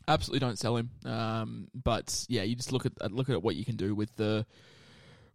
absolutely 0.07 0.39
don't 0.39 0.59
sell 0.59 0.77
him. 0.77 0.89
Um, 1.05 1.67
but 1.73 2.25
yeah, 2.29 2.43
you 2.43 2.55
just 2.55 2.71
look 2.71 2.85
at 2.85 3.11
look 3.11 3.29
at 3.29 3.41
what 3.41 3.55
you 3.55 3.65
can 3.65 3.75
do 3.75 3.95
with 3.95 4.15
the 4.15 4.45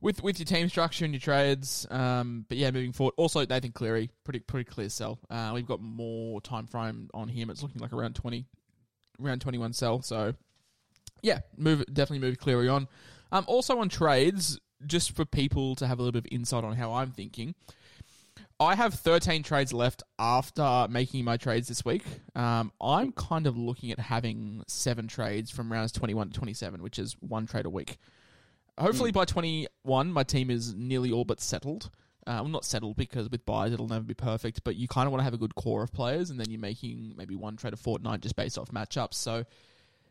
with 0.01 0.23
with 0.23 0.39
your 0.39 0.47
team 0.47 0.69
structure 0.69 1.05
and 1.05 1.15
your 1.15 1.21
trades. 1.21 1.87
Um, 1.91 2.45
but 2.49 2.59
yeah, 2.59 2.71
moving 2.71 2.93
forward, 2.93 3.15
also 3.17 3.45
Nathan 3.45 3.73
Cleary, 3.73 4.11
pretty 4.25 4.41
pretty 4.41 4.65
clear 4.65 4.89
sell. 4.89 5.19
Uh, 5.31 5.53
we've 5.55 5.67
got 5.67 5.81
more 5.81 6.41
time 6.41 6.67
frame 6.67 7.11
on 7.15 7.29
him. 7.29 7.51
It's 7.51 7.63
looking 7.63 7.81
like 7.81 7.93
around 7.93 8.15
twenty, 8.15 8.47
around 9.23 9.41
twenty 9.41 9.59
one 9.59 9.73
sell. 9.73 10.03
So 10.03 10.35
yeah, 11.23 11.41
move 11.57 11.85
definitely 11.87 12.27
move 12.27 12.39
Cleary 12.39 12.69
on. 12.69 12.89
Um, 13.33 13.45
also 13.47 13.79
on 13.79 13.89
trades, 13.89 14.59
just 14.87 15.15
for 15.15 15.25
people 15.25 15.75
to 15.77 15.87
have 15.87 15.99
a 15.99 16.03
little 16.03 16.21
bit 16.21 16.27
of 16.27 16.39
insight 16.39 16.65
on 16.65 16.77
how 16.77 16.95
I'm 16.95 17.11
thinking. 17.11 17.55
I 18.61 18.75
have 18.75 18.95
13 18.95 19.45
trades 19.45 19.73
left 19.73 20.03
after 20.19 20.87
making 20.91 21.25
my 21.25 21.37
trades 21.37 21.69
this 21.69 21.85
week. 21.85 22.05
Um, 22.35 22.73
I'm 22.81 23.13
kind 23.13 23.47
of 23.47 23.57
looking 23.57 23.93
at 23.93 24.01
having 24.01 24.65
seven 24.67 25.07
trades 25.07 25.51
from 25.51 25.71
rounds 25.71 25.93
21 25.93 26.31
to 26.31 26.39
27, 26.39 26.83
which 26.83 26.99
is 26.99 27.17
one 27.21 27.47
trade 27.47 27.67
a 27.67 27.71
week. 27.71 27.99
Hopefully 28.77 29.13
by 29.13 29.25
21, 29.25 30.13
my 30.13 30.23
team 30.25 30.51
is 30.51 30.75
nearly 30.75 31.13
all 31.13 31.25
but 31.25 31.41
settled. 31.41 31.91
Uh, 32.27 32.41
well, 32.43 32.49
not 32.49 32.65
settled 32.65 32.97
because 32.97 33.31
with 33.31 33.47
buys 33.47 33.73
it'll 33.73 33.89
never 33.89 34.05
be 34.05 34.15
perfect, 34.15 34.63
but 34.65 34.77
you 34.77 34.87
kind 34.87 35.07
of 35.07 35.13
want 35.13 35.21
to 35.21 35.25
have 35.25 35.35
a 35.35 35.39
good 35.39 35.55
core 35.55 35.83
of 35.83 35.93
players, 35.93 36.29
and 36.31 36.39
then 36.39 36.51
you're 36.51 36.61
making 36.61 37.15
maybe 37.17 37.35
one 37.35 37.57
trade 37.57 37.73
a 37.73 37.77
fortnight 37.77 38.21
just 38.21 38.37
based 38.37 38.59
off 38.59 38.69
matchups. 38.71 39.15
So, 39.15 39.45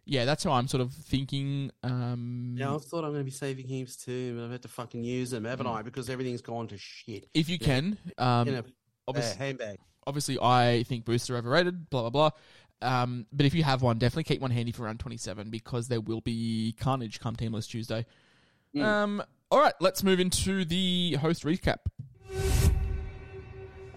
yeah, 0.07 0.25
that's 0.25 0.43
how 0.43 0.51
I'm 0.53 0.67
sort 0.67 0.81
of 0.81 0.93
thinking. 0.93 1.69
Um, 1.83 2.55
Yeah, 2.57 2.73
I 2.73 2.77
thought 2.77 3.03
I'm 3.03 3.11
going 3.11 3.19
to 3.21 3.23
be 3.25 3.31
saving 3.31 3.67
heaps 3.67 3.95
too, 3.97 4.35
but 4.35 4.45
I've 4.45 4.51
had 4.51 4.61
to 4.63 4.67
fucking 4.67 5.03
use 5.03 5.29
them, 5.31 5.43
haven't 5.45 5.67
Mm. 5.67 5.75
I? 5.75 5.81
Because 5.83 6.09
everything's 6.09 6.41
gone 6.41 6.67
to 6.69 6.77
shit. 6.77 7.29
if 7.33 7.49
you 7.49 7.59
can, 7.59 7.97
um, 8.17 8.47
In 8.47 8.55
a 8.55 8.63
obviously, 9.07 9.33
uh, 9.35 9.37
handbag. 9.37 9.77
obviously 10.07 10.39
I 10.41 10.83
think 10.87 11.05
boosts 11.05 11.29
are 11.29 11.37
overrated, 11.37 11.89
blah 11.89 12.09
blah 12.09 12.09
blah. 12.09 12.29
Um, 12.79 13.25
but 13.31 13.45
if 13.45 13.53
you 13.55 13.63
have 13.63 13.81
one, 13.81 13.97
definitely 13.97 14.23
keep 14.25 14.39
one 14.41 14.51
handy 14.51 14.71
for 14.71 14.83
round 14.83 14.99
twenty 14.99 15.17
seven 15.17 15.49
because 15.49 15.87
there 15.87 15.99
will 16.01 16.21
be 16.21 16.75
carnage 16.79 17.19
come 17.19 17.35
Teamless 17.35 17.67
Tuesday. 17.67 18.05
Um, 18.79 19.23
all 19.49 19.59
right, 19.59 19.73
let's 19.79 20.03
move 20.03 20.19
into 20.19 20.63
the 20.63 21.15
host 21.19 21.43
recap. 21.43 21.77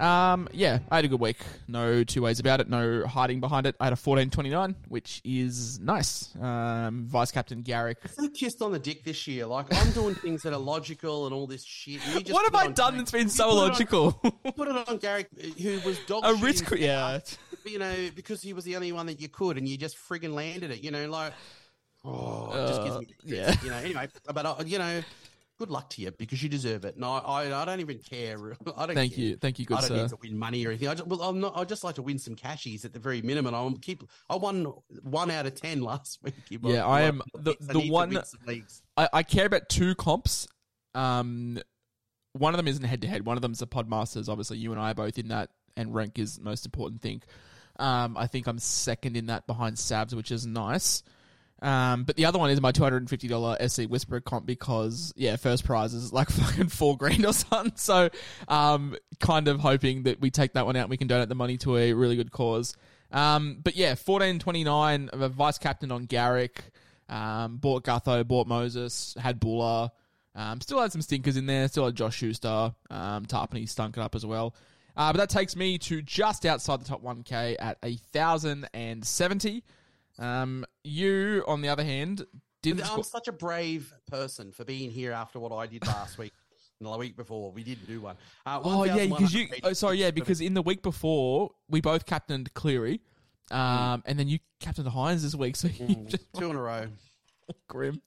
Um, 0.00 0.48
yeah, 0.52 0.78
I 0.90 0.96
had 0.96 1.04
a 1.04 1.08
good 1.08 1.20
week. 1.20 1.36
No 1.68 2.02
two 2.04 2.22
ways 2.22 2.40
about 2.40 2.60
it. 2.60 2.68
No 2.68 3.06
hiding 3.06 3.40
behind 3.40 3.66
it. 3.66 3.76
I 3.78 3.84
had 3.84 3.92
a 3.92 3.96
fourteen 3.96 4.30
twenty 4.30 4.48
nine, 4.50 4.74
which 4.88 5.20
is 5.24 5.78
nice. 5.80 6.34
Um, 6.40 7.04
Vice 7.06 7.30
Captain 7.30 7.62
Garrick. 7.62 7.98
So 8.14 8.28
kissed 8.30 8.62
on 8.62 8.72
the 8.72 8.78
dick 8.78 9.04
this 9.04 9.26
year. 9.28 9.46
Like 9.46 9.66
I'm 9.74 9.92
doing 9.92 10.14
things 10.14 10.42
that 10.42 10.52
are 10.52 10.58
logical 10.58 11.26
and 11.26 11.34
all 11.34 11.46
this 11.46 11.64
shit. 11.64 12.00
you 12.14 12.20
just 12.20 12.32
What 12.32 12.44
have 12.44 12.54
I 12.54 12.68
done 12.72 12.96
that's 12.96 13.10
been 13.10 13.28
so 13.28 13.44
put 13.44 13.50
it 13.50 13.58
on- 13.60 13.68
logical? 13.68 14.12
put 14.56 14.68
it 14.68 14.88
on 14.88 14.96
Garrick, 14.96 15.28
who 15.60 15.78
was 15.80 15.98
dog 16.06 16.22
a 16.24 16.34
risk, 16.34 16.68
himself, 16.70 16.80
yeah. 16.80 17.20
You 17.70 17.78
know, 17.78 17.94
because 18.14 18.40
he 18.40 18.52
was 18.54 18.64
the 18.64 18.76
only 18.76 18.92
one 18.92 19.06
that 19.06 19.20
you 19.20 19.28
could, 19.28 19.58
and 19.58 19.68
you 19.68 19.76
just 19.76 19.96
friggin' 19.98 20.32
landed 20.32 20.70
it. 20.70 20.82
You 20.82 20.90
know, 20.92 21.10
like 21.10 21.34
oh, 22.04 22.52
just 22.68 22.82
gives 22.82 22.96
Uh, 22.96 23.00
me 23.00 23.06
yeah. 23.24 23.54
You 23.62 23.70
know, 23.70 23.76
anyway, 23.76 24.08
but 24.32 24.46
uh, 24.46 24.54
you 24.64 24.78
know, 24.78 25.02
good 25.60 25.70
luck 25.70 25.90
to 25.90 26.00
you 26.02 26.10
because 26.10 26.42
you 26.42 26.48
deserve 26.48 26.86
it. 26.86 26.96
No, 26.98 27.12
I, 27.12 27.54
I 27.54 27.64
don't 27.66 27.80
even 27.80 27.98
care. 27.98 28.38
I 28.76 28.86
don't. 28.86 28.94
Thank 28.96 29.14
care. 29.14 29.24
you, 29.24 29.36
thank 29.36 29.58
you, 29.58 29.66
good 29.66 29.76
I 29.76 29.80
don't 29.82 29.88
sir. 29.88 29.96
need 29.96 30.08
to 30.08 30.18
win 30.22 30.38
money 30.38 30.64
or 30.66 30.70
anything. 30.70 30.88
I 30.88 30.94
just, 30.94 31.06
well, 31.06 31.20
I'm 31.22 31.38
not. 31.38 31.52
I 31.54 31.64
just 31.64 31.84
like 31.84 31.96
to 31.96 32.02
win 32.02 32.18
some 32.18 32.34
cashies 32.34 32.84
at 32.86 32.94
the 32.94 32.98
very 32.98 33.20
minimum. 33.20 33.54
I'm 33.54 33.76
keep. 33.76 34.02
I 34.30 34.36
won 34.36 34.72
one 35.02 35.30
out 35.30 35.44
of 35.46 35.54
ten 35.54 35.82
last 35.82 36.18
week. 36.24 36.34
Yeah, 36.48 36.86
I 36.86 37.02
am- 37.02 37.20
the- 37.34 37.56
I 37.68 37.72
the 37.74 37.90
one- 37.90 38.08
win 38.10 38.24
some 38.24 38.40
leagues. 38.46 38.82
I, 38.96 39.08
I 39.12 39.22
care 39.22 39.46
about 39.46 39.68
two 39.68 39.94
comps. 39.94 40.48
Um, 40.94 41.60
one 42.32 42.54
of 42.54 42.56
them 42.56 42.68
isn't 42.68 42.84
head 42.84 43.02
to 43.02 43.08
head. 43.08 43.26
One 43.26 43.36
of 43.36 43.42
them's 43.42 43.58
the 43.58 43.66
Podmasters. 43.66 44.28
Obviously, 44.28 44.56
you 44.58 44.72
and 44.72 44.80
I 44.80 44.92
are 44.92 44.94
both 44.94 45.18
in 45.18 45.28
that, 45.28 45.50
and 45.76 45.94
rank 45.94 46.18
is 46.18 46.36
the 46.36 46.42
most 46.44 46.64
important 46.64 47.02
thing. 47.02 47.22
Um, 47.78 48.16
I 48.16 48.26
think 48.26 48.46
I'm 48.46 48.58
second 48.58 49.16
in 49.16 49.26
that 49.26 49.46
behind 49.46 49.76
Sabs, 49.76 50.14
which 50.14 50.30
is 50.32 50.46
nice. 50.46 51.02
Um, 51.62 52.04
but 52.04 52.16
the 52.16 52.24
other 52.24 52.38
one 52.38 52.50
is 52.50 52.60
my 52.60 52.72
two 52.72 52.82
hundred 52.82 52.98
and 52.98 53.10
fifty 53.10 53.28
dollar 53.28 53.56
SC 53.66 53.82
Whisperer 53.82 54.20
comp 54.20 54.46
because 54.46 55.12
yeah, 55.16 55.36
first 55.36 55.64
prize 55.64 55.92
is 55.92 56.12
like 56.12 56.30
fucking 56.30 56.68
four 56.68 56.96
grand 56.96 57.24
or 57.26 57.32
something. 57.32 57.72
So, 57.76 58.08
um, 58.48 58.96
kind 59.18 59.48
of 59.48 59.60
hoping 59.60 60.04
that 60.04 60.20
we 60.20 60.30
take 60.30 60.54
that 60.54 60.66
one 60.66 60.76
out 60.76 60.82
and 60.82 60.90
we 60.90 60.96
can 60.96 61.06
donate 61.06 61.28
the 61.28 61.34
money 61.34 61.58
to 61.58 61.76
a 61.76 61.92
really 61.92 62.16
good 62.16 62.32
cause. 62.32 62.76
Um, 63.12 63.58
but 63.62 63.76
yeah, 63.76 63.94
fourteen 63.94 64.38
twenty 64.38 64.64
nine, 64.64 65.10
vice 65.12 65.58
captain 65.58 65.92
on 65.92 66.06
Garrick. 66.06 66.62
Um, 67.08 67.56
bought 67.56 67.84
Gutho, 67.84 68.26
bought 68.26 68.46
Moses, 68.46 69.16
had 69.18 69.40
Bula. 69.40 69.92
Um, 70.34 70.60
still 70.60 70.80
had 70.80 70.92
some 70.92 71.02
stinkers 71.02 71.36
in 71.36 71.46
there. 71.46 71.66
Still 71.68 71.86
had 71.86 71.96
Josh 71.96 72.16
Schuster. 72.16 72.72
Um, 72.88 73.26
Tapine 73.26 73.68
stunk 73.68 73.96
it 73.96 74.00
up 74.00 74.14
as 74.14 74.24
well. 74.24 74.54
Uh, 74.96 75.12
but 75.12 75.18
that 75.18 75.30
takes 75.30 75.56
me 75.56 75.78
to 75.78 76.02
just 76.02 76.46
outside 76.46 76.80
the 76.80 76.84
top 76.84 77.02
1K 77.02 77.56
at 77.58 77.78
a 77.82 77.96
thousand 78.12 78.68
and 78.72 79.04
seventy. 79.04 79.64
Um, 80.20 80.64
you, 80.84 81.42
on 81.48 81.62
the 81.62 81.68
other 81.68 81.82
hand, 81.84 82.24
didn't. 82.62 82.88
I'm 82.92 83.02
such 83.02 83.26
a 83.26 83.32
brave 83.32 83.92
person 84.06 84.52
for 84.52 84.64
being 84.64 84.90
here 84.90 85.12
after 85.12 85.40
what 85.40 85.50
I 85.52 85.66
did 85.66 85.86
last 85.86 86.18
week. 86.18 86.32
And 86.78 86.90
the 86.90 86.96
week 86.96 87.16
before, 87.16 87.52
we 87.52 87.62
didn't 87.62 87.86
do 87.86 88.00
one. 88.00 88.16
Uh, 88.46 88.60
Oh 88.62 88.84
yeah, 88.84 89.06
because 89.06 89.34
you. 89.34 89.48
Oh, 89.62 89.72
sorry, 89.72 89.98
yeah, 89.98 90.10
because 90.10 90.40
in 90.40 90.54
the 90.54 90.62
week 90.62 90.82
before 90.82 91.50
we 91.68 91.80
both 91.80 92.06
captained 92.06 92.52
Cleary, 92.54 93.00
um, 93.50 94.02
and 94.06 94.18
then 94.18 94.28
you 94.28 94.38
captained 94.60 94.88
Hynes 94.88 95.22
this 95.22 95.34
week, 95.34 95.56
so 95.56 95.68
Mm, 95.68 96.06
just 96.08 96.24
two 96.34 96.50
in 96.50 96.56
a 96.56 96.60
row. 96.62 96.86
grim. 97.68 98.00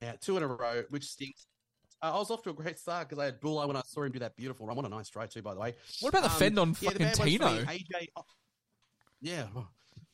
Yeah, 0.00 0.12
two 0.20 0.36
in 0.36 0.42
a 0.42 0.46
row, 0.46 0.84
which 0.90 1.04
stinks. 1.04 1.46
Uh, 2.02 2.12
I 2.14 2.18
was 2.18 2.30
off 2.30 2.42
to 2.44 2.50
a 2.50 2.54
great 2.54 2.78
start 2.78 3.08
because 3.08 3.20
I 3.20 3.26
had 3.26 3.40
Bula 3.40 3.66
when 3.66 3.76
I 3.76 3.82
saw 3.86 4.02
him 4.02 4.12
do 4.12 4.18
that 4.20 4.36
beautiful 4.36 4.66
run. 4.66 4.76
What 4.76 4.86
a 4.86 4.88
nice 4.88 5.08
try 5.08 5.26
too, 5.26 5.42
by 5.42 5.52
the 5.54 5.60
way. 5.60 5.74
What 6.00 6.10
about 6.10 6.22
the 6.22 6.30
Um, 6.30 6.38
fend 6.38 6.58
on 6.58 6.68
yeah, 6.80 6.90
fucking 6.90 6.98
bad 6.98 7.18
one's 7.18 7.18
for 7.18 7.24
me, 7.24 7.38
Tino? 7.38 7.64
AJ, 7.64 8.08
oh, 8.16 8.22
yeah, 9.20 9.46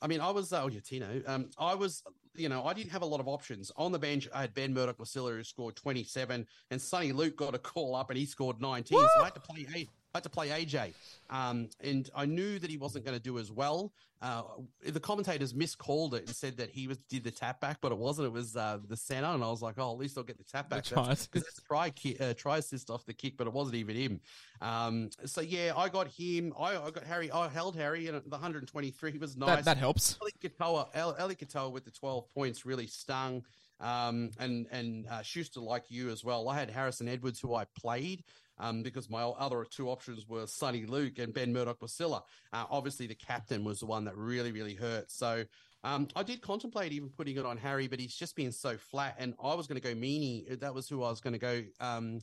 I 0.02 0.06
mean, 0.06 0.20
I 0.20 0.30
was 0.30 0.52
uh, 0.52 0.62
oh 0.62 0.68
yeah, 0.68 0.80
Tino. 0.80 1.22
Um, 1.26 1.50
I 1.58 1.74
was, 1.74 2.02
you 2.34 2.48
know, 2.48 2.64
I 2.64 2.72
didn't 2.72 2.90
have 2.90 3.02
a 3.02 3.06
lot 3.06 3.20
of 3.20 3.28
options 3.28 3.70
on 3.76 3.92
the 3.92 3.98
bench. 3.98 4.28
I 4.34 4.40
had 4.42 4.54
Ben 4.54 4.72
Murdoch 4.72 4.98
Masila 4.98 5.36
who 5.36 5.44
scored 5.44 5.76
twenty 5.76 6.04
seven, 6.04 6.46
and 6.70 6.80
Sonny 6.80 7.12
Luke 7.12 7.36
got 7.36 7.54
a 7.54 7.58
call 7.58 7.94
up 7.94 8.10
and 8.10 8.18
he 8.18 8.24
scored 8.26 8.60
nineteen. 8.60 8.98
So 8.98 9.20
I 9.20 9.24
had 9.24 9.34
to 9.34 9.40
play. 9.40 9.66
A- 9.74 9.88
I 10.14 10.18
had 10.18 10.24
to 10.24 10.30
play 10.30 10.48
AJ, 10.48 10.94
um, 11.30 11.68
and 11.80 12.10
I 12.14 12.26
knew 12.26 12.58
that 12.58 12.68
he 12.68 12.76
wasn't 12.76 13.04
going 13.04 13.16
to 13.16 13.22
do 13.22 13.38
as 13.38 13.52
well. 13.52 13.92
Uh, 14.22 14.42
the 14.84 15.00
commentators 15.00 15.54
miscalled 15.54 16.14
it 16.14 16.26
and 16.26 16.36
said 16.36 16.56
that 16.58 16.68
he 16.68 16.86
was 16.86 16.98
did 17.08 17.24
the 17.24 17.30
tap 17.30 17.58
back, 17.60 17.78
but 17.80 17.90
it 17.90 17.96
wasn't. 17.96 18.26
It 18.26 18.32
was 18.32 18.54
uh, 18.56 18.78
the 18.86 18.96
center, 18.96 19.28
and 19.28 19.42
I 19.42 19.48
was 19.48 19.62
like, 19.62 19.76
oh, 19.78 19.92
at 19.92 19.98
least 19.98 20.18
I'll 20.18 20.24
get 20.24 20.36
the 20.36 20.44
tap 20.44 20.68
back. 20.68 20.84
The 20.84 20.94
That's- 20.96 21.06
tries. 21.06 21.26
because 21.26 21.48
it's 21.48 21.62
try 21.62 21.92
uh, 22.20 22.34
try 22.34 22.58
assist 22.58 22.90
off 22.90 23.06
the 23.06 23.14
kick, 23.14 23.36
but 23.38 23.46
it 23.46 23.52
wasn't 23.52 23.76
even 23.76 23.96
him. 23.96 24.20
Um, 24.60 25.10
so 25.24 25.40
yeah, 25.40 25.72
I 25.76 25.88
got 25.88 26.08
him. 26.08 26.52
I, 26.58 26.76
I 26.76 26.90
got 26.90 27.04
Harry. 27.04 27.30
I 27.30 27.48
held 27.48 27.76
Harry, 27.76 28.08
and 28.08 28.20
the 28.22 28.30
123 28.30 29.18
was 29.18 29.36
nice. 29.36 29.56
That 29.56 29.64
that 29.64 29.76
helps. 29.78 30.18
Eli 30.20 30.30
Katoa, 30.42 30.88
El- 30.92 31.16
Eli 31.18 31.34
Katoa 31.34 31.72
with 31.72 31.84
the 31.84 31.90
12 31.90 32.28
points 32.34 32.66
really 32.66 32.88
stung. 32.88 33.44
Um, 33.80 34.30
and 34.38 34.66
and 34.70 35.06
uh, 35.06 35.22
Schuster 35.22 35.60
like 35.60 35.84
you 35.88 36.10
as 36.10 36.22
well. 36.22 36.48
I 36.48 36.58
had 36.58 36.70
Harrison 36.70 37.08
Edwards, 37.08 37.40
who 37.40 37.54
I 37.54 37.64
played. 37.64 38.24
Um, 38.60 38.82
because 38.82 39.08
my 39.08 39.22
other 39.22 39.64
two 39.68 39.88
options 39.88 40.28
were 40.28 40.46
Sonny 40.46 40.84
Luke 40.86 41.18
and 41.18 41.32
Ben 41.32 41.52
Murdoch 41.52 41.80
Masila. 41.80 42.22
Uh, 42.52 42.64
obviously, 42.70 43.06
the 43.06 43.14
captain 43.14 43.64
was 43.64 43.80
the 43.80 43.86
one 43.86 44.04
that 44.04 44.16
really, 44.16 44.52
really 44.52 44.74
hurt. 44.74 45.10
So 45.10 45.44
um, 45.82 46.08
I 46.14 46.22
did 46.22 46.42
contemplate 46.42 46.92
even 46.92 47.08
putting 47.08 47.36
it 47.36 47.46
on 47.46 47.56
Harry, 47.56 47.88
but 47.88 47.98
he's 47.98 48.14
just 48.14 48.36
been 48.36 48.52
so 48.52 48.76
flat. 48.76 49.16
And 49.18 49.34
I 49.42 49.54
was 49.54 49.66
going 49.66 49.80
to 49.80 49.88
go 49.88 49.94
Meaney. 49.94 50.58
That 50.60 50.74
was 50.74 50.88
who 50.88 51.02
I 51.02 51.08
was 51.08 51.20
going 51.20 51.32
to 51.32 51.38
go. 51.38 51.62
Um, 51.80 52.20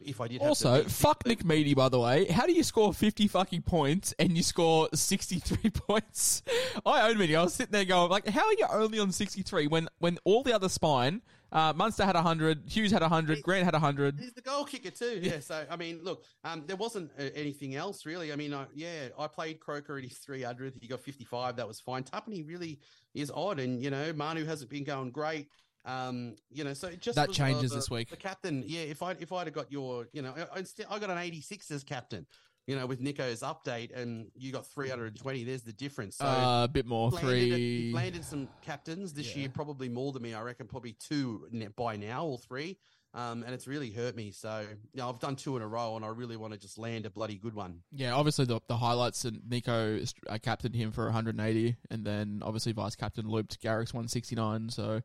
if 0.00 0.20
I 0.20 0.28
did 0.28 0.42
have 0.42 0.58
to 0.58 0.68
Also, 0.68 0.84
fuck 0.84 1.26
Nick 1.26 1.44
Meaney, 1.44 1.74
by 1.74 1.88
the 1.88 1.98
way. 1.98 2.26
How 2.26 2.46
do 2.46 2.52
you 2.52 2.62
score 2.62 2.92
50 2.92 3.28
fucking 3.28 3.62
points 3.62 4.14
and 4.18 4.36
you 4.36 4.42
score 4.42 4.88
63 4.92 5.70
points? 5.74 6.42
I 6.84 7.08
own 7.08 7.16
Meaney. 7.16 7.38
I 7.38 7.42
was 7.42 7.54
sitting 7.54 7.72
there 7.72 7.84
going, 7.84 8.10
like, 8.10 8.26
how 8.28 8.46
are 8.46 8.52
you 8.52 8.66
only 8.70 8.98
on 8.98 9.12
63 9.12 9.66
when, 9.68 9.88
when 9.98 10.18
all 10.24 10.42
the 10.42 10.54
other 10.54 10.68
spine, 10.68 11.22
uh, 11.52 11.72
Munster 11.74 12.04
had 12.04 12.16
100, 12.16 12.64
Hughes 12.66 12.90
had 12.90 13.02
100, 13.02 13.42
Grant 13.42 13.64
had 13.64 13.72
100. 13.72 14.18
He's 14.18 14.32
the 14.32 14.42
goal 14.42 14.64
kicker 14.64 14.90
too. 14.90 15.20
Yeah. 15.22 15.40
So 15.40 15.64
I 15.70 15.76
mean, 15.76 16.00
look, 16.02 16.24
um, 16.44 16.64
there 16.66 16.76
wasn't 16.76 17.10
uh, 17.18 17.24
anything 17.34 17.76
else 17.76 18.04
really. 18.04 18.32
I 18.32 18.36
mean, 18.36 18.52
I, 18.52 18.66
yeah, 18.74 19.08
I 19.18 19.28
played 19.28 19.60
Croker 19.60 19.96
at 19.96 20.04
his 20.04 20.18
300. 20.18 20.74
He 20.80 20.88
got 20.88 21.00
55. 21.00 21.56
That 21.56 21.68
was 21.68 21.80
fine. 21.80 22.02
Tapine 22.02 22.46
really 22.46 22.80
is 23.14 23.30
odd, 23.34 23.60
and 23.60 23.82
you 23.82 23.90
know, 23.90 24.12
Manu 24.12 24.44
hasn't 24.44 24.70
been 24.70 24.84
going 24.84 25.10
great. 25.10 25.48
Um, 25.86 26.34
you 26.50 26.64
know, 26.64 26.74
so 26.74 26.88
it 26.88 27.00
just 27.00 27.16
That 27.16 27.30
changes 27.30 27.70
the, 27.70 27.76
this 27.76 27.90
week. 27.90 28.10
The 28.10 28.16
captain, 28.16 28.64
yeah. 28.66 28.80
If 28.80 29.02
I 29.02 29.12
if 29.12 29.32
I'd 29.32 29.46
have 29.46 29.54
got 29.54 29.70
your, 29.70 30.08
you 30.12 30.20
know, 30.20 30.34
I, 30.52 30.58
instead 30.58 30.86
I 30.90 30.98
got 30.98 31.10
an 31.10 31.18
86 31.18 31.70
as 31.70 31.84
captain. 31.84 32.26
You 32.66 32.74
know, 32.74 32.84
with 32.84 33.00
Nicho's 33.00 33.42
update, 33.42 33.96
and 33.96 34.26
you 34.34 34.50
got 34.50 34.66
320. 34.66 35.44
There's 35.44 35.62
the 35.62 35.72
difference. 35.72 36.16
So 36.16 36.26
Uh, 36.26 36.64
a 36.64 36.68
bit 36.68 36.84
more. 36.84 37.10
landed, 37.10 37.28
Three. 37.28 37.50
he 37.88 37.92
landed 37.92 38.24
some 38.24 38.48
captains 38.60 39.12
this 39.12 39.36
year, 39.36 39.48
probably 39.48 39.88
more 39.88 40.10
than 40.10 40.22
me. 40.22 40.34
I 40.34 40.42
reckon 40.42 40.66
probably 40.66 40.94
two 40.94 41.46
by 41.76 41.94
now, 41.94 42.24
all 42.24 42.38
three. 42.38 42.76
Um, 43.14 43.44
and 43.44 43.54
it's 43.54 43.68
really 43.68 43.90
hurt 43.92 44.16
me. 44.16 44.32
So, 44.32 44.66
you 44.92 45.00
know, 45.00 45.08
I've 45.08 45.20
done 45.20 45.36
two 45.36 45.56
in 45.56 45.62
a 45.62 45.66
row, 45.68 45.94
and 45.94 46.04
I 46.04 46.08
really 46.08 46.36
want 46.36 46.54
to 46.54 46.58
just 46.58 46.76
land 46.76 47.06
a 47.06 47.10
bloody 47.10 47.36
good 47.38 47.54
one. 47.54 47.82
Yeah, 47.92 48.14
obviously 48.14 48.44
the, 48.46 48.60
the 48.66 48.76
highlights 48.76 49.24
and 49.24 49.40
Nicho 49.48 50.12
I 50.28 50.38
captained 50.38 50.74
him 50.74 50.90
for 50.90 51.04
180, 51.04 51.76
and 51.90 52.04
then 52.04 52.42
obviously 52.44 52.72
vice 52.72 52.96
captain 52.96 53.28
looped 53.28 53.60
Garrick's 53.60 53.94
169. 53.94 54.70
So 54.70 55.02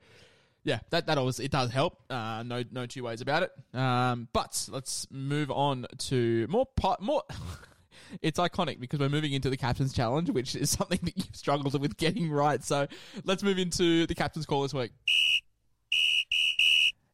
yeah, 0.63 0.79
that 0.91 1.07
that 1.07 1.17
always 1.17 1.39
it 1.39 1.51
does 1.51 1.71
help. 1.71 2.01
Uh, 2.09 2.43
no 2.43 2.63
no 2.71 2.85
two 2.85 3.03
ways 3.03 3.21
about 3.21 3.43
it. 3.43 3.77
Um, 3.77 4.27
but 4.33 4.67
let's 4.71 5.07
move 5.09 5.49
on 5.51 5.87
to 5.97 6.47
more 6.49 6.67
po- 6.75 6.97
more. 6.99 7.23
it's 8.21 8.39
iconic 8.39 8.79
because 8.79 8.99
we're 8.99 9.09
moving 9.09 9.33
into 9.33 9.49
the 9.49 9.57
captain's 9.57 9.93
challenge, 9.93 10.29
which 10.29 10.55
is 10.55 10.69
something 10.77 10.99
that 11.03 11.17
you've 11.17 11.35
struggled 11.35 11.79
with 11.79 11.97
getting 11.97 12.29
right. 12.29 12.63
So 12.63 12.87
let's 13.23 13.43
move 13.43 13.57
into 13.57 14.05
the 14.05 14.15
captain's 14.15 14.45
call 14.45 14.61
this 14.61 14.73
week. 14.73 14.91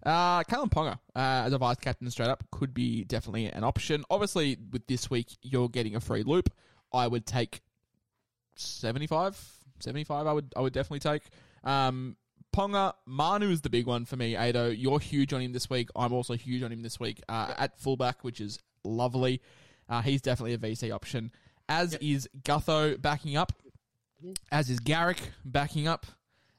Uh, 0.06 0.44
Kalyn 0.44 0.70
Ponga 0.70 0.94
uh, 1.16 1.46
as 1.46 1.54
a 1.54 1.58
vice 1.58 1.78
captain 1.78 2.10
straight 2.10 2.30
up 2.30 2.44
could 2.52 2.74
be 2.74 3.04
definitely 3.04 3.48
an 3.48 3.64
option. 3.64 4.04
Obviously, 4.10 4.58
with 4.72 4.88
this 4.88 5.10
week, 5.10 5.28
you're 5.42 5.70
getting 5.70 5.96
a 5.96 6.00
free 6.00 6.24
loop. 6.24 6.50
I 6.94 7.08
would 7.08 7.26
take 7.26 7.62
75, 8.56 9.38
75 9.80 10.28
I 10.28 10.34
would 10.34 10.54
I 10.56 10.62
would 10.62 10.74
definitely 10.74 11.00
take. 11.00 11.24
Um, 11.64 12.16
Ponga, 12.56 12.94
Manu 13.06 13.50
is 13.50 13.62
the 13.62 13.70
big 13.70 13.86
one 13.86 14.06
for 14.06 14.16
me, 14.16 14.36
Ado. 14.36 14.72
You're 14.72 15.00
huge 15.00 15.34
on 15.34 15.42
him 15.42 15.54
this 15.54 15.70
week. 15.70 15.90
I'm 15.96 16.14
also 16.14 16.34
huge 16.34 16.64
on 16.64 16.72
him 16.72 16.82
this 16.82 17.00
week 17.00 17.22
uh, 17.30 17.54
at 17.58 17.80
fullback, 17.80 18.24
which 18.24 18.42
is 18.42 18.60
lovely. 18.84 19.42
Uh, 19.90 20.02
he's 20.02 20.22
definitely 20.22 20.54
a 20.54 20.58
VC 20.58 20.94
option. 20.94 21.32
As 21.70 21.94
yep. 21.94 22.02
is 22.02 22.30
Gutho 22.44 23.00
backing 23.00 23.38
up. 23.38 23.54
As 24.52 24.70
is 24.70 24.80
Garrick 24.80 25.22
backing 25.46 25.88
up. 25.88 26.06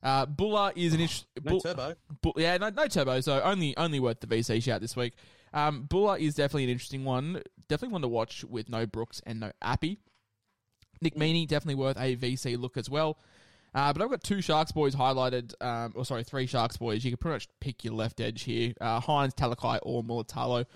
Uh, 0.02 0.26
Bula 0.26 0.72
is 0.76 0.94
an 0.94 1.00
issue. 1.00 1.24
No 1.42 1.50
Bull- 1.52 1.60
turbo. 1.60 1.94
Bull- 2.22 2.34
yeah, 2.36 2.56
no, 2.56 2.70
no 2.70 2.86
turbo. 2.86 3.20
So 3.20 3.40
only 3.42 3.76
only 3.76 3.98
worth 3.98 4.20
the 4.20 4.26
VC 4.26 4.62
shout 4.62 4.80
this 4.80 4.94
week. 4.94 5.14
Um, 5.52 5.82
Bula 5.82 6.18
is 6.18 6.34
definitely 6.34 6.64
an 6.64 6.70
interesting 6.70 7.04
one. 7.04 7.42
Definitely 7.68 7.94
one 7.94 8.02
to 8.02 8.08
watch 8.08 8.44
with 8.44 8.68
no 8.68 8.86
Brooks 8.86 9.20
and 9.26 9.40
no 9.40 9.52
Appy. 9.60 9.98
Nick 11.00 11.16
Meaney 11.16 11.46
definitely 11.46 11.76
worth 11.76 11.96
a 11.96 12.16
VC 12.16 12.58
look 12.58 12.76
as 12.76 12.88
well. 12.88 13.18
Uh, 13.78 13.92
but 13.92 14.02
I've 14.02 14.10
got 14.10 14.24
two 14.24 14.40
Sharks 14.40 14.72
boys 14.72 14.96
highlighted, 14.96 15.54
um, 15.60 15.92
or 15.94 16.04
sorry, 16.04 16.24
three 16.24 16.46
Sharks 16.46 16.76
boys. 16.76 17.04
You 17.04 17.12
can 17.12 17.18
pretty 17.18 17.34
much 17.36 17.48
pick 17.60 17.84
your 17.84 17.94
left 17.94 18.20
edge 18.20 18.42
here: 18.42 18.74
uh, 18.80 19.00
Hynes, 19.00 19.36
Talakai, 19.36 19.78
or 19.82 20.02
Mulitalo. 20.02 20.66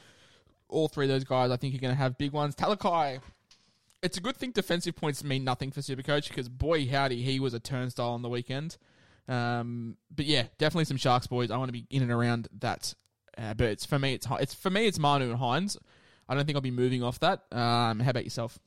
All 0.69 0.87
three 0.87 1.07
of 1.07 1.09
those 1.09 1.25
guys, 1.25 1.51
I 1.51 1.57
think, 1.57 1.75
are 1.75 1.79
going 1.79 1.93
to 1.93 1.99
have 1.99 2.17
big 2.17 2.31
ones. 2.31 2.55
Talakai, 2.55 3.21
it's 4.05 4.19
a 4.19 4.21
good 4.21 4.37
thing 4.37 4.53
defensive 4.53 4.95
points 4.95 5.25
mean 5.25 5.43
nothing 5.43 5.73
for 5.73 5.81
Supercoach 5.81 6.29
because 6.29 6.49
boy 6.49 6.87
howdy, 6.87 7.23
he 7.23 7.41
was 7.41 7.55
a 7.55 7.61
turnstile 7.61 8.11
on 8.11 8.23
the 8.23 8.29
weekend. 8.29 8.77
Um, 9.27 9.97
but 10.15 10.27
yeah, 10.27 10.45
definitely 10.59 10.85
some 10.85 10.97
Sharks 10.97 11.27
boys. 11.27 11.51
I 11.51 11.57
want 11.57 11.71
to 11.71 11.73
be 11.73 11.87
in 11.91 12.03
and 12.03 12.13
around 12.13 12.47
that. 12.61 12.95
Uh, 13.37 13.55
but 13.55 13.67
it's 13.67 13.85
for 13.85 13.99
me, 13.99 14.15
it's 14.15 14.29
it's 14.39 14.55
for 14.55 14.71
me, 14.71 14.87
it's 14.87 15.01
Manu 15.01 15.29
and 15.29 15.41
Hynes. 15.41 15.77
I 16.29 16.37
don't 16.37 16.47
think 16.47 16.55
I'll 16.55 16.63
be 16.63 16.71
moving 16.71 17.03
off 17.03 17.19
that. 17.19 17.41
Um, 17.51 17.99
how 17.99 18.11
about 18.11 18.23
yourself? 18.23 18.61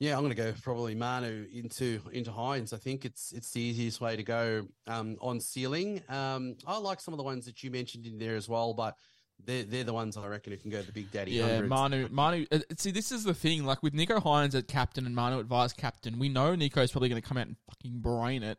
Yeah, 0.00 0.14
I'm 0.14 0.24
going 0.24 0.34
to 0.34 0.42
go 0.42 0.52
probably 0.62 0.94
Manu 0.94 1.46
into 1.52 2.00
into 2.12 2.30
Hynes. 2.30 2.72
I 2.72 2.78
think 2.78 3.04
it's 3.04 3.32
it's 3.32 3.52
the 3.52 3.60
easiest 3.60 4.00
way 4.00 4.16
to 4.16 4.22
go 4.22 4.66
um, 4.86 5.16
on 5.20 5.40
ceiling. 5.40 6.02
Um, 6.08 6.56
I 6.66 6.78
like 6.78 7.00
some 7.00 7.14
of 7.14 7.18
the 7.18 7.24
ones 7.24 7.46
that 7.46 7.62
you 7.62 7.70
mentioned 7.70 8.04
in 8.06 8.18
there 8.18 8.34
as 8.34 8.48
well, 8.48 8.74
but 8.74 8.96
they're, 9.44 9.64
they're 9.64 9.84
the 9.84 9.92
ones 9.92 10.16
I 10.16 10.26
reckon 10.26 10.52
who 10.52 10.58
can 10.58 10.70
go 10.70 10.82
the 10.82 10.92
big 10.92 11.10
daddy. 11.10 11.32
Yeah, 11.32 11.48
hundreds. 11.48 11.70
Manu. 11.70 12.08
Manu. 12.10 12.46
Uh, 12.50 12.58
see, 12.76 12.90
this 12.90 13.12
is 13.12 13.24
the 13.24 13.34
thing. 13.34 13.64
Like 13.64 13.82
with 13.82 13.94
Nicho 13.94 14.22
Hynes 14.22 14.54
at 14.54 14.68
captain 14.68 15.06
and 15.06 15.14
Manu 15.14 15.38
at 15.38 15.46
vice 15.46 15.72
captain, 15.72 16.18
we 16.18 16.28
know 16.28 16.54
Nicho's 16.54 16.90
probably 16.90 17.08
going 17.08 17.20
to 17.20 17.26
come 17.26 17.36
out 17.36 17.46
and 17.46 17.56
fucking 17.68 18.00
brain 18.00 18.42
it. 18.42 18.58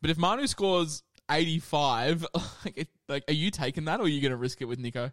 But 0.00 0.10
if 0.10 0.18
Manu 0.18 0.46
scores 0.46 1.02
85, 1.30 2.26
like, 2.64 2.76
it, 2.76 2.88
like 3.08 3.24
are 3.28 3.34
you 3.34 3.50
taking 3.50 3.86
that 3.86 4.00
or 4.00 4.04
are 4.04 4.08
you 4.08 4.20
going 4.20 4.32
to 4.32 4.36
risk 4.36 4.60
it 4.60 4.66
with 4.66 4.78
Nicho? 4.78 5.12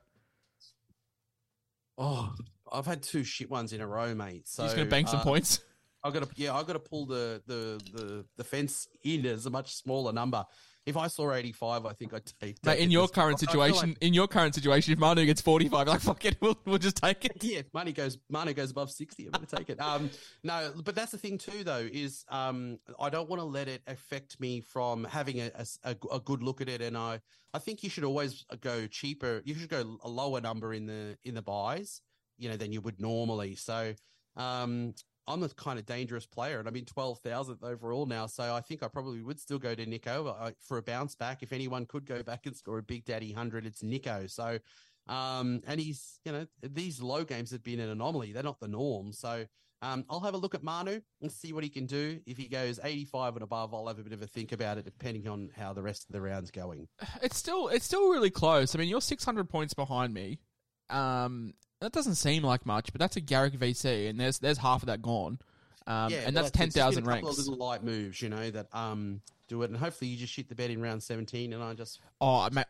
Oh, 1.98 2.34
I've 2.72 2.86
had 2.86 3.04
two 3.04 3.24
shit 3.24 3.50
ones 3.50 3.74
in 3.74 3.82
a 3.82 3.88
row, 3.88 4.16
mate. 4.16 4.48
So 4.48 4.66
going 4.66 4.78
to 4.78 4.86
bank 4.86 5.08
uh, 5.08 5.12
some 5.12 5.22
points? 5.22 5.62
I've 6.04 6.14
got 6.14 6.24
to, 6.24 6.30
yeah, 6.36 6.56
I've 6.56 6.66
got 6.66 6.74
to 6.74 6.80
pull 6.80 7.06
the, 7.06 7.42
the, 7.46 7.82
the, 7.94 8.26
the 8.38 8.44
fence 8.44 8.88
in 9.04 9.26
as 9.26 9.46
a 9.46 9.50
much 9.50 9.76
smaller 9.76 10.12
number. 10.12 10.46
If 10.84 10.98
I 10.98 11.06
saw 11.08 11.32
85, 11.32 11.86
I 11.86 11.94
think 11.94 12.12
I'd 12.12 12.26
take 12.42 12.60
that. 12.62 12.80
in 12.80 12.90
your 12.90 13.08
current 13.08 13.40
situation, 13.40 13.90
like, 13.90 13.98
in 14.02 14.16
your 14.16 14.28
current 14.28 14.56
situation, 14.56 14.94
if 14.94 14.98
Manu 14.98 15.26
gets 15.26 15.40
45, 15.40 15.88
like, 15.88 16.02
fuck 16.02 16.26
it, 16.26 16.38
we'll, 16.42 16.58
we'll 16.66 16.80
just 16.80 16.98
take 16.98 17.24
it. 17.24 17.44
Yeah, 17.44 17.62
money 17.72 17.92
goes, 17.92 18.18
Manu 18.30 18.54
goes 18.54 18.72
above 18.72 18.90
60, 18.90 19.28
I'm 19.28 19.32
going 19.32 19.46
to 19.46 19.56
take 19.56 19.70
it. 19.70 19.80
Um, 19.80 20.10
no, 20.44 20.72
but 20.84 20.96
that's 20.96 21.12
the 21.12 21.20
thing 21.20 21.38
too, 21.38 21.64
though, 21.64 21.88
is, 21.92 22.26
um, 22.30 22.80
I 23.00 23.12
don't 23.12 23.30
want 23.30 23.42
to 23.42 23.46
let 23.46 23.68
it 23.68 23.84
affect 23.86 24.40
me 24.40 24.62
from 24.62 25.04
having 25.04 25.40
a, 25.40 25.52
a, 25.84 25.96
a 26.12 26.20
good 26.20 26.42
look 26.42 26.62
at 26.62 26.70
it. 26.70 26.82
And 26.82 26.98
I, 26.98 27.22
I 27.54 27.60
think 27.60 27.84
you 27.84 27.90
should 27.92 28.06
always 28.06 28.44
go 28.62 28.88
cheaper. 28.88 29.44
You 29.46 29.54
should 29.54 29.70
go 29.70 30.00
a 30.04 30.10
lower 30.10 30.42
number 30.42 30.74
in 30.74 30.88
the, 30.88 31.16
in 31.24 31.36
the 31.36 31.44
buys, 31.44 32.02
you 32.42 32.50
know, 32.50 32.58
than 32.58 32.72
you 32.72 32.82
would 32.82 33.00
normally. 33.00 33.56
So, 33.56 33.94
um, 34.36 34.94
I'm 35.28 35.44
a 35.44 35.50
kind 35.50 35.78
of 35.78 35.86
dangerous 35.86 36.26
player, 36.26 36.60
and 36.60 36.68
I'm 36.68 36.76
in 36.76 36.86
12,000th 36.86 37.64
overall 37.64 38.06
now. 38.06 38.26
So 38.26 38.54
I 38.54 38.62
think 38.62 38.84
I 38.84 38.88
probably 38.88 39.22
would 39.22 39.40
still 39.40 39.60
go 39.60 39.76
to 39.76 39.86
Nicho 39.86 40.54
for 40.60 40.78
a 40.78 40.82
bounce 40.82 41.16
back. 41.16 41.44
If 41.44 41.54
anyone 41.54 41.86
could 41.86 42.06
go 42.06 42.24
back 42.24 42.48
and 42.48 42.56
score 42.56 42.80
a 42.80 42.84
big 42.84 43.06
daddy 43.06 43.28
100, 43.28 43.66
it's 43.66 43.84
Nicho. 43.84 44.30
So, 44.30 44.58
um, 45.08 45.62
and 45.68 45.80
he's, 45.80 46.20
you 46.26 46.32
know, 46.32 46.48
these 46.62 47.02
low 47.02 47.24
games 47.24 47.52
have 47.52 47.64
been 47.64 47.80
an 47.80 47.90
anomaly. 47.90 48.34
They're 48.34 48.44
not 48.44 48.60
the 48.60 48.68
norm. 48.68 49.14
So, 49.14 49.46
um, 49.84 50.06
I'll 50.10 50.20
have 50.20 50.36
a 50.36 50.38
look 50.38 50.54
at 50.54 50.64
Manu 50.64 51.02
and 51.22 51.32
see 51.32 51.54
what 51.54 51.64
he 51.64 51.70
can 51.70 51.86
do. 51.86 52.20
If 52.26 52.38
he 52.38 52.48
goes 52.48 52.80
85 52.84 53.36
and 53.36 53.44
above, 53.44 53.74
I'll 53.74 53.88
have 53.88 54.00
a 54.00 54.04
bit 54.04 54.14
of 54.14 54.22
a 54.22 54.28
think 54.28 54.52
about 54.52 54.78
it, 54.78 54.86
depending 54.86 55.28
on 55.28 55.50
how 55.56 55.74
the 55.74 55.82
rest 55.82 56.06
of 56.08 56.14
the 56.14 56.22
round's 56.22 56.52
going. 56.52 56.88
It's 57.24 57.38
still, 57.38 57.68
it's 57.68 57.86
still 57.86 58.10
really 58.10 58.30
close. 58.30 58.76
I 58.76 58.80
mean, 58.80 58.90
you're 58.90 59.02
600 59.02 59.50
points 59.50 59.74
behind 59.74 60.14
me. 60.14 60.40
Um, 60.90 61.54
that 61.82 61.92
doesn't 61.92 62.16
seem 62.16 62.44
like 62.44 62.66
much, 62.66 62.92
but 62.94 63.00
that's 63.00 63.18
a 63.18 63.22
Garrick 63.22 63.54
VC, 63.54 64.10
and 64.10 64.20
there's 64.20 64.40
there's 64.40 64.58
half 64.58 64.84
of 64.84 64.88
that 64.88 65.02
gone. 65.02 65.40
Um, 65.88 66.12
yeah, 66.12 66.20
and 66.26 66.38
that's 66.38 66.52
ten 66.52 66.70
thousand 66.70 67.06
ranks. 67.06 67.28
Of 67.28 67.38
little 67.38 67.56
light 67.56 67.84
moves, 67.84 68.22
you 68.22 68.30
know, 68.30 68.50
that 68.52 68.68
um 68.72 69.22
do 69.48 69.64
it, 69.64 69.70
and 69.70 69.78
hopefully 69.78 70.10
you 70.10 70.18
just 70.18 70.32
shit 70.32 70.48
the 70.48 70.56
bed 70.56 70.70
in 70.70 70.82
round 70.82 71.02
seventeen, 71.02 71.54
and 71.54 71.64
I 71.64 71.74
just 71.74 72.00
oh, 72.22 72.48
mate, 72.52 72.66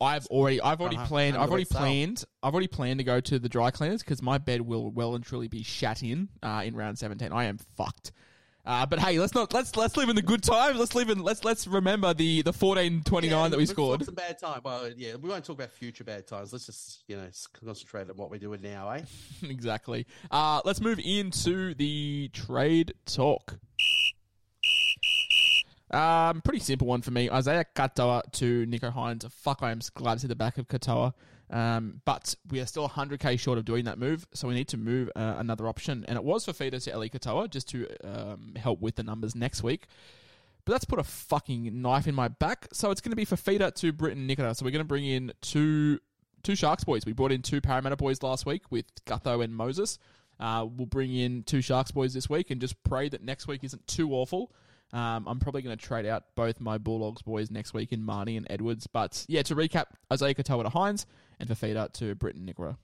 I've 0.00 0.26
already 0.26 0.60
I've 0.62 0.80
already 0.80 0.96
uh-huh. 0.96 1.06
planned 1.06 1.36
I've 1.36 1.50
already 1.50 1.64
planned 1.64 2.20
sale. 2.20 2.28
I've 2.42 2.54
already 2.54 2.68
planned 2.68 2.98
to 2.98 3.04
go 3.04 3.20
to 3.20 3.38
the 3.38 3.48
dry 3.48 3.70
cleaners 3.70 4.02
because 4.02 4.22
my 4.22 4.38
bed 4.38 4.60
will 4.60 4.90
well 4.90 5.14
and 5.16 5.24
truly 5.24 5.48
be 5.48 5.64
shat 5.64 6.02
in 6.02 6.28
uh, 6.42 6.62
in 6.64 6.76
round 6.76 6.98
seventeen. 6.98 7.32
I 7.32 7.44
am 7.44 7.58
fucked. 7.76 8.12
Uh, 8.64 8.86
but 8.86 9.00
hey, 9.00 9.18
let's 9.18 9.34
not 9.34 9.52
let's 9.52 9.74
let's 9.74 9.96
live 9.96 10.08
in 10.08 10.14
the 10.14 10.22
good 10.22 10.42
times. 10.42 10.78
Let's 10.78 10.94
live 10.94 11.10
in 11.10 11.18
let's 11.18 11.42
let's 11.42 11.66
remember 11.66 12.14
the 12.14 12.42
the 12.42 12.52
fourteen 12.52 13.02
twenty 13.02 13.28
nine 13.28 13.44
yeah, 13.44 13.48
that 13.48 13.56
we 13.56 13.66
scored. 13.66 14.04
Some 14.04 14.14
bad 14.14 14.38
time. 14.38 14.60
Well, 14.64 14.88
yeah, 14.96 15.16
we 15.16 15.28
won't 15.28 15.44
talk 15.44 15.56
about 15.56 15.72
future 15.72 16.04
bad 16.04 16.28
times. 16.28 16.52
Let's 16.52 16.66
just 16.66 17.02
you 17.08 17.16
know 17.16 17.26
concentrate 17.64 18.08
on 18.08 18.16
what 18.16 18.30
we're 18.30 18.38
doing 18.38 18.62
now, 18.62 18.90
eh? 18.90 19.02
exactly. 19.42 20.06
Uh, 20.30 20.60
let's 20.64 20.80
move 20.80 21.00
into 21.02 21.74
the 21.74 22.30
trade 22.32 22.94
talk. 23.04 23.58
Um, 25.90 26.40
pretty 26.40 26.60
simple 26.60 26.86
one 26.86 27.02
for 27.02 27.10
me. 27.10 27.28
Isaiah 27.28 27.66
Katoa 27.74 28.30
to 28.32 28.64
Nicho 28.66 28.94
Hynes. 28.94 29.30
Fuck, 29.30 29.58
I 29.62 29.72
am 29.72 29.80
glad 29.94 30.14
to 30.14 30.20
see 30.20 30.28
the 30.28 30.36
back 30.36 30.56
of 30.56 30.68
Katoa. 30.68 31.14
Um, 31.52 32.00
but 32.06 32.34
we 32.50 32.60
are 32.60 32.66
still 32.66 32.88
100k 32.88 33.38
short 33.38 33.58
of 33.58 33.66
doing 33.66 33.84
that 33.84 33.98
move, 33.98 34.26
so 34.32 34.48
we 34.48 34.54
need 34.54 34.68
to 34.68 34.78
move 34.78 35.10
uh, 35.14 35.34
another 35.36 35.68
option. 35.68 36.04
And 36.08 36.16
it 36.16 36.24
was 36.24 36.46
for 36.46 36.52
Fifita 36.52 36.82
to 36.84 36.90
Eli 36.90 37.08
Katoa 37.08 37.50
just 37.50 37.68
to 37.68 37.86
um, 38.02 38.54
help 38.56 38.80
with 38.80 38.96
the 38.96 39.02
numbers 39.02 39.34
next 39.34 39.62
week. 39.62 39.86
But 40.64 40.72
that's 40.72 40.84
put 40.86 40.98
a 40.98 41.04
fucking 41.04 41.82
knife 41.82 42.06
in 42.06 42.14
my 42.14 42.28
back. 42.28 42.68
So 42.72 42.90
it's 42.90 43.00
going 43.00 43.10
to 43.10 43.16
be 43.16 43.26
for 43.26 43.36
Fifita 43.36 43.74
to 43.74 43.92
Briton 43.92 44.26
Nikora. 44.26 44.56
So 44.56 44.64
we're 44.64 44.70
going 44.70 44.84
to 44.84 44.88
bring 44.88 45.04
in 45.04 45.32
two 45.42 45.98
two 46.42 46.56
Sharks 46.56 46.84
boys. 46.84 47.06
We 47.06 47.12
brought 47.12 47.32
in 47.32 47.42
two 47.42 47.60
Parramatta 47.60 47.96
boys 47.96 48.22
last 48.22 48.46
week 48.46 48.62
with 48.70 48.86
Gutho 49.04 49.44
and 49.44 49.54
Moses. 49.54 49.98
Uh, 50.40 50.66
we'll 50.76 50.86
bring 50.86 51.14
in 51.14 51.42
two 51.44 51.60
Sharks 51.60 51.92
boys 51.92 52.14
this 52.14 52.28
week 52.28 52.50
and 52.50 52.60
just 52.60 52.82
pray 52.82 53.08
that 53.08 53.22
next 53.22 53.46
week 53.46 53.62
isn't 53.62 53.86
too 53.86 54.12
awful. 54.12 54.52
Um, 54.92 55.26
I'm 55.26 55.38
probably 55.38 55.62
going 55.62 55.76
to 55.76 55.82
trade 55.82 56.04
out 56.04 56.24
both 56.34 56.60
my 56.60 56.76
Bulldogs 56.78 57.22
boys 57.22 57.50
next 57.50 57.72
week 57.72 57.92
in 57.92 58.04
Mahoney 58.04 58.36
and 58.36 58.46
Edwards. 58.50 58.86
But 58.86 59.24
yeah, 59.28 59.42
to 59.42 59.56
recap, 59.56 59.86
Isaiah 60.12 60.34
Katoa 60.34 60.64
to 60.64 60.70
Hynes 60.70 61.06
and 61.40 61.48
Fifita 61.48 61.92
to 61.94 62.14
Briton 62.14 62.46
Nikora. 62.46 62.76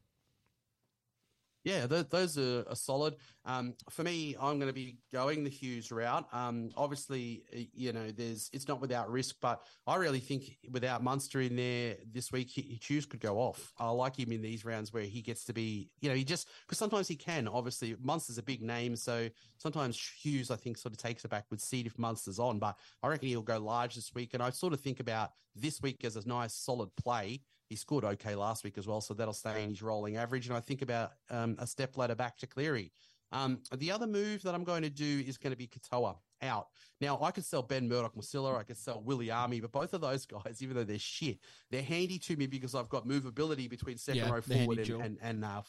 Yeah, 1.69 1.85
those 1.87 2.39
are, 2.39 2.65
are 2.67 2.75
solid. 2.75 3.17
Um, 3.45 3.75
for 3.91 4.03
me, 4.03 4.35
I'm 4.41 4.59
going 4.59 4.71
to 4.71 4.73
be 4.73 4.97
going 5.13 5.45
the 5.45 5.51
Hughes 5.51 5.93
route. 5.93 6.27
Um, 6.33 6.71
obviously, 6.79 7.43
you 7.75 7.93
know, 7.93 8.11
there's 8.11 8.49
it's 8.55 8.67
not 8.67 8.81
without 8.81 9.11
risk, 9.11 9.37
but 9.43 9.61
I 9.87 9.97
really 9.97 10.19
think 10.19 10.57
without 10.71 11.05
Munster 11.05 11.43
in 11.43 11.57
there 11.57 11.97
this 12.11 12.33
week, 12.33 12.49
Hughes 12.49 13.05
could 13.05 13.21
go 13.21 13.37
off. 13.37 13.71
I 13.79 13.91
like 13.91 14.19
him 14.19 14.33
in 14.33 14.41
these 14.41 14.65
rounds 14.65 14.95
where 14.95 15.03
he 15.03 15.21
gets 15.21 15.45
to 15.45 15.53
be, 15.53 15.91
you 16.01 16.09
know, 16.09 16.15
he 16.15 16.25
just 16.25 16.49
because 16.67 16.79
sometimes 16.79 17.07
he 17.07 17.17
can. 17.17 17.47
Obviously, 17.47 17.95
Munster's 18.01 18.39
a 18.39 18.43
big 18.43 18.63
name, 18.63 18.97
so 18.97 19.29
sometimes 19.59 20.01
Hughes 20.23 20.51
I 20.51 20.57
think 20.57 20.79
sort 20.79 20.95
of 20.95 20.99
takes 20.99 21.27
a 21.27 21.29
backward 21.29 21.61
seat 21.61 21.87
if 21.87 21.99
Munster's 21.99 22.39
on. 22.39 22.59
But 22.59 22.77
I 23.03 23.09
reckon 23.09 23.29
he'll 23.29 23.43
go 23.43 23.59
large 23.59 23.95
this 23.95 24.15
week, 24.15 24.33
and 24.33 24.43
I 24.43 24.49
sort 24.49 24.73
of 24.73 24.81
think 24.81 25.01
about 25.01 25.33
this 25.55 25.83
week 25.83 26.03
as 26.07 26.17
a 26.17 26.27
nice 26.27 26.55
solid 26.55 26.89
play 26.97 27.43
he 27.69 27.77
scored 27.77 28.05
okay 28.05 28.35
last 28.35 28.65
week 28.65 28.79
as 28.79 28.87
well, 28.87 29.01
so 29.01 29.15
that'll 29.15 29.35
stay 29.35 29.63
in 29.63 29.71
his 29.71 29.83
rolling 29.83 30.17
average. 30.17 30.47
And 30.47 30.57
I 30.57 30.61
think 30.61 30.83
about 30.83 31.13
um, 31.31 31.57
a 31.59 31.67
step 31.67 31.97
ladder 31.97 32.15
back 32.15 32.39
to 32.39 32.47
Cleary. 32.47 32.93
Um, 33.31 33.61
the 33.77 33.91
other 33.91 34.07
move 34.07 34.43
that 34.43 34.55
I'm 34.55 34.65
going 34.65 34.83
to 34.83 34.91
do 34.91 35.23
is 35.27 35.37
going 35.37 35.51
to 35.51 35.57
be 35.57 35.67
Katoa 35.69 36.17
out. 36.41 36.69
Now, 37.01 37.19
I 37.21 37.31
could 37.31 37.45
sell 37.45 37.63
Ben 37.63 37.87
Murdoch 37.89 38.15
Masila, 38.15 38.57
I 38.59 38.63
could 38.63 38.79
sell 38.79 39.03
Willie 39.05 39.31
Army, 39.31 39.61
but 39.61 39.71
both 39.71 39.93
of 39.93 40.01
those 40.01 40.25
guys, 40.45 40.63
even 40.63 40.77
though 40.77 40.85
they're 40.85 40.99
shit, 40.99 41.39
they're 41.71 41.83
handy 41.83 42.19
to 42.21 42.37
me 42.37 42.47
because 42.47 42.75
I've 42.75 42.89
got 42.89 43.07
movability 43.07 43.69
between 43.69 43.99
second 43.99 44.23
yeah, 44.23 44.31
row 44.31 44.41
forward 44.41 44.79
and, 44.79 44.91
and, 45.03 45.19
and, 45.21 45.45
uh, 45.45 45.63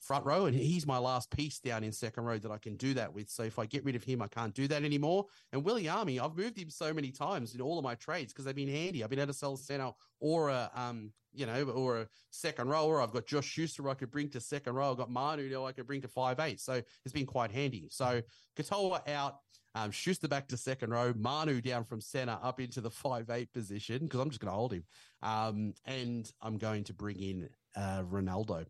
front 0.00 0.24
row, 0.24 0.46
and 0.46 0.56
he's 0.56 0.86
my 0.86 0.98
last 0.98 1.30
piece 1.30 1.58
down 1.58 1.84
in 1.84 1.92
second 1.92 2.24
row 2.24 2.38
that 2.38 2.50
I 2.50 2.58
can 2.58 2.76
do 2.76 2.94
that 2.94 3.12
with. 3.12 3.28
So 3.28 3.42
if 3.42 3.58
I 3.58 3.66
get 3.66 3.84
rid 3.84 3.96
of 3.96 4.04
him, 4.04 4.22
I 4.22 4.28
can't 4.28 4.54
do 4.54 4.66
that 4.68 4.84
anymore. 4.84 5.26
And 5.52 5.64
Willie 5.64 5.88
Army, 5.88 6.18
I've 6.18 6.36
moved 6.36 6.58
him 6.58 6.70
so 6.70 6.92
many 6.92 7.10
times 7.10 7.54
in 7.54 7.60
all 7.60 7.78
of 7.78 7.84
my 7.84 7.94
trades 7.94 8.32
because 8.32 8.44
they've 8.44 8.54
been 8.54 8.68
handy. 8.68 9.04
I've 9.04 9.10
been 9.10 9.18
able 9.18 9.32
to 9.32 9.38
sell 9.38 9.56
center 9.56 9.90
or 10.20 10.48
a 10.48 10.70
um, 10.74 11.12
you 11.32 11.46
know, 11.46 11.64
or 11.64 12.00
a 12.00 12.08
second 12.30 12.68
rower. 12.68 13.00
I've 13.00 13.12
got 13.12 13.26
Josh 13.26 13.46
Schuster 13.46 13.88
I 13.88 13.94
could 13.94 14.10
bring 14.10 14.28
to 14.30 14.40
second 14.40 14.74
row. 14.74 14.90
I've 14.90 14.96
got 14.96 15.10
Manu 15.10 15.64
I 15.64 15.72
could 15.72 15.86
bring 15.86 16.00
to 16.02 16.08
five 16.08 16.40
eight. 16.40 16.60
So 16.60 16.80
it's 17.04 17.12
been 17.12 17.26
quite 17.26 17.50
handy. 17.50 17.88
So 17.90 18.20
Katoa 18.56 19.08
out. 19.08 19.36
Um, 19.76 19.92
Schuster 19.92 20.26
back 20.26 20.48
to 20.48 20.56
second 20.56 20.90
row, 20.90 21.14
Manu 21.16 21.60
down 21.60 21.84
from 21.84 22.00
center 22.00 22.36
up 22.42 22.58
into 22.58 22.80
the 22.80 22.90
five 22.90 23.30
eight 23.30 23.52
position 23.52 24.00
because 24.00 24.18
I'm 24.18 24.28
just 24.28 24.40
going 24.40 24.50
to 24.50 24.56
hold 24.56 24.72
him, 24.72 24.82
um, 25.22 25.74
and 25.84 26.28
I'm 26.42 26.58
going 26.58 26.82
to 26.82 26.92
bring 26.92 27.20
in 27.20 27.48
uh, 27.76 28.02
Ronaldo. 28.02 28.66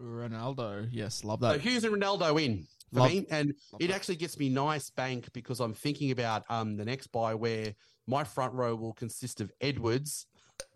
Ronaldo, 0.00 0.88
yes, 0.90 1.24
love 1.24 1.40
So 1.40 1.48
that. 1.52 1.60
Hughes 1.60 1.84
and 1.84 1.94
Ronaldo 1.94 2.42
in 2.44 2.66
for 2.92 3.00
Love- 3.00 3.10
me, 3.10 3.26
and 3.30 3.50
it 3.80 3.88
that. 3.88 3.94
actually 3.94 4.16
gets 4.16 4.38
me 4.38 4.48
nice 4.48 4.90
bank 4.90 5.28
because 5.32 5.60
I'm 5.60 5.74
thinking 5.74 6.10
about 6.10 6.44
um 6.48 6.76
the 6.76 6.84
next 6.84 7.08
buy 7.08 7.34
where 7.34 7.74
my 8.06 8.24
front 8.24 8.54
row 8.54 8.74
will 8.76 8.92
consist 8.92 9.40
of 9.40 9.50
Edwards 9.60 10.26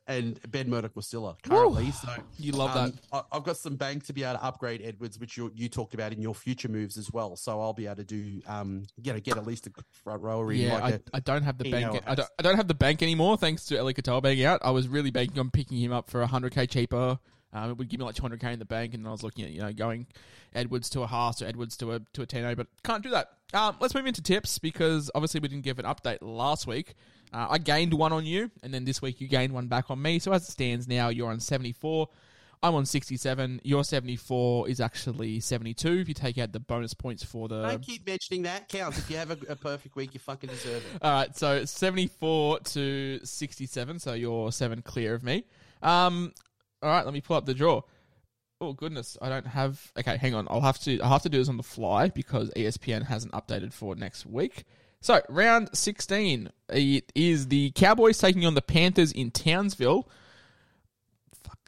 and 0.06 0.40
Ben 0.50 0.68
Murdoch 0.68 0.94
Masila 0.94 1.40
currently. 1.42 1.92
So 1.92 2.08
You 2.36 2.50
love 2.52 2.76
um, 2.76 2.92
I- 3.12 3.22
I've 3.30 3.44
got 3.44 3.56
some 3.56 3.76
bank 3.76 4.04
to 4.06 4.12
be 4.12 4.24
able 4.24 4.38
to 4.38 4.44
upgrade 4.44 4.82
Edwards, 4.82 5.18
which 5.20 5.36
you 5.36 5.52
you 5.54 5.68
talked 5.68 5.94
about 5.94 6.12
in 6.12 6.20
your 6.20 6.34
future 6.34 6.68
moves 6.68 6.98
as 6.98 7.12
well. 7.12 7.36
So 7.36 7.60
I'll 7.60 7.72
be 7.72 7.86
able 7.86 7.96
to 7.96 8.04
do 8.04 8.40
um 8.48 8.82
you 9.00 9.12
know 9.12 9.20
get 9.20 9.36
at 9.36 9.46
least 9.46 9.68
a 9.68 9.72
front 9.92 10.22
rower 10.22 10.50
in 10.52 10.58
Yeah, 10.62 10.74
like 10.74 10.82
I, 10.82 10.88
a 10.96 11.00
I 11.14 11.20
don't 11.20 11.44
have 11.44 11.58
the 11.58 11.70
bank. 11.70 11.92
know, 11.94 12.00
I 12.06 12.14
don't, 12.16 12.28
I 12.38 12.42
don't 12.42 12.56
have 12.56 12.66
the 12.68 12.74
bank 12.74 13.02
anymore 13.02 13.36
thanks 13.36 13.64
to 13.66 13.76
Eli 13.76 13.92
Katoa 13.92 14.22
being 14.22 14.44
out. 14.44 14.60
I 14.64 14.70
was 14.72 14.88
really 14.88 15.10
banking 15.12 15.38
on 15.38 15.50
picking 15.50 15.78
him 15.78 15.92
up 15.92 16.10
for 16.10 16.26
100k 16.26 16.68
cheaper. 16.68 17.18
Um, 17.52 17.70
it 17.70 17.78
would 17.78 17.88
give 17.88 17.98
me 17.98 18.06
like 18.06 18.14
200k 18.14 18.52
in 18.52 18.58
the 18.58 18.64
bank, 18.64 18.94
and 18.94 19.06
I 19.06 19.10
was 19.10 19.22
looking 19.22 19.44
at 19.44 19.50
you 19.50 19.60
know 19.60 19.72
going 19.72 20.06
Edwards 20.54 20.88
to 20.90 21.02
a 21.02 21.06
Haas 21.06 21.42
or 21.42 21.46
Edwards 21.46 21.76
to 21.78 21.92
a 21.92 22.00
to 22.12 22.22
a 22.22 22.26
Tino, 22.26 22.54
but 22.54 22.68
can't 22.84 23.02
do 23.02 23.10
that. 23.10 23.30
Um, 23.52 23.76
let's 23.80 23.94
move 23.94 24.06
into 24.06 24.22
tips 24.22 24.58
because 24.58 25.10
obviously 25.14 25.40
we 25.40 25.48
didn't 25.48 25.64
give 25.64 25.78
an 25.78 25.84
update 25.84 26.18
last 26.20 26.66
week. 26.66 26.94
Uh, 27.32 27.48
I 27.50 27.58
gained 27.58 27.94
one 27.94 28.12
on 28.12 28.24
you, 28.24 28.50
and 28.62 28.72
then 28.72 28.84
this 28.84 29.02
week 29.02 29.20
you 29.20 29.28
gained 29.28 29.52
one 29.52 29.66
back 29.66 29.90
on 29.90 30.00
me. 30.00 30.18
So 30.18 30.32
as 30.32 30.48
it 30.48 30.52
stands 30.52 30.88
now, 30.88 31.08
you're 31.08 31.30
on 31.30 31.40
74. 31.40 32.08
I'm 32.62 32.74
on 32.74 32.84
67. 32.84 33.62
Your 33.64 33.84
74 33.84 34.68
is 34.68 34.80
actually 34.80 35.40
72 35.40 35.88
if 35.88 36.08
you 36.08 36.14
take 36.14 36.36
out 36.36 36.52
the 36.52 36.60
bonus 36.60 36.92
points 36.92 37.24
for 37.24 37.48
the 37.48 37.62
don't 37.62 37.82
keep 37.82 38.06
mentioning 38.06 38.42
that 38.42 38.68
counts. 38.68 38.98
If 38.98 39.10
you 39.10 39.16
have 39.16 39.30
a, 39.30 39.38
a 39.48 39.56
perfect 39.56 39.96
week, 39.96 40.12
you 40.12 40.20
fucking 40.20 40.50
deserve 40.50 40.84
it. 40.84 41.02
All 41.02 41.10
right, 41.10 41.34
so 41.34 41.64
74 41.64 42.60
to 42.60 43.20
67, 43.24 43.98
so 43.98 44.12
you're 44.12 44.52
seven 44.52 44.82
clear 44.82 45.14
of 45.14 45.22
me. 45.22 45.44
Um, 45.82 46.34
all 46.82 46.88
right, 46.90 47.04
let 47.04 47.14
me 47.14 47.20
pull 47.20 47.36
up 47.36 47.46
the 47.46 47.54
draw. 47.54 47.82
Oh 48.60 48.72
goodness, 48.74 49.16
I 49.22 49.28
don't 49.30 49.46
have. 49.46 49.90
Okay, 49.98 50.16
hang 50.18 50.34
on. 50.34 50.46
I'll 50.50 50.60
have 50.60 50.78
to. 50.80 51.00
I'll 51.00 51.10
have 51.10 51.22
to 51.22 51.28
do 51.30 51.38
this 51.38 51.48
on 51.48 51.56
the 51.56 51.62
fly 51.62 52.08
because 52.08 52.50
ESPN 52.56 53.06
hasn't 53.06 53.32
updated 53.32 53.72
for 53.72 53.94
next 53.96 54.26
week. 54.26 54.64
So 55.02 55.22
round 55.30 55.70
16, 55.72 56.50
it 56.68 57.10
is 57.14 57.48
the 57.48 57.70
Cowboys 57.70 58.18
taking 58.18 58.44
on 58.44 58.52
the 58.52 58.60
Panthers 58.60 59.12
in 59.12 59.30
Townsville. 59.30 60.06
Fuck. 61.42 61.58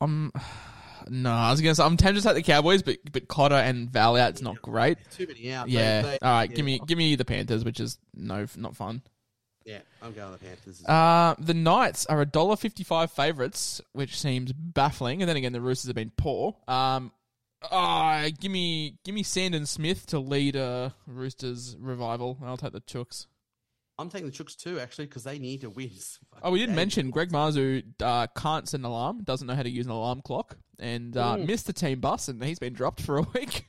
Um, 0.00 0.32
no, 1.10 1.30
I 1.30 1.50
was 1.50 1.60
gonna 1.60 1.74
say 1.74 1.84
I'm 1.84 1.98
tempted 1.98 2.22
to 2.22 2.28
take 2.28 2.36
the 2.36 2.42
Cowboys, 2.52 2.82
but 2.82 2.96
but 3.12 3.28
Cotter 3.28 3.54
and 3.56 3.90
Val 3.90 4.16
out's 4.16 4.40
not 4.40 4.62
great. 4.62 4.96
Too 5.10 5.26
many 5.26 5.52
out. 5.52 5.66
They- 5.66 5.72
Yeah. 5.74 6.02
they- 6.02 6.18
All 6.22 6.30
right. 6.32 6.48
yeah. 6.50 6.56
Give 6.56 6.64
me 6.64 6.80
give 6.86 6.96
me 6.96 7.16
the 7.16 7.24
Panthers, 7.26 7.64
which 7.66 7.80
is 7.80 7.98
no 8.14 8.46
not 8.56 8.74
fun. 8.76 9.02
Yeah, 9.66 9.80
I'm 10.00 10.12
going 10.12 10.30
the 10.32 10.38
Panthers. 10.38 10.84
Uh, 10.86 11.34
the 11.38 11.52
Knights 11.52 12.06
are 12.06 12.20
a 12.20 12.26
dollar 12.26 12.54
fifty 12.56 12.84
five 12.84 13.10
favourites, 13.10 13.80
which 13.92 14.18
seems 14.18 14.52
baffling. 14.52 15.20
And 15.22 15.28
then 15.28 15.36
again, 15.36 15.52
the 15.52 15.60
Roosters 15.60 15.88
have 15.88 15.96
been 15.96 16.12
poor. 16.16 16.56
Um, 16.68 17.10
uh, 17.68 18.28
give 18.40 18.52
me 18.52 18.98
give 19.04 19.14
me 19.14 19.24
Sandon 19.24 19.66
Smith 19.66 20.06
to 20.06 20.20
lead 20.20 20.54
a 20.54 20.94
Roosters 21.06 21.76
revival. 21.80 22.38
I'll 22.44 22.56
take 22.56 22.72
the 22.72 22.80
Chooks. 22.80 23.26
I'm 23.98 24.08
taking 24.08 24.26
the 24.30 24.32
Chooks 24.32 24.54
too, 24.56 24.78
actually, 24.78 25.06
because 25.06 25.24
they 25.24 25.38
need 25.38 25.62
to 25.62 25.70
win. 25.70 25.90
Oh, 26.42 26.50
we 26.50 26.58
didn't 26.60 26.74
mention 26.76 27.10
Greg 27.10 27.30
Marzhew 27.30 27.82
uh, 28.02 28.26
can't 28.36 28.68
set 28.68 28.78
an 28.80 28.84
alarm, 28.84 29.22
doesn't 29.24 29.46
know 29.46 29.54
how 29.54 29.62
to 29.62 29.70
use 29.70 29.86
an 29.86 29.92
alarm 29.92 30.20
clock, 30.22 30.58
and 30.78 31.16
uh, 31.16 31.38
missed 31.38 31.66
the 31.66 31.72
team 31.72 31.98
bus, 31.98 32.28
and 32.28 32.44
he's 32.44 32.58
been 32.58 32.74
dropped 32.74 33.00
for 33.00 33.16
a 33.16 33.22
week. 33.34 33.66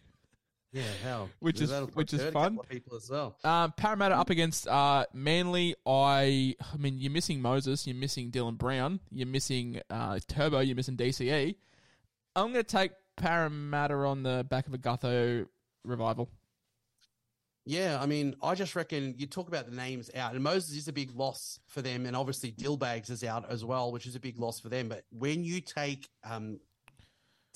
Yeah, 0.73 0.83
hell, 1.03 1.29
Which 1.39 1.61
is- 1.61 1.71
which 1.93 2.13
is 2.13 2.21
fun. 2.33 2.59
people 2.69 2.97
as 2.97 3.09
well. 3.09 3.37
Um, 3.43 3.71
Parramatta 3.77 4.15
up 4.17 4.29
against 4.29 4.67
uh, 4.67 5.05
Manly. 5.13 5.75
I, 5.85 6.55
I 6.73 6.77
mean, 6.77 6.99
you're 6.99 7.11
missing 7.11 7.41
Moses, 7.41 7.87
you're 7.87 7.95
missing 7.95 8.31
Dylan 8.31 8.57
Brown, 8.57 8.99
you're 9.11 9.27
missing 9.27 9.81
uh, 9.89 10.19
Turbo, 10.27 10.59
you're 10.59 10.75
missing 10.75 10.97
DCE. 10.97 11.55
I'm 12.35 12.51
going 12.51 12.63
to 12.63 12.69
take 12.69 12.91
Parramatta 13.15 13.95
on 13.95 14.23
the 14.23 14.45
back 14.49 14.67
of 14.67 14.73
a 14.73 14.77
Gutho 14.77 15.47
revival. 15.83 16.29
Yeah, 17.65 17.97
I 18.01 18.05
mean, 18.05 18.35
I 18.41 18.55
just 18.55 18.75
reckon 18.77 19.15
you 19.17 19.27
talk 19.27 19.47
about 19.49 19.69
the 19.69 19.75
names 19.75 20.09
out, 20.15 20.33
and 20.33 20.41
Moses 20.43 20.75
is 20.77 20.87
a 20.87 20.93
big 20.93 21.13
loss 21.15 21.59
for 21.67 21.81
them, 21.81 22.05
and 22.05 22.15
obviously 22.15 22.51
Dillbags 22.51 23.09
is 23.09 23.23
out 23.25 23.49
as 23.49 23.65
well, 23.65 23.91
which 23.91 24.05
is 24.05 24.15
a 24.15 24.19
big 24.21 24.37
loss 24.39 24.59
for 24.59 24.69
them. 24.69 24.87
But 24.87 25.03
when 25.11 25.43
you 25.43 25.59
take 25.59 26.07
um, 26.23 26.59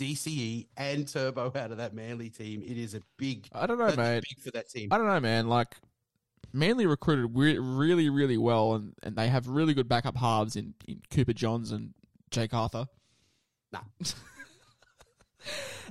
DCE 0.01 0.65
and 0.77 1.07
Turbo 1.07 1.51
out 1.55 1.71
of 1.71 1.77
that 1.77 1.93
Manly 1.93 2.29
team, 2.29 2.63
it 2.65 2.77
is 2.77 2.95
a 2.95 3.01
big. 3.17 3.47
I 3.53 3.67
don't 3.67 3.77
know, 3.77 3.95
mate. 3.95 4.23
Big 4.27 4.43
for 4.43 4.51
that 4.51 4.69
team. 4.69 4.89
I 4.91 4.97
don't 4.97 5.05
know, 5.05 5.19
man. 5.19 5.47
Like, 5.47 5.75
Manly 6.53 6.87
recruited 6.87 7.29
re- 7.35 7.59
really, 7.59 8.09
really 8.09 8.37
well, 8.37 8.73
and, 8.73 8.93
and 9.03 9.15
they 9.15 9.27
have 9.27 9.47
really 9.47 9.75
good 9.75 9.87
backup 9.87 10.17
halves 10.17 10.55
in, 10.55 10.73
in 10.87 11.01
Cooper 11.11 11.33
Johns 11.33 11.71
and 11.71 11.93
Jake 12.31 12.53
Arthur. 12.53 12.87
Nah. 13.71 13.81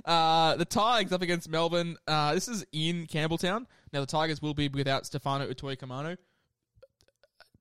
Uh, 0.05 0.55
the 0.55 0.65
Tigers 0.65 1.11
up 1.11 1.21
against 1.21 1.47
Melbourne. 1.47 1.95
Uh, 2.07 2.33
this 2.33 2.47
is 2.47 2.65
in 2.71 3.05
Campbelltown. 3.05 3.65
Now 3.93 3.99
the 3.99 4.07
Tigers 4.07 4.41
will 4.41 4.55
be 4.55 4.67
without 4.67 5.05
Stefano 5.05 5.47
Utoikamanu. 5.47 6.17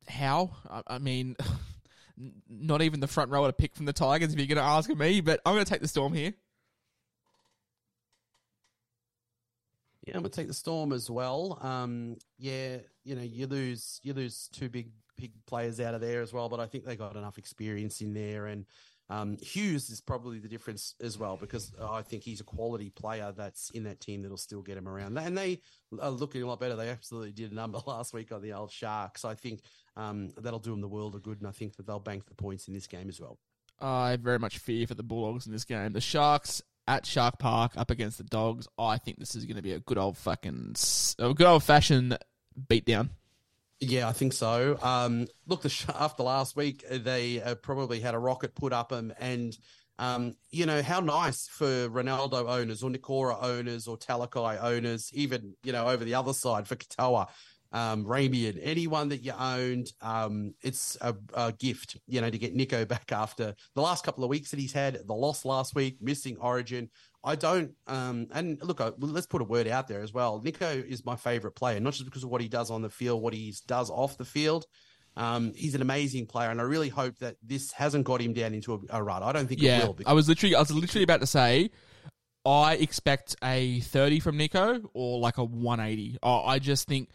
How? 0.08 0.52
I, 0.70 0.82
I 0.86 0.98
mean, 0.98 1.36
not 2.48 2.82
even 2.82 3.00
the 3.00 3.06
front 3.06 3.30
rower 3.30 3.48
to 3.48 3.52
pick 3.52 3.74
from 3.74 3.86
the 3.86 3.92
Tigers 3.92 4.32
if 4.32 4.38
you're 4.38 4.46
going 4.46 4.56
to 4.56 4.62
ask 4.62 4.88
me. 4.90 5.20
But 5.20 5.40
I'm 5.44 5.54
going 5.54 5.64
to 5.64 5.70
take 5.70 5.82
the 5.82 5.88
Storm 5.88 6.12
here. 6.12 6.34
Yeah, 10.06 10.16
I'm 10.16 10.22
gonna 10.22 10.30
take 10.30 10.48
the 10.48 10.54
Storm 10.54 10.92
as 10.92 11.10
well. 11.10 11.58
Um, 11.60 12.16
yeah, 12.38 12.78
you 13.04 13.14
know, 13.14 13.22
you 13.22 13.46
lose 13.46 14.00
you 14.02 14.14
lose 14.14 14.48
two 14.52 14.68
big 14.68 14.90
big 15.16 15.32
players 15.46 15.78
out 15.78 15.94
of 15.94 16.00
there 16.00 16.22
as 16.22 16.32
well, 16.32 16.48
but 16.48 16.58
I 16.58 16.66
think 16.66 16.84
they 16.84 16.96
got 16.96 17.16
enough 17.16 17.38
experience 17.38 18.00
in 18.00 18.14
there, 18.14 18.46
and 18.46 18.64
um, 19.10 19.36
Hughes 19.42 19.90
is 19.90 20.00
probably 20.00 20.38
the 20.38 20.48
difference 20.48 20.94
as 21.02 21.18
well 21.18 21.36
because 21.36 21.72
I 21.82 22.02
think 22.02 22.22
he's 22.22 22.40
a 22.40 22.44
quality 22.44 22.90
player 22.90 23.34
that's 23.36 23.68
in 23.70 23.82
that 23.84 24.00
team 24.00 24.22
that'll 24.22 24.36
still 24.36 24.62
get 24.62 24.78
him 24.78 24.88
around. 24.88 25.18
And 25.18 25.36
they 25.36 25.60
are 26.00 26.10
looking 26.10 26.42
a 26.42 26.46
lot 26.46 26.60
better. 26.60 26.76
They 26.76 26.88
absolutely 26.88 27.32
did 27.32 27.50
a 27.50 27.54
number 27.54 27.80
last 27.86 28.14
week 28.14 28.30
on 28.30 28.40
the 28.40 28.52
old 28.52 28.70
Sharks. 28.70 29.24
I 29.24 29.34
think 29.34 29.62
um, 29.96 30.32
that'll 30.38 30.60
do 30.60 30.70
them 30.70 30.80
the 30.80 30.88
world 30.88 31.16
of 31.16 31.24
good, 31.24 31.38
and 31.38 31.48
I 31.48 31.50
think 31.50 31.76
that 31.76 31.88
they'll 31.88 31.98
bank 31.98 32.26
the 32.26 32.36
points 32.36 32.68
in 32.68 32.74
this 32.74 32.86
game 32.86 33.08
as 33.08 33.20
well. 33.20 33.38
I 33.80 34.16
very 34.16 34.38
much 34.38 34.58
fear 34.58 34.86
for 34.86 34.94
the 34.94 35.02
Bulldogs 35.02 35.46
in 35.46 35.52
this 35.52 35.64
game. 35.64 35.92
The 35.92 36.00
Sharks 36.00 36.62
at 36.86 37.04
Shark 37.04 37.38
Park 37.40 37.72
up 37.76 37.90
against 37.90 38.18
the 38.18 38.24
Dogs. 38.24 38.68
I 38.78 38.98
think 38.98 39.18
this 39.18 39.34
is 39.34 39.44
going 39.44 39.56
to 39.56 39.62
be 39.62 39.72
a 39.72 39.80
good 39.80 39.98
old 39.98 40.18
fucking 40.18 40.76
a 41.18 41.34
good 41.34 41.46
old 41.46 41.64
fashioned 41.64 42.16
beatdown. 42.68 43.10
Yeah, 43.80 44.08
I 44.08 44.12
think 44.12 44.34
so. 44.34 44.78
Um, 44.82 45.26
look, 45.46 45.62
the 45.62 45.94
after 45.98 46.22
last 46.22 46.54
week, 46.54 46.84
uh, 46.90 46.98
they 46.98 47.42
uh, 47.42 47.54
probably 47.54 48.00
had 48.00 48.14
a 48.14 48.18
rocket 48.18 48.54
put 48.54 48.74
up 48.74 48.90
them, 48.90 49.12
and 49.18 49.56
um, 49.98 50.34
you 50.50 50.66
know 50.66 50.82
how 50.82 51.00
nice 51.00 51.48
for 51.48 51.88
Ronaldo 51.88 52.46
owners 52.46 52.82
or 52.82 52.90
Nikora 52.90 53.42
owners 53.42 53.88
or 53.88 53.96
Talakai 53.96 54.62
owners, 54.62 55.10
even 55.14 55.54
you 55.62 55.72
know 55.72 55.88
over 55.88 56.04
the 56.04 56.14
other 56.14 56.34
side 56.34 56.68
for 56.68 56.76
Katoa, 56.76 57.28
um, 57.72 58.04
Ramien, 58.04 58.58
anyone 58.62 59.08
that 59.10 59.22
you 59.22 59.32
owned. 59.38 59.92
Um, 60.00 60.54
it's 60.62 60.96
a, 61.00 61.14
a 61.34 61.52
gift, 61.52 61.96
you 62.06 62.20
know, 62.20 62.30
to 62.30 62.38
get 62.38 62.56
Nicho 62.56 62.86
back 62.88 63.12
after 63.12 63.54
the 63.74 63.80
last 63.80 64.04
couple 64.04 64.24
of 64.24 64.30
weeks 64.30 64.50
that 64.50 64.60
he's 64.60 64.72
had, 64.72 64.98
the 65.06 65.14
loss 65.14 65.44
last 65.44 65.74
week, 65.74 65.98
missing 66.00 66.36
Origin. 66.40 66.90
I 67.22 67.36
don't, 67.36 67.72
um, 67.86 68.28
and 68.32 68.58
look, 68.62 68.80
I, 68.80 68.92
let's 68.98 69.26
put 69.26 69.42
a 69.42 69.44
word 69.44 69.68
out 69.68 69.88
there 69.88 70.02
as 70.02 70.12
well. 70.12 70.40
Nicho 70.40 70.84
is 70.84 71.04
my 71.04 71.16
favorite 71.16 71.52
player, 71.52 71.78
not 71.78 71.92
just 71.92 72.06
because 72.06 72.24
of 72.24 72.30
what 72.30 72.40
he 72.40 72.48
does 72.48 72.70
on 72.70 72.82
the 72.82 72.88
field, 72.88 73.22
what 73.22 73.34
he 73.34 73.54
does 73.66 73.90
off 73.90 74.16
the 74.16 74.24
field. 74.24 74.64
Um, 75.16 75.52
he's 75.54 75.74
an 75.74 75.82
amazing 75.82 76.26
player, 76.26 76.50
and 76.50 76.60
I 76.60 76.64
really 76.64 76.88
hope 76.88 77.18
that 77.18 77.36
this 77.42 77.72
hasn't 77.72 78.04
got 78.04 78.22
him 78.22 78.32
down 78.32 78.54
into 78.54 78.74
a, 78.74 78.98
a 78.98 79.02
rut. 79.02 79.22
I 79.22 79.32
don't 79.32 79.48
think 79.48 79.60
it 79.60 79.66
Yeah, 79.66 79.84
will. 79.84 79.98
I 80.06 80.12
was 80.12 80.28
literally, 80.28 80.54
I 80.54 80.60
was 80.60 80.70
literally 80.70 81.02
about 81.02 81.20
to 81.20 81.26
say, 81.26 81.70
I 82.46 82.74
expect 82.76 83.36
a 83.42 83.80
thirty 83.80 84.20
from 84.20 84.38
Nicho 84.38 84.82
or 84.94 85.18
like 85.18 85.36
a 85.36 85.44
one 85.44 85.80
eighty. 85.80 86.16
Oh, 86.22 86.44
I 86.44 86.58
just 86.58 86.88
think 86.88 87.10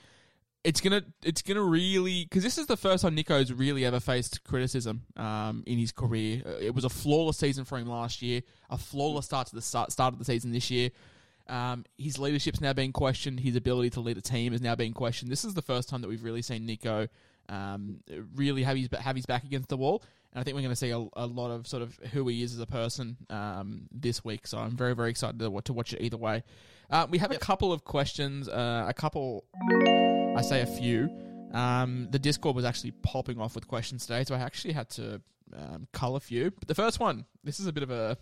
it's 0.66 0.82
gonna, 0.82 1.03
it's 1.24 1.41
gonna 1.41 1.63
really 1.63 2.26
because 2.26 2.43
this 2.43 2.57
is 2.57 2.66
the 2.66 2.76
first 2.76 3.03
time 3.03 3.16
Nicho's 3.16 3.53
really 3.53 3.86
ever 3.86 3.99
faced 3.99 4.43
criticism 4.43 5.03
um, 5.16 5.63
in 5.66 5.78
his 5.78 5.91
career. 5.91 6.41
Uh, 6.45 6.57
It 6.59 6.74
was 6.74 6.84
a 6.84 6.89
flawless 6.89 7.38
season 7.38 7.63
for 7.66 7.78
him 7.78 7.88
last 7.88 8.22
year, 8.22 8.41
a 8.70 8.78
flawless 8.78 9.26
start 9.26 9.47
to 9.47 9.55
the 9.55 9.61
start, 9.61 9.91
start 9.91 10.13
of 10.13 10.20
the 10.20 10.26
season 10.26 10.51
this 10.51 10.70
year. 10.72 10.89
Um, 11.47 11.86
his 11.97 12.18
leadership's 12.18 12.59
now 12.59 12.74
being 12.74 12.91
questioned. 12.91 13.39
His 13.39 13.55
ability 13.55 13.91
to 13.91 13.99
lead 13.99 14.18
a 14.18 14.22
team 14.22 14.53
is 14.53 14.61
now 14.61 14.76
being 14.76 14.93
questioned. 14.93 15.32
This 15.32 15.45
is 15.45 15.53
the 15.53 15.61
first 15.61 15.88
time 15.88 16.01
that 16.01 16.07
we've 16.07 16.24
really 16.24 16.41
seen 16.41 16.68
Nicho 16.68 17.07
um, 17.47 17.99
really 18.34 18.63
have 18.63 18.76
his 18.76 18.89
have 18.99 19.16
his 19.16 19.28
back 19.28 19.43
against 19.43 19.70
the 19.70 19.78
wall. 19.78 20.03
And 20.34 20.41
I 20.41 20.43
think 20.43 20.55
we're 20.55 20.61
going 20.61 20.72
to 20.72 20.76
see 20.76 20.89
a, 20.89 21.05
a 21.13 21.28
lot 21.28 21.51
of 21.51 21.68
sort 21.68 21.84
of 21.84 21.95
who 22.11 22.28
he 22.28 22.41
is 22.41 22.53
as 22.53 22.59
a 22.59 22.66
person 22.66 23.18
um, 23.30 23.84
this 23.91 24.26
week. 24.26 24.47
So 24.47 24.57
I'm 24.57 24.76
very 24.76 24.95
very 24.95 25.11
excited 25.11 25.39
to, 25.39 25.61
to 25.61 25.74
watch 25.74 25.93
it 25.93 26.01
either 26.01 26.18
way. 26.18 26.43
Uh, 26.89 27.07
we 27.09 27.18
have 27.18 27.32
a 27.32 27.38
couple 27.38 27.74
of 27.74 27.84
questions, 27.84 28.47
uh, 28.47 28.86
a 28.88 28.93
couple, 28.93 29.45
I 30.36 30.41
say 30.41 30.61
a 30.61 30.65
few. 30.65 31.09
Um, 31.53 32.09
the 32.11 32.19
Discord 32.19 32.57
was 32.57 32.65
actually 32.65 32.91
popping 32.91 33.39
off 33.39 33.55
with 33.55 33.67
questions 33.67 34.05
today, 34.05 34.25
so 34.25 34.36
I 34.36 34.39
actually 34.39 34.73
had 34.73 34.89
to 34.91 35.21
um, 35.55 35.88
cull 35.93 36.17
a 36.17 36.19
few. 36.19 36.51
But 36.51 36.67
the 36.67 36.75
first 36.75 36.99
one, 36.99 37.25
this 37.43 37.61
is 37.61 37.67
a 37.67 37.73
bit 37.73 37.83
of 37.83 37.89
a 37.89 38.17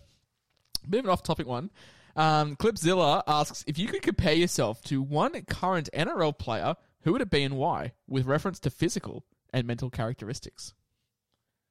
bit 0.88 1.00
of 1.00 1.06
an 1.06 1.10
off-topic 1.10 1.46
one. 1.46 1.70
Um, 2.14 2.54
Clipzilla 2.54 3.24
asks 3.26 3.64
if 3.66 3.78
you 3.78 3.88
could 3.88 4.02
compare 4.02 4.34
yourself 4.34 4.80
to 4.82 5.02
one 5.02 5.42
current 5.42 5.88
NRL 5.92 6.38
player, 6.38 6.76
who 7.02 7.12
would 7.12 7.20
it 7.20 7.30
be 7.30 7.42
and 7.42 7.56
why, 7.56 7.92
with 8.06 8.26
reference 8.26 8.60
to 8.60 8.70
physical 8.70 9.24
and 9.52 9.66
mental 9.66 9.90
characteristics? 9.90 10.72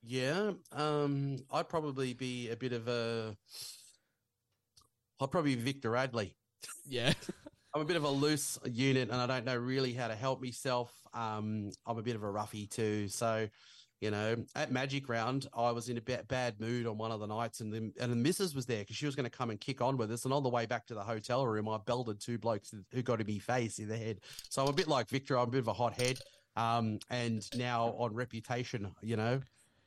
Yeah, 0.05 0.51
um, 0.73 1.37
I'd 1.49 1.69
probably 1.69 2.13
be 2.13 2.49
a 2.49 2.57
bit 2.57 2.73
of 2.73 2.89
a. 2.89 3.37
I'd 5.21 5.31
probably 5.31 5.55
be 5.55 5.61
Victor 5.61 5.91
Radley. 5.91 6.35
Yeah. 6.85 7.13
I'm 7.75 7.81
a 7.81 7.85
bit 7.85 7.95
of 7.95 8.03
a 8.03 8.09
loose 8.09 8.59
unit, 8.65 9.09
and 9.09 9.19
I 9.19 9.25
don't 9.25 9.45
know 9.45 9.55
really 9.55 9.93
how 9.93 10.07
to 10.07 10.15
help 10.15 10.41
myself. 10.41 10.91
Um, 11.13 11.71
I'm 11.87 11.97
a 11.97 12.03
bit 12.03 12.15
of 12.15 12.23
a 12.23 12.29
roughie 12.29 12.67
too, 12.67 13.07
so 13.07 13.47
you 14.03 14.11
know, 14.11 14.35
at 14.53 14.69
Magic 14.69 15.07
Round, 15.07 15.47
I 15.57 15.71
was 15.71 15.87
in 15.87 15.97
a 15.97 16.01
bit 16.01 16.27
bad 16.27 16.59
mood 16.59 16.85
on 16.85 16.97
one 16.97 17.11
of 17.11 17.21
the 17.21 17.25
nights, 17.25 17.61
and 17.61 17.71
the 17.71 17.89
and 18.01 18.11
the 18.11 18.17
missus 18.17 18.53
was 18.53 18.65
there 18.65 18.79
because 18.79 18.97
she 18.97 19.05
was 19.05 19.15
going 19.15 19.23
to 19.23 19.35
come 19.35 19.49
and 19.49 19.59
kick 19.59 19.81
on 19.81 19.95
with 19.95 20.11
us. 20.11 20.25
And 20.25 20.33
on 20.33 20.43
the 20.43 20.49
way 20.49 20.65
back 20.65 20.85
to 20.87 20.93
the 20.93 21.01
hotel 21.01 21.47
room, 21.47 21.69
I 21.69 21.77
belted 21.85 22.19
two 22.19 22.37
blokes 22.37 22.73
who 22.91 23.01
got 23.01 23.19
to 23.19 23.23
me 23.23 23.39
face 23.39 23.79
in 23.79 23.87
the 23.87 23.97
head. 23.97 24.19
So 24.49 24.61
I'm 24.61 24.67
a 24.67 24.73
bit 24.73 24.89
like 24.89 25.09
Victor. 25.09 25.37
I'm 25.37 25.47
a 25.47 25.51
bit 25.51 25.59
of 25.59 25.69
a 25.69 25.73
hot 25.73 25.93
head. 25.93 26.19
Um, 26.57 26.99
and 27.09 27.43
now 27.55 27.95
on 27.97 28.13
reputation, 28.13 28.91
you 29.01 29.15
know, 29.15 29.41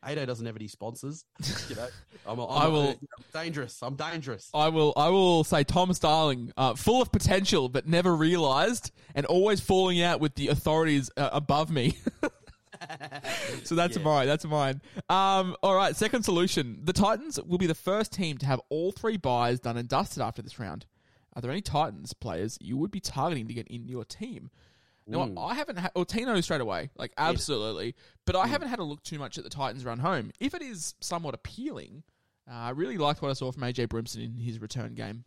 Ado 0.07 0.25
doesn't 0.27 0.47
have 0.47 0.57
any 0.57 0.69
sponsors. 0.69 1.25
You 1.69 1.77
know, 1.77 1.89
I'm, 2.27 2.39
a, 2.39 2.47
I'm 2.47 2.63
I 2.63 2.69
will- 2.69 2.91
a, 2.91 2.99
dangerous. 3.33 3.79
I'm 3.83 3.97
dangerous. 3.97 4.51
I 4.55 4.69
will. 4.69 4.93
I 4.97 5.09
will 5.09 5.45
say 5.45 5.65
Thomas 5.65 5.99
Darling, 5.99 6.53
uh, 6.57 6.75
full 6.75 7.03
of 7.03 7.11
potential 7.13 7.69
but 7.69 7.87
never 7.87 8.15
realised, 8.15 8.93
and 9.15 9.27
always 9.27 9.61
falling 9.61 10.01
out 10.03 10.21
with 10.21 10.35
the 10.35 10.49
authorities 10.49 11.11
uh, 11.17 11.31
above 11.33 11.71
me. 11.71 11.99
so 13.65 13.75
that's 13.75 13.99
mine. 13.99 14.27
That's 14.27 14.45
mine. 14.45 14.81
Um, 15.09 15.57
all 15.63 15.75
right. 15.75 15.97
Second 15.97 16.23
solution: 16.23 16.81
the 16.85 16.93
Titans 16.93 17.41
will 17.43 17.59
be 17.59 17.67
the 17.67 17.75
first 17.75 18.13
team 18.13 18.39
to 18.39 18.47
have 18.47 18.61
all 18.69 18.93
three 18.93 19.17
buys 19.17 19.61
done 19.61 19.77
and 19.77 19.89
dusted 19.89 20.23
after 20.23 20.43
this 20.43 20.59
round. 20.59 20.87
Are 21.35 21.43
there 21.43 21.51
any 21.51 21.61
Titans 21.61 22.15
players 22.15 22.57
you 22.61 22.77
would 22.79 22.91
be 22.91 23.01
targeting 23.01 23.47
to 23.49 23.55
get 23.55 23.69
in 23.69 23.89
your 23.89 24.05
team? 24.05 24.51
Now, 25.07 25.31
I 25.39 25.55
haven't 25.55 25.77
had, 25.77 25.93
or 25.95 26.05
Tino 26.05 26.41
straight 26.41 26.61
away, 26.61 26.91
like 26.97 27.13
absolutely, 27.17 27.95
but 28.25 28.35
I 28.35 28.47
haven't 28.49 28.69
had 28.69 28.81
a 28.81 28.85
look 28.85 29.03
too 29.05 29.19
much 29.19 29.39
at 29.39 29.45
the 29.45 29.51
Titans 29.51 29.85
run 29.85 30.01
home. 30.01 30.33
If 30.41 30.53
it 30.53 30.63
is 30.63 30.95
somewhat 31.01 31.35
appealing, 31.35 32.03
uh, 32.51 32.55
I 32.55 32.71
really 32.71 32.99
liked 32.99 33.23
what 33.23 33.31
I 33.31 33.35
saw 33.35 33.53
from 33.53 33.63
AJ 33.63 33.87
Brimson 33.87 34.25
in 34.25 34.39
his 34.39 34.61
return 34.61 34.95
game. 34.95 35.25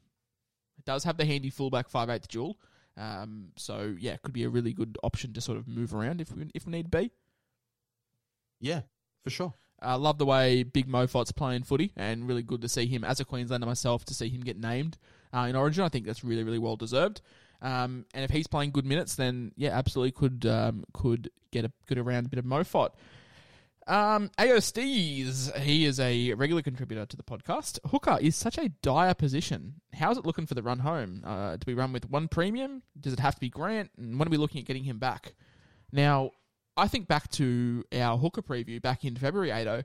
It 0.77 0.85
does 0.85 1.05
have 1.05 1.15
the 1.15 1.25
handy 1.25 1.49
fullback 1.49 1.89
five 1.89 2.09
eighth 2.09 2.27
dual, 2.27 2.59
um, 2.97 3.49
so 3.55 3.95
yeah, 3.97 4.13
it 4.13 4.21
could 4.21 4.33
be 4.33 4.43
a 4.43 4.49
really 4.49 4.73
good 4.73 4.97
option 5.01 5.31
to 5.33 5.41
sort 5.41 5.57
of 5.57 5.67
move 5.67 5.95
around 5.95 6.19
if 6.19 6.35
we, 6.35 6.49
if 6.53 6.67
need 6.67 6.91
be. 6.91 7.11
Yeah, 8.59 8.81
for 9.23 9.29
sure. 9.29 9.53
I 9.81 9.95
love 9.95 10.17
the 10.17 10.25
way 10.25 10.63
Big 10.63 10.89
Mofot's 10.89 11.31
playing 11.31 11.63
footy, 11.63 11.93
and 11.95 12.27
really 12.27 12.43
good 12.43 12.61
to 12.61 12.69
see 12.69 12.85
him 12.85 13.05
as 13.05 13.21
a 13.21 13.25
Queenslander 13.25 13.65
myself 13.65 14.03
to 14.05 14.13
see 14.13 14.27
him 14.27 14.41
get 14.41 14.59
named 14.59 14.97
uh, 15.33 15.47
in 15.49 15.55
Origin. 15.55 15.85
I 15.85 15.89
think 15.89 16.05
that's 16.05 16.25
really 16.25 16.43
really 16.43 16.59
well 16.59 16.75
deserved. 16.75 17.21
Um, 17.61 18.05
and 18.13 18.23
if 18.23 18.31
he's 18.31 18.47
playing 18.47 18.71
good 18.71 18.85
minutes, 18.85 19.15
then 19.15 19.51
yeah, 19.55 19.77
absolutely 19.77 20.11
could 20.11 20.45
um, 20.45 20.83
could 20.93 21.29
get 21.51 21.65
a 21.65 21.71
good 21.87 21.97
around 21.97 22.25
a 22.25 22.29
bit 22.29 22.39
of 22.39 22.45
Mofot. 22.45 22.91
Um, 23.87 24.29
AO 24.37 24.57
Stees, 24.57 25.55
he 25.57 25.85
is 25.85 25.99
a 25.99 26.33
regular 26.35 26.61
contributor 26.61 27.07
to 27.07 27.17
the 27.17 27.23
podcast. 27.23 27.79
Hooker 27.89 28.19
is 28.21 28.35
such 28.35 28.59
a 28.59 28.69
dire 28.69 29.15
position. 29.15 29.81
How's 29.95 30.17
it 30.17 30.27
looking 30.27 30.45
for 30.45 30.53
the 30.53 30.61
run 30.61 30.79
home? 30.79 31.23
Uh, 31.25 31.57
do 31.57 31.63
we 31.65 31.73
run 31.73 31.91
with 31.91 32.07
one 32.07 32.27
premium? 32.27 32.83
Does 32.99 33.13
it 33.13 33.19
have 33.19 33.33
to 33.33 33.39
be 33.39 33.49
Grant? 33.49 33.89
And 33.97 34.19
when 34.19 34.27
are 34.27 34.31
we 34.31 34.37
looking 34.37 34.61
at 34.61 34.67
getting 34.67 34.83
him 34.83 34.99
back? 34.99 35.33
Now, 35.91 36.31
I 36.77 36.87
think 36.87 37.07
back 37.07 37.31
to 37.31 37.83
our 37.93 38.15
hooker 38.15 38.43
preview 38.43 38.79
back 38.79 39.03
in 39.03 39.15
February, 39.15 39.49
Ado. 39.49 39.81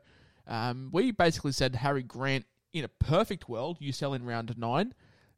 Um, 0.47 0.91
we 0.93 1.11
basically 1.11 1.53
said 1.53 1.75
Harry 1.77 2.03
Grant, 2.03 2.45
in 2.75 2.85
a 2.85 2.89
perfect 2.89 3.49
world, 3.49 3.79
you 3.81 3.93
sell 3.93 4.13
in 4.13 4.27
round 4.27 4.55
nine 4.59 4.95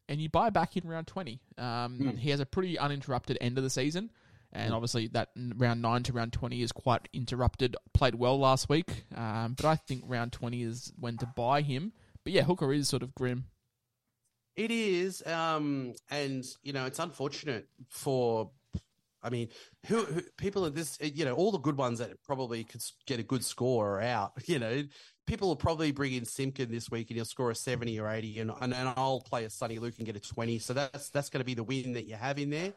and 0.08 0.20
you 0.20 0.28
buy 0.28 0.50
back 0.50 0.76
in 0.76 0.86
round 0.86 1.06
20. 1.06 1.40
Um, 1.58 2.16
He 2.16 2.30
has 2.30 2.40
a 2.40 2.46
pretty 2.46 2.78
uninterrupted 2.78 3.38
end 3.40 3.58
of 3.58 3.64
the 3.64 3.70
season. 3.70 4.10
And 4.52 4.72
obviously, 4.72 5.08
that 5.08 5.30
round 5.36 5.82
9 5.82 6.02
to 6.04 6.12
round 6.12 6.32
20 6.32 6.62
is 6.62 6.72
quite 6.72 7.08
interrupted. 7.12 7.76
Played 7.92 8.14
well 8.14 8.38
last 8.38 8.68
week. 8.68 9.04
Um, 9.14 9.54
but 9.54 9.66
I 9.66 9.76
think 9.76 10.04
round 10.06 10.32
20 10.32 10.62
is 10.62 10.92
when 10.98 11.18
to 11.18 11.26
buy 11.26 11.60
him. 11.60 11.92
But 12.24 12.32
yeah, 12.32 12.42
Hooker 12.42 12.72
is 12.72 12.88
sort 12.88 13.02
of 13.02 13.14
grim. 13.14 13.46
It 14.54 14.70
is, 14.70 15.22
um, 15.26 15.92
and 16.10 16.42
you 16.62 16.72
know, 16.72 16.86
it's 16.86 16.98
unfortunate 16.98 17.68
for. 17.88 18.50
I 19.26 19.30
mean, 19.30 19.48
who, 19.86 20.04
who 20.04 20.22
people 20.36 20.64
at 20.66 20.74
this, 20.74 20.98
you 21.00 21.24
know, 21.24 21.34
all 21.34 21.50
the 21.50 21.58
good 21.58 21.76
ones 21.76 21.98
that 21.98 22.22
probably 22.24 22.62
could 22.64 22.82
get 23.06 23.18
a 23.18 23.24
good 23.24 23.44
score 23.44 23.98
are 23.98 24.00
out. 24.00 24.32
You 24.46 24.60
know, 24.60 24.84
people 25.26 25.48
will 25.48 25.56
probably 25.56 25.90
bring 25.90 26.12
in 26.12 26.24
Simpkin 26.24 26.70
this 26.70 26.88
week 26.88 27.10
and 27.10 27.16
he'll 27.16 27.24
score 27.24 27.50
a 27.50 27.54
seventy 27.54 27.98
or 27.98 28.08
eighty, 28.08 28.38
and 28.38 28.52
and, 28.60 28.72
and 28.72 28.88
I'll 28.96 29.20
play 29.20 29.44
a 29.44 29.50
Sonny 29.50 29.78
Luke 29.80 29.94
and 29.98 30.06
get 30.06 30.16
a 30.16 30.20
twenty. 30.20 30.60
So 30.60 30.72
that's 30.72 31.10
that's 31.10 31.28
going 31.28 31.40
to 31.40 31.44
be 31.44 31.54
the 31.54 31.64
win 31.64 31.94
that 31.94 32.06
you 32.06 32.14
have 32.14 32.38
in 32.38 32.50
there. 32.50 32.72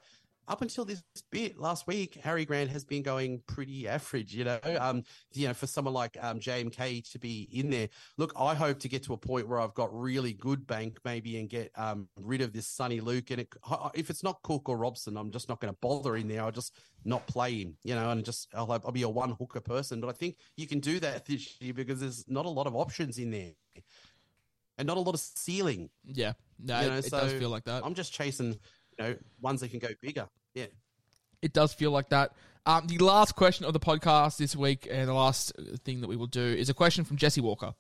Up 0.50 0.64
until 0.64 0.84
this 0.84 1.04
bit 1.30 1.60
last 1.60 1.86
week, 1.86 2.16
Harry 2.16 2.44
Grant 2.44 2.72
has 2.72 2.84
been 2.84 3.04
going 3.04 3.40
pretty 3.46 3.88
average. 3.88 4.34
You 4.34 4.46
know, 4.46 4.60
um, 4.80 5.04
you 5.34 5.48
know, 5.48 5.54
for 5.54 5.68
someone 5.68 5.94
like 5.94 6.18
um, 6.20 6.40
JMK 6.40 7.10
to 7.12 7.20
be 7.20 7.48
in 7.52 7.70
there. 7.70 7.88
Look, 8.18 8.34
I 8.36 8.56
hope 8.56 8.80
to 8.80 8.90
get 8.90 9.04
to 9.04 9.14
a 9.14 9.18
point 9.18 9.48
where 9.48 9.60
I've 9.60 9.76
got 9.76 9.90
really 9.98 10.34
good 10.34 10.66
bank 10.66 10.98
maybe 11.06 11.40
and 11.40 11.48
get 11.48 11.72
um, 11.76 12.10
rid 12.18 12.42
of 12.42 12.52
this 12.52 12.68
Sonny 12.68 13.00
Luke. 13.00 13.30
And 13.30 13.42
it, 13.42 13.54
if 13.94 14.10
it's 14.10 14.24
not 14.24 14.42
Cook 14.42 14.70
or 14.70 14.78
Robson, 14.78 15.18
I'm 15.18 15.30
just 15.32 15.50
not 15.50 15.60
going 15.62 15.72
to 15.72 15.78
bother 15.82 16.18
in 16.18 16.28
there. 16.28 16.42
I'll 16.42 16.52
just 16.52 16.76
not 17.06 17.28
play 17.28 17.62
him, 17.62 17.78
you 17.84 17.94
know, 17.94 18.10
and 18.10 18.26
just 18.26 18.48
I'll, 18.56 18.72
I'll 18.72 18.92
be 18.92 19.04
a 19.04 19.10
one 19.10 19.36
hooker 19.40 19.62
person. 19.62 20.02
But 20.02 20.08
I 20.10 20.14
think 20.14 20.38
you 20.58 20.66
can 20.66 20.80
do 20.80 21.00
that 21.00 21.26
this 21.26 21.62
year 21.62 21.76
because 21.76 22.00
there's 22.00 22.26
not 22.28 22.48
a 22.48 22.50
lot 22.50 22.66
of 22.66 22.76
options 22.76 23.20
in 23.20 23.30
there 23.30 23.52
and 24.80 24.88
not 24.88 24.98
a 24.98 25.02
lot 25.02 25.14
of 25.14 25.20
ceiling. 25.20 25.90
Yeah. 26.06 26.34
No, 26.58 26.80
You 26.80 26.88
it, 26.88 26.90
know, 26.90 26.98
it 26.98 27.06
so 27.06 27.20
does 27.20 27.34
feel 27.34 27.50
like 27.50 27.66
that. 27.66 27.86
I'm 27.86 27.94
just 27.94 28.12
chasing, 28.14 28.54
you 28.98 29.04
know, 29.06 29.16
ones 29.42 29.62
that 29.62 29.70
can 29.70 29.80
go 29.80 29.90
bigger. 30.02 30.28
Yeah. 30.54 30.66
It 31.42 31.54
does 31.54 31.74
feel 31.74 31.92
like 31.92 32.10
that. 32.10 32.34
Um, 32.66 32.88
the 32.88 32.98
last 33.00 33.36
question 33.36 33.66
of 33.66 33.74
the 33.74 33.80
podcast 33.80 34.38
this 34.38 34.56
week, 34.56 34.88
and 34.90 35.08
the 35.08 35.14
last 35.14 35.54
thing 35.84 36.02
that 36.02 36.08
we 36.08 36.16
will 36.16 36.28
do, 36.28 36.44
is 36.44 36.70
a 36.70 36.74
question 36.74 37.04
from 37.04 37.18
Jesse 37.18 37.42
Walker. 37.42 37.74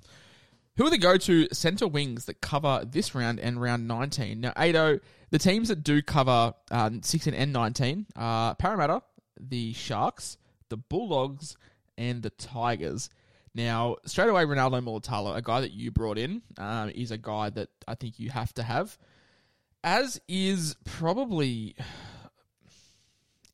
Who 0.78 0.88
are 0.88 0.90
the 0.90 0.98
go-to 0.98 1.48
centre 1.52 1.88
wings 1.88 2.26
that 2.26 2.42
cover 2.42 2.86
this 2.90 3.14
round 3.14 3.40
and 3.40 3.62
round 3.62 3.88
19? 3.88 4.40
Now, 4.40 4.54
Ado, 4.56 5.02
the 5.30 5.38
teams 5.38 5.68
that 5.68 5.84
do 5.84 6.02
cover 6.02 6.54
um, 6.72 7.04
16 7.04 7.34
and 7.34 7.52
19 7.52 8.08
are 8.16 8.56
Parramatta, 8.56 9.04
the 9.38 9.74
Sharks, 9.74 10.38
the 10.70 10.78
Bulldogs, 10.78 11.58
and 11.98 12.24
the 12.24 12.30
Tigers. 12.30 13.10
Now, 13.54 13.98
straight 14.06 14.30
away, 14.30 14.46
Ronaldo 14.46 14.82
Mulitalo, 14.82 15.36
a 15.36 15.42
guy 15.42 15.62
that 15.62 15.72
you 15.72 15.92
brought 15.92 16.18
in, 16.18 16.42
um, 16.58 16.90
is 16.92 17.12
a 17.12 17.18
guy 17.18 17.50
that 17.50 17.70
I 17.88 17.96
think 17.96 18.20
you 18.20 18.30
have 18.30 18.54
to 18.54 18.64
have. 18.64 18.98
As 19.84 20.22
is 20.28 20.76
probably 20.86 21.76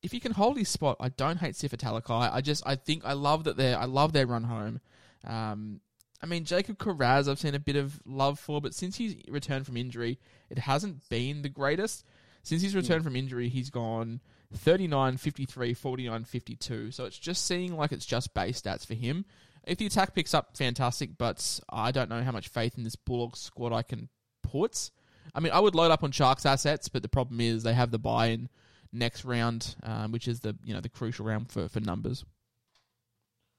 if 0.06 0.14
you 0.14 0.20
can 0.20 0.34
hold 0.34 0.56
his 0.56 0.70
spot, 0.70 0.98
I 1.00 1.10
don't 1.10 1.38
hate 1.38 1.56
Sifa 1.56 1.78
Talakai. 1.78 2.32
I 2.32 2.40
just 2.40 2.62
I 2.66 2.76
think 2.76 3.04
I 3.04 3.14
love 3.14 3.46
that 3.46 3.58
they 3.58 3.74
I 3.74 3.86
love 3.86 4.14
their 4.14 4.28
run 4.28 4.44
home. 4.44 4.80
Um, 5.26 5.82
I 6.22 6.28
mean 6.28 6.46
Jacob 6.46 6.78
Kiraz 6.78 7.28
I've 7.28 7.40
seen 7.40 7.56
a 7.56 7.60
bit 7.60 7.76
of 7.76 8.00
love 8.06 8.40
for, 8.40 8.62
but 8.62 8.76
since 8.76 8.98
he's 8.98 9.16
returned 9.28 9.66
from 9.66 9.78
injury, 9.78 10.20
it 10.52 10.60
hasn't 10.60 11.10
been 11.10 11.42
the 11.42 11.50
greatest. 11.50 12.06
Since 12.44 12.62
he's 12.62 12.76
returned 12.76 13.04
from 13.04 13.16
injury, 13.16 13.50
he's 13.50 13.72
gone 13.72 14.22
39, 14.54 15.18
53, 15.18 15.74
49, 15.74 16.24
52. 16.24 16.92
So 16.92 17.06
it's 17.06 17.18
just 17.18 17.44
seeming 17.44 17.76
like 17.76 17.92
it's 17.92 18.06
just 18.06 18.36
base 18.36 18.62
stats 18.62 18.86
for 18.86 18.94
him. 18.94 19.26
If 19.64 19.80
the 19.80 19.88
attack 19.88 20.14
picks 20.14 20.36
up, 20.36 20.56
fantastic, 20.56 21.18
but 21.18 21.60
I 21.68 21.92
don't 21.92 22.12
know 22.12 22.22
how 22.22 22.32
much 22.32 22.50
faith 22.50 22.78
in 22.78 22.84
this 22.84 22.96
Bulldogs 22.96 23.40
squad 23.40 23.74
I 23.74 23.82
can 23.82 24.10
put. 24.44 24.92
I 25.34 25.40
mean, 25.40 25.52
I 25.52 25.60
would 25.60 25.74
load 25.74 25.90
up 25.90 26.04
on 26.04 26.12
Sharks 26.12 26.46
assets, 26.46 26.90
but 26.90 27.02
the 27.02 27.10
problem 27.10 27.42
is 27.42 27.64
they 27.64 27.74
have 27.74 27.90
the 27.90 27.98
buy-in 27.98 28.50
next 28.96 29.26
round, 29.26 29.76
um, 29.84 30.12
which 30.12 30.28
is 30.28 30.40
the 30.40 30.56
you 30.64 30.74
know 30.74 30.82
the 30.82 30.90
crucial 30.90 31.26
round 31.26 31.52
for, 31.52 31.68
for 31.68 31.80
numbers. 31.80 32.26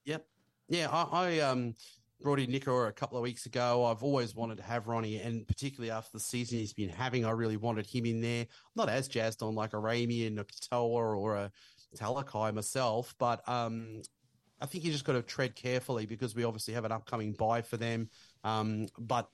Yep. 0.05 0.27
Yeah, 0.69 0.89
I, 0.91 1.03
I 1.13 1.39
um 1.41 1.75
brought 2.21 2.41
in 2.41 2.51
Nicho 2.51 2.89
a 2.89 2.93
couple 2.93 3.19
of 3.19 3.23
weeks 3.23 3.47
ago. 3.47 3.85
I've 3.85 4.03
always 4.03 4.35
wanted 4.35 4.57
to 4.57 4.63
have 4.65 4.89
Ronnie, 4.89 5.21
and 5.21 5.47
particularly 5.47 5.91
after 5.91 6.11
the 6.15 6.21
season 6.21 6.59
he's 6.59 6.73
been 6.73 6.89
having, 6.89 7.25
I 7.25 7.31
really 7.31 7.57
wanted 7.57 7.87
him 7.87 8.07
in 8.07 8.21
there. 8.21 8.43
I'm 8.43 8.73
not 8.75 8.89
as 8.89 9.09
jazzed 9.09 9.43
on 9.43 9.55
like 9.55 9.75
a 9.75 9.77
Ramien 9.77 10.29
and 10.29 10.41
a 10.41 10.45
Katoa 10.45 11.17
or 11.19 11.37
a 11.37 11.53
Talakai 11.97 12.55
myself, 12.55 13.15
but 13.19 13.47
um 13.49 14.03
I 14.61 14.67
think 14.67 14.85
you 14.85 14.93
just 14.93 15.05
got 15.05 15.13
to 15.13 15.23
tread 15.23 15.55
carefully 15.55 16.07
because 16.07 16.35
we 16.35 16.45
obviously 16.45 16.75
have 16.75 16.85
an 16.85 16.93
upcoming 16.93 17.33
buy 17.33 17.61
for 17.63 17.77
them. 17.77 18.09
Um, 18.43 18.87
but 18.99 19.29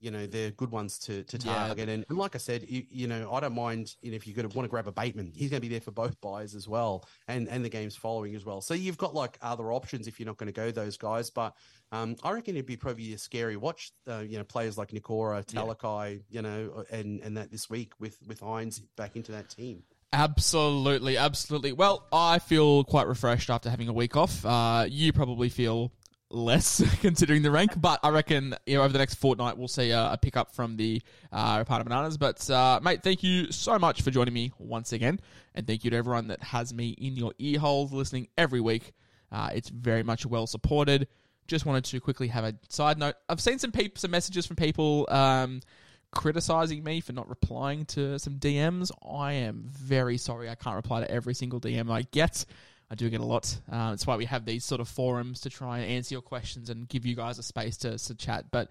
you 0.00 0.10
know 0.10 0.26
they're 0.26 0.50
good 0.50 0.70
ones 0.70 0.98
to 1.00 1.22
to 1.24 1.36
Yeah. 1.38 1.54
target. 1.68 1.88
And, 1.88 2.04
and 2.08 2.18
like 2.18 2.34
I 2.34 2.38
said, 2.38 2.64
you, 2.68 2.84
you 2.90 3.06
know 3.06 3.32
I 3.32 3.40
don't 3.40 3.54
mind 3.54 3.94
you 4.02 4.10
know, 4.10 4.16
if 4.16 4.26
you're 4.26 4.34
going 4.36 4.48
to 4.48 4.56
want 4.56 4.64
to 4.64 4.70
grab 4.70 4.86
a 4.88 4.92
Bateman, 4.92 5.32
he's 5.34 5.50
going 5.50 5.60
to 5.60 5.66
be 5.66 5.72
there 5.72 5.80
for 5.80 5.90
both 5.92 6.20
buys 6.20 6.54
as 6.54 6.66
well, 6.66 7.04
and 7.28 7.48
and 7.48 7.64
the 7.64 7.68
games 7.68 7.94
following 7.96 8.34
as 8.34 8.44
well. 8.44 8.60
So 8.60 8.74
you've 8.74 8.98
got 8.98 9.14
like 9.14 9.38
other 9.42 9.72
options 9.72 10.06
if 10.08 10.18
you're 10.18 10.26
not 10.26 10.36
going 10.38 10.46
to 10.48 10.52
go 10.52 10.70
those 10.70 10.96
guys. 10.96 11.30
But 11.30 11.54
um, 11.92 12.16
I 12.22 12.32
reckon 12.32 12.54
it'd 12.56 12.66
be 12.66 12.76
probably 12.76 13.12
a 13.14 13.18
scary 13.18 13.56
watch. 13.56 13.92
Uh, 14.08 14.18
you 14.26 14.38
know 14.38 14.44
players 14.44 14.78
like 14.78 14.90
Nikora, 14.90 15.44
Talakai, 15.44 16.22
you 16.30 16.42
know, 16.42 16.84
and 16.90 17.20
and 17.20 17.36
that 17.36 17.50
this 17.50 17.68
week 17.68 17.92
with 17.98 18.16
with 18.26 18.40
Hynes 18.40 18.80
back 18.96 19.16
into 19.16 19.32
that 19.32 19.48
team. 19.50 19.82
Absolutely, 20.12 21.16
absolutely. 21.16 21.72
Well, 21.72 22.06
I 22.12 22.40
feel 22.40 22.82
quite 22.84 23.06
refreshed 23.06 23.48
after 23.50 23.70
having 23.70 23.88
a 23.88 23.92
week 23.92 24.16
off. 24.16 24.44
Uh, 24.44 24.86
you 24.88 25.12
probably 25.12 25.48
feel 25.48 25.92
less 26.30 26.82
considering 27.00 27.42
the 27.42 27.50
rank, 27.50 27.72
but 27.76 28.00
I 28.02 28.10
reckon 28.10 28.54
you 28.66 28.76
know 28.76 28.82
over 28.82 28.92
the 28.92 28.98
next 28.98 29.14
fortnight 29.14 29.58
we'll 29.58 29.68
see 29.68 29.90
a, 29.90 30.12
a 30.12 30.18
pickup 30.18 30.54
from 30.54 30.76
the 30.76 31.02
uh, 31.32 31.64
part 31.64 31.80
of 31.80 31.86
bananas. 31.86 32.16
But 32.16 32.48
uh, 32.50 32.80
mate, 32.82 33.02
thank 33.02 33.22
you 33.22 33.50
so 33.52 33.78
much 33.78 34.02
for 34.02 34.10
joining 34.10 34.34
me 34.34 34.52
once 34.58 34.92
again, 34.92 35.20
and 35.54 35.66
thank 35.66 35.84
you 35.84 35.90
to 35.90 35.96
everyone 35.96 36.28
that 36.28 36.42
has 36.42 36.72
me 36.72 36.90
in 36.90 37.16
your 37.16 37.32
ear 37.38 37.58
holes 37.58 37.92
listening 37.92 38.28
every 38.38 38.60
week. 38.60 38.92
Uh, 39.32 39.50
it's 39.54 39.68
very 39.68 40.02
much 40.02 40.26
well 40.26 40.46
supported. 40.46 41.08
Just 41.46 41.66
wanted 41.66 41.84
to 41.86 42.00
quickly 42.00 42.28
have 42.28 42.44
a 42.44 42.54
side 42.68 42.98
note. 42.98 43.16
I've 43.28 43.40
seen 43.40 43.58
some 43.58 43.72
some 43.96 44.10
messages 44.10 44.46
from 44.46 44.56
people. 44.56 45.06
Um, 45.10 45.60
criticizing 46.12 46.82
me 46.82 47.00
for 47.00 47.12
not 47.12 47.28
replying 47.28 47.84
to 47.84 48.18
some 48.18 48.34
DMs. 48.34 48.90
I 49.08 49.32
am 49.34 49.64
very 49.66 50.18
sorry. 50.18 50.50
I 50.50 50.54
can't 50.54 50.76
reply 50.76 51.00
to 51.00 51.10
every 51.10 51.34
single 51.34 51.60
DM 51.60 51.90
I 51.90 52.02
get. 52.10 52.44
I 52.90 52.96
do 52.96 53.08
get 53.08 53.20
a 53.20 53.24
lot. 53.24 53.56
Uh, 53.70 53.90
that's 53.90 54.06
why 54.06 54.16
we 54.16 54.24
have 54.24 54.44
these 54.44 54.64
sort 54.64 54.80
of 54.80 54.88
forums 54.88 55.40
to 55.42 55.50
try 55.50 55.78
and 55.78 55.90
answer 55.90 56.14
your 56.14 56.22
questions 56.22 56.70
and 56.70 56.88
give 56.88 57.06
you 57.06 57.14
guys 57.14 57.38
a 57.38 57.42
space 57.42 57.76
to, 57.78 57.96
to 57.96 58.14
chat. 58.14 58.46
But 58.50 58.70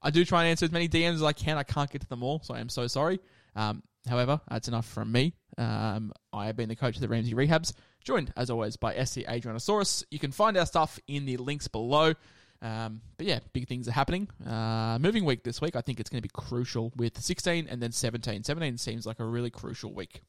I 0.00 0.10
do 0.10 0.24
try 0.24 0.42
and 0.42 0.50
answer 0.50 0.64
as 0.64 0.72
many 0.72 0.88
DMs 0.88 1.14
as 1.14 1.22
I 1.22 1.32
can. 1.32 1.58
I 1.58 1.64
can't 1.64 1.90
get 1.90 2.02
to 2.02 2.08
them 2.08 2.22
all, 2.22 2.40
so 2.42 2.54
I 2.54 2.60
am 2.60 2.68
so 2.68 2.86
sorry. 2.86 3.18
Um, 3.56 3.82
however, 4.08 4.40
that's 4.48 4.68
enough 4.68 4.86
from 4.86 5.10
me. 5.10 5.34
Um, 5.56 6.12
I 6.32 6.46
have 6.46 6.56
been 6.56 6.68
the 6.68 6.76
coach 6.76 6.94
of 6.94 7.00
the 7.00 7.08
Ramsey 7.08 7.34
Rehabs, 7.34 7.72
joined 8.04 8.32
as 8.36 8.48
always 8.48 8.76
by 8.76 8.94
SC 9.04 9.18
Adrianasaurus. 9.22 10.04
You 10.10 10.20
can 10.20 10.30
find 10.30 10.56
our 10.56 10.66
stuff 10.66 11.00
in 11.08 11.26
the 11.26 11.36
links 11.36 11.66
below. 11.66 12.14
Um, 12.62 13.02
but 13.16 13.26
yeah, 13.26 13.40
big 13.52 13.68
things 13.68 13.88
are 13.88 13.92
happening. 13.92 14.28
Uh, 14.46 14.98
moving 15.00 15.24
week 15.24 15.42
this 15.42 15.60
week, 15.60 15.74
I 15.74 15.80
think 15.80 15.98
it's 15.98 16.10
going 16.10 16.22
to 16.22 16.28
be 16.28 16.32
crucial 16.32 16.92
with 16.96 17.20
16 17.20 17.66
and 17.68 17.82
then 17.82 17.92
17. 17.92 18.44
17 18.44 18.78
seems 18.78 19.06
like 19.06 19.20
a 19.20 19.24
really 19.24 19.50
crucial 19.50 19.92
week. 19.92 20.22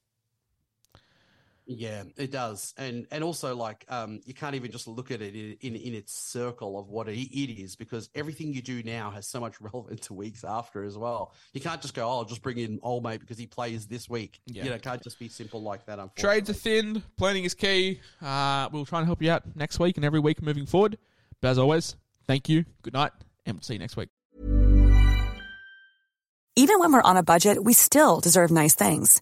Yeah, 1.72 2.02
it 2.18 2.32
does, 2.32 2.74
and 2.78 3.06
and 3.12 3.24
also 3.24 3.56
like 3.56 3.86
um, 3.90 4.22
you 4.26 4.34
can't 4.34 4.56
even 4.56 4.72
just 4.72 4.88
look 4.88 5.12
at 5.12 5.22
it 5.22 5.36
in 5.36 5.56
in, 5.62 5.76
in 5.76 5.94
its 5.94 6.12
circle 6.12 6.80
of 6.80 6.90
what 6.90 7.08
it, 7.08 7.16
it 7.16 7.62
is 7.62 7.76
because 7.76 8.10
everything 8.16 8.56
you 8.56 8.64
do 8.64 8.82
now 8.82 9.12
has 9.12 9.28
so 9.28 9.40
much 9.40 9.62
relevance 9.62 10.08
to 10.08 10.16
weeks 10.16 10.44
after 10.44 10.84
as 10.84 10.98
well. 10.98 11.32
You 11.54 11.62
can't 11.62 11.80
just 11.80 11.94
go, 11.94 12.08
oh, 12.08 12.18
I'll 12.18 12.26
just 12.26 12.42
bring 12.42 12.58
in 12.58 12.80
old 12.82 13.04
mate 13.04 13.20
because 13.20 13.38
he 13.38 13.46
plays 13.46 13.86
this 13.86 14.10
week. 14.10 14.42
Yeah. 14.48 14.64
You 14.64 14.70
know, 14.72 14.78
it 14.78 14.82
can't 14.82 15.04
just 15.04 15.20
be 15.20 15.30
simple 15.30 15.62
like 15.62 15.86
that. 15.86 16.00
Unfortunately, 16.00 16.42
Trades 16.42 16.50
are 16.50 16.54
thin, 16.54 17.04
planning 17.18 17.44
is 17.44 17.54
key. 17.54 18.02
Uh, 18.20 18.68
we'll 18.74 18.86
try 18.86 18.98
and 18.98 19.06
help 19.06 19.22
you 19.22 19.30
out 19.30 19.44
next 19.56 19.78
week 19.78 19.96
and 19.98 20.04
every 20.04 20.20
week 20.20 20.42
moving 20.42 20.66
forward. 20.66 20.98
But 21.40 21.50
as 21.50 21.60
always, 21.60 21.96
thank 22.26 22.50
you, 22.50 22.66
good 22.82 22.94
night, 22.94 23.12
and 23.46 23.58
we'll 23.58 23.62
see 23.62 23.74
you 23.74 23.80
next 23.80 23.96
week. 23.96 24.10
Even 26.56 26.80
when 26.80 26.92
we're 26.92 27.04
on 27.04 27.16
a 27.16 27.24
budget, 27.24 27.64
we 27.64 27.74
still 27.74 28.20
deserve 28.22 28.50
nice 28.50 28.74
things. 28.74 29.22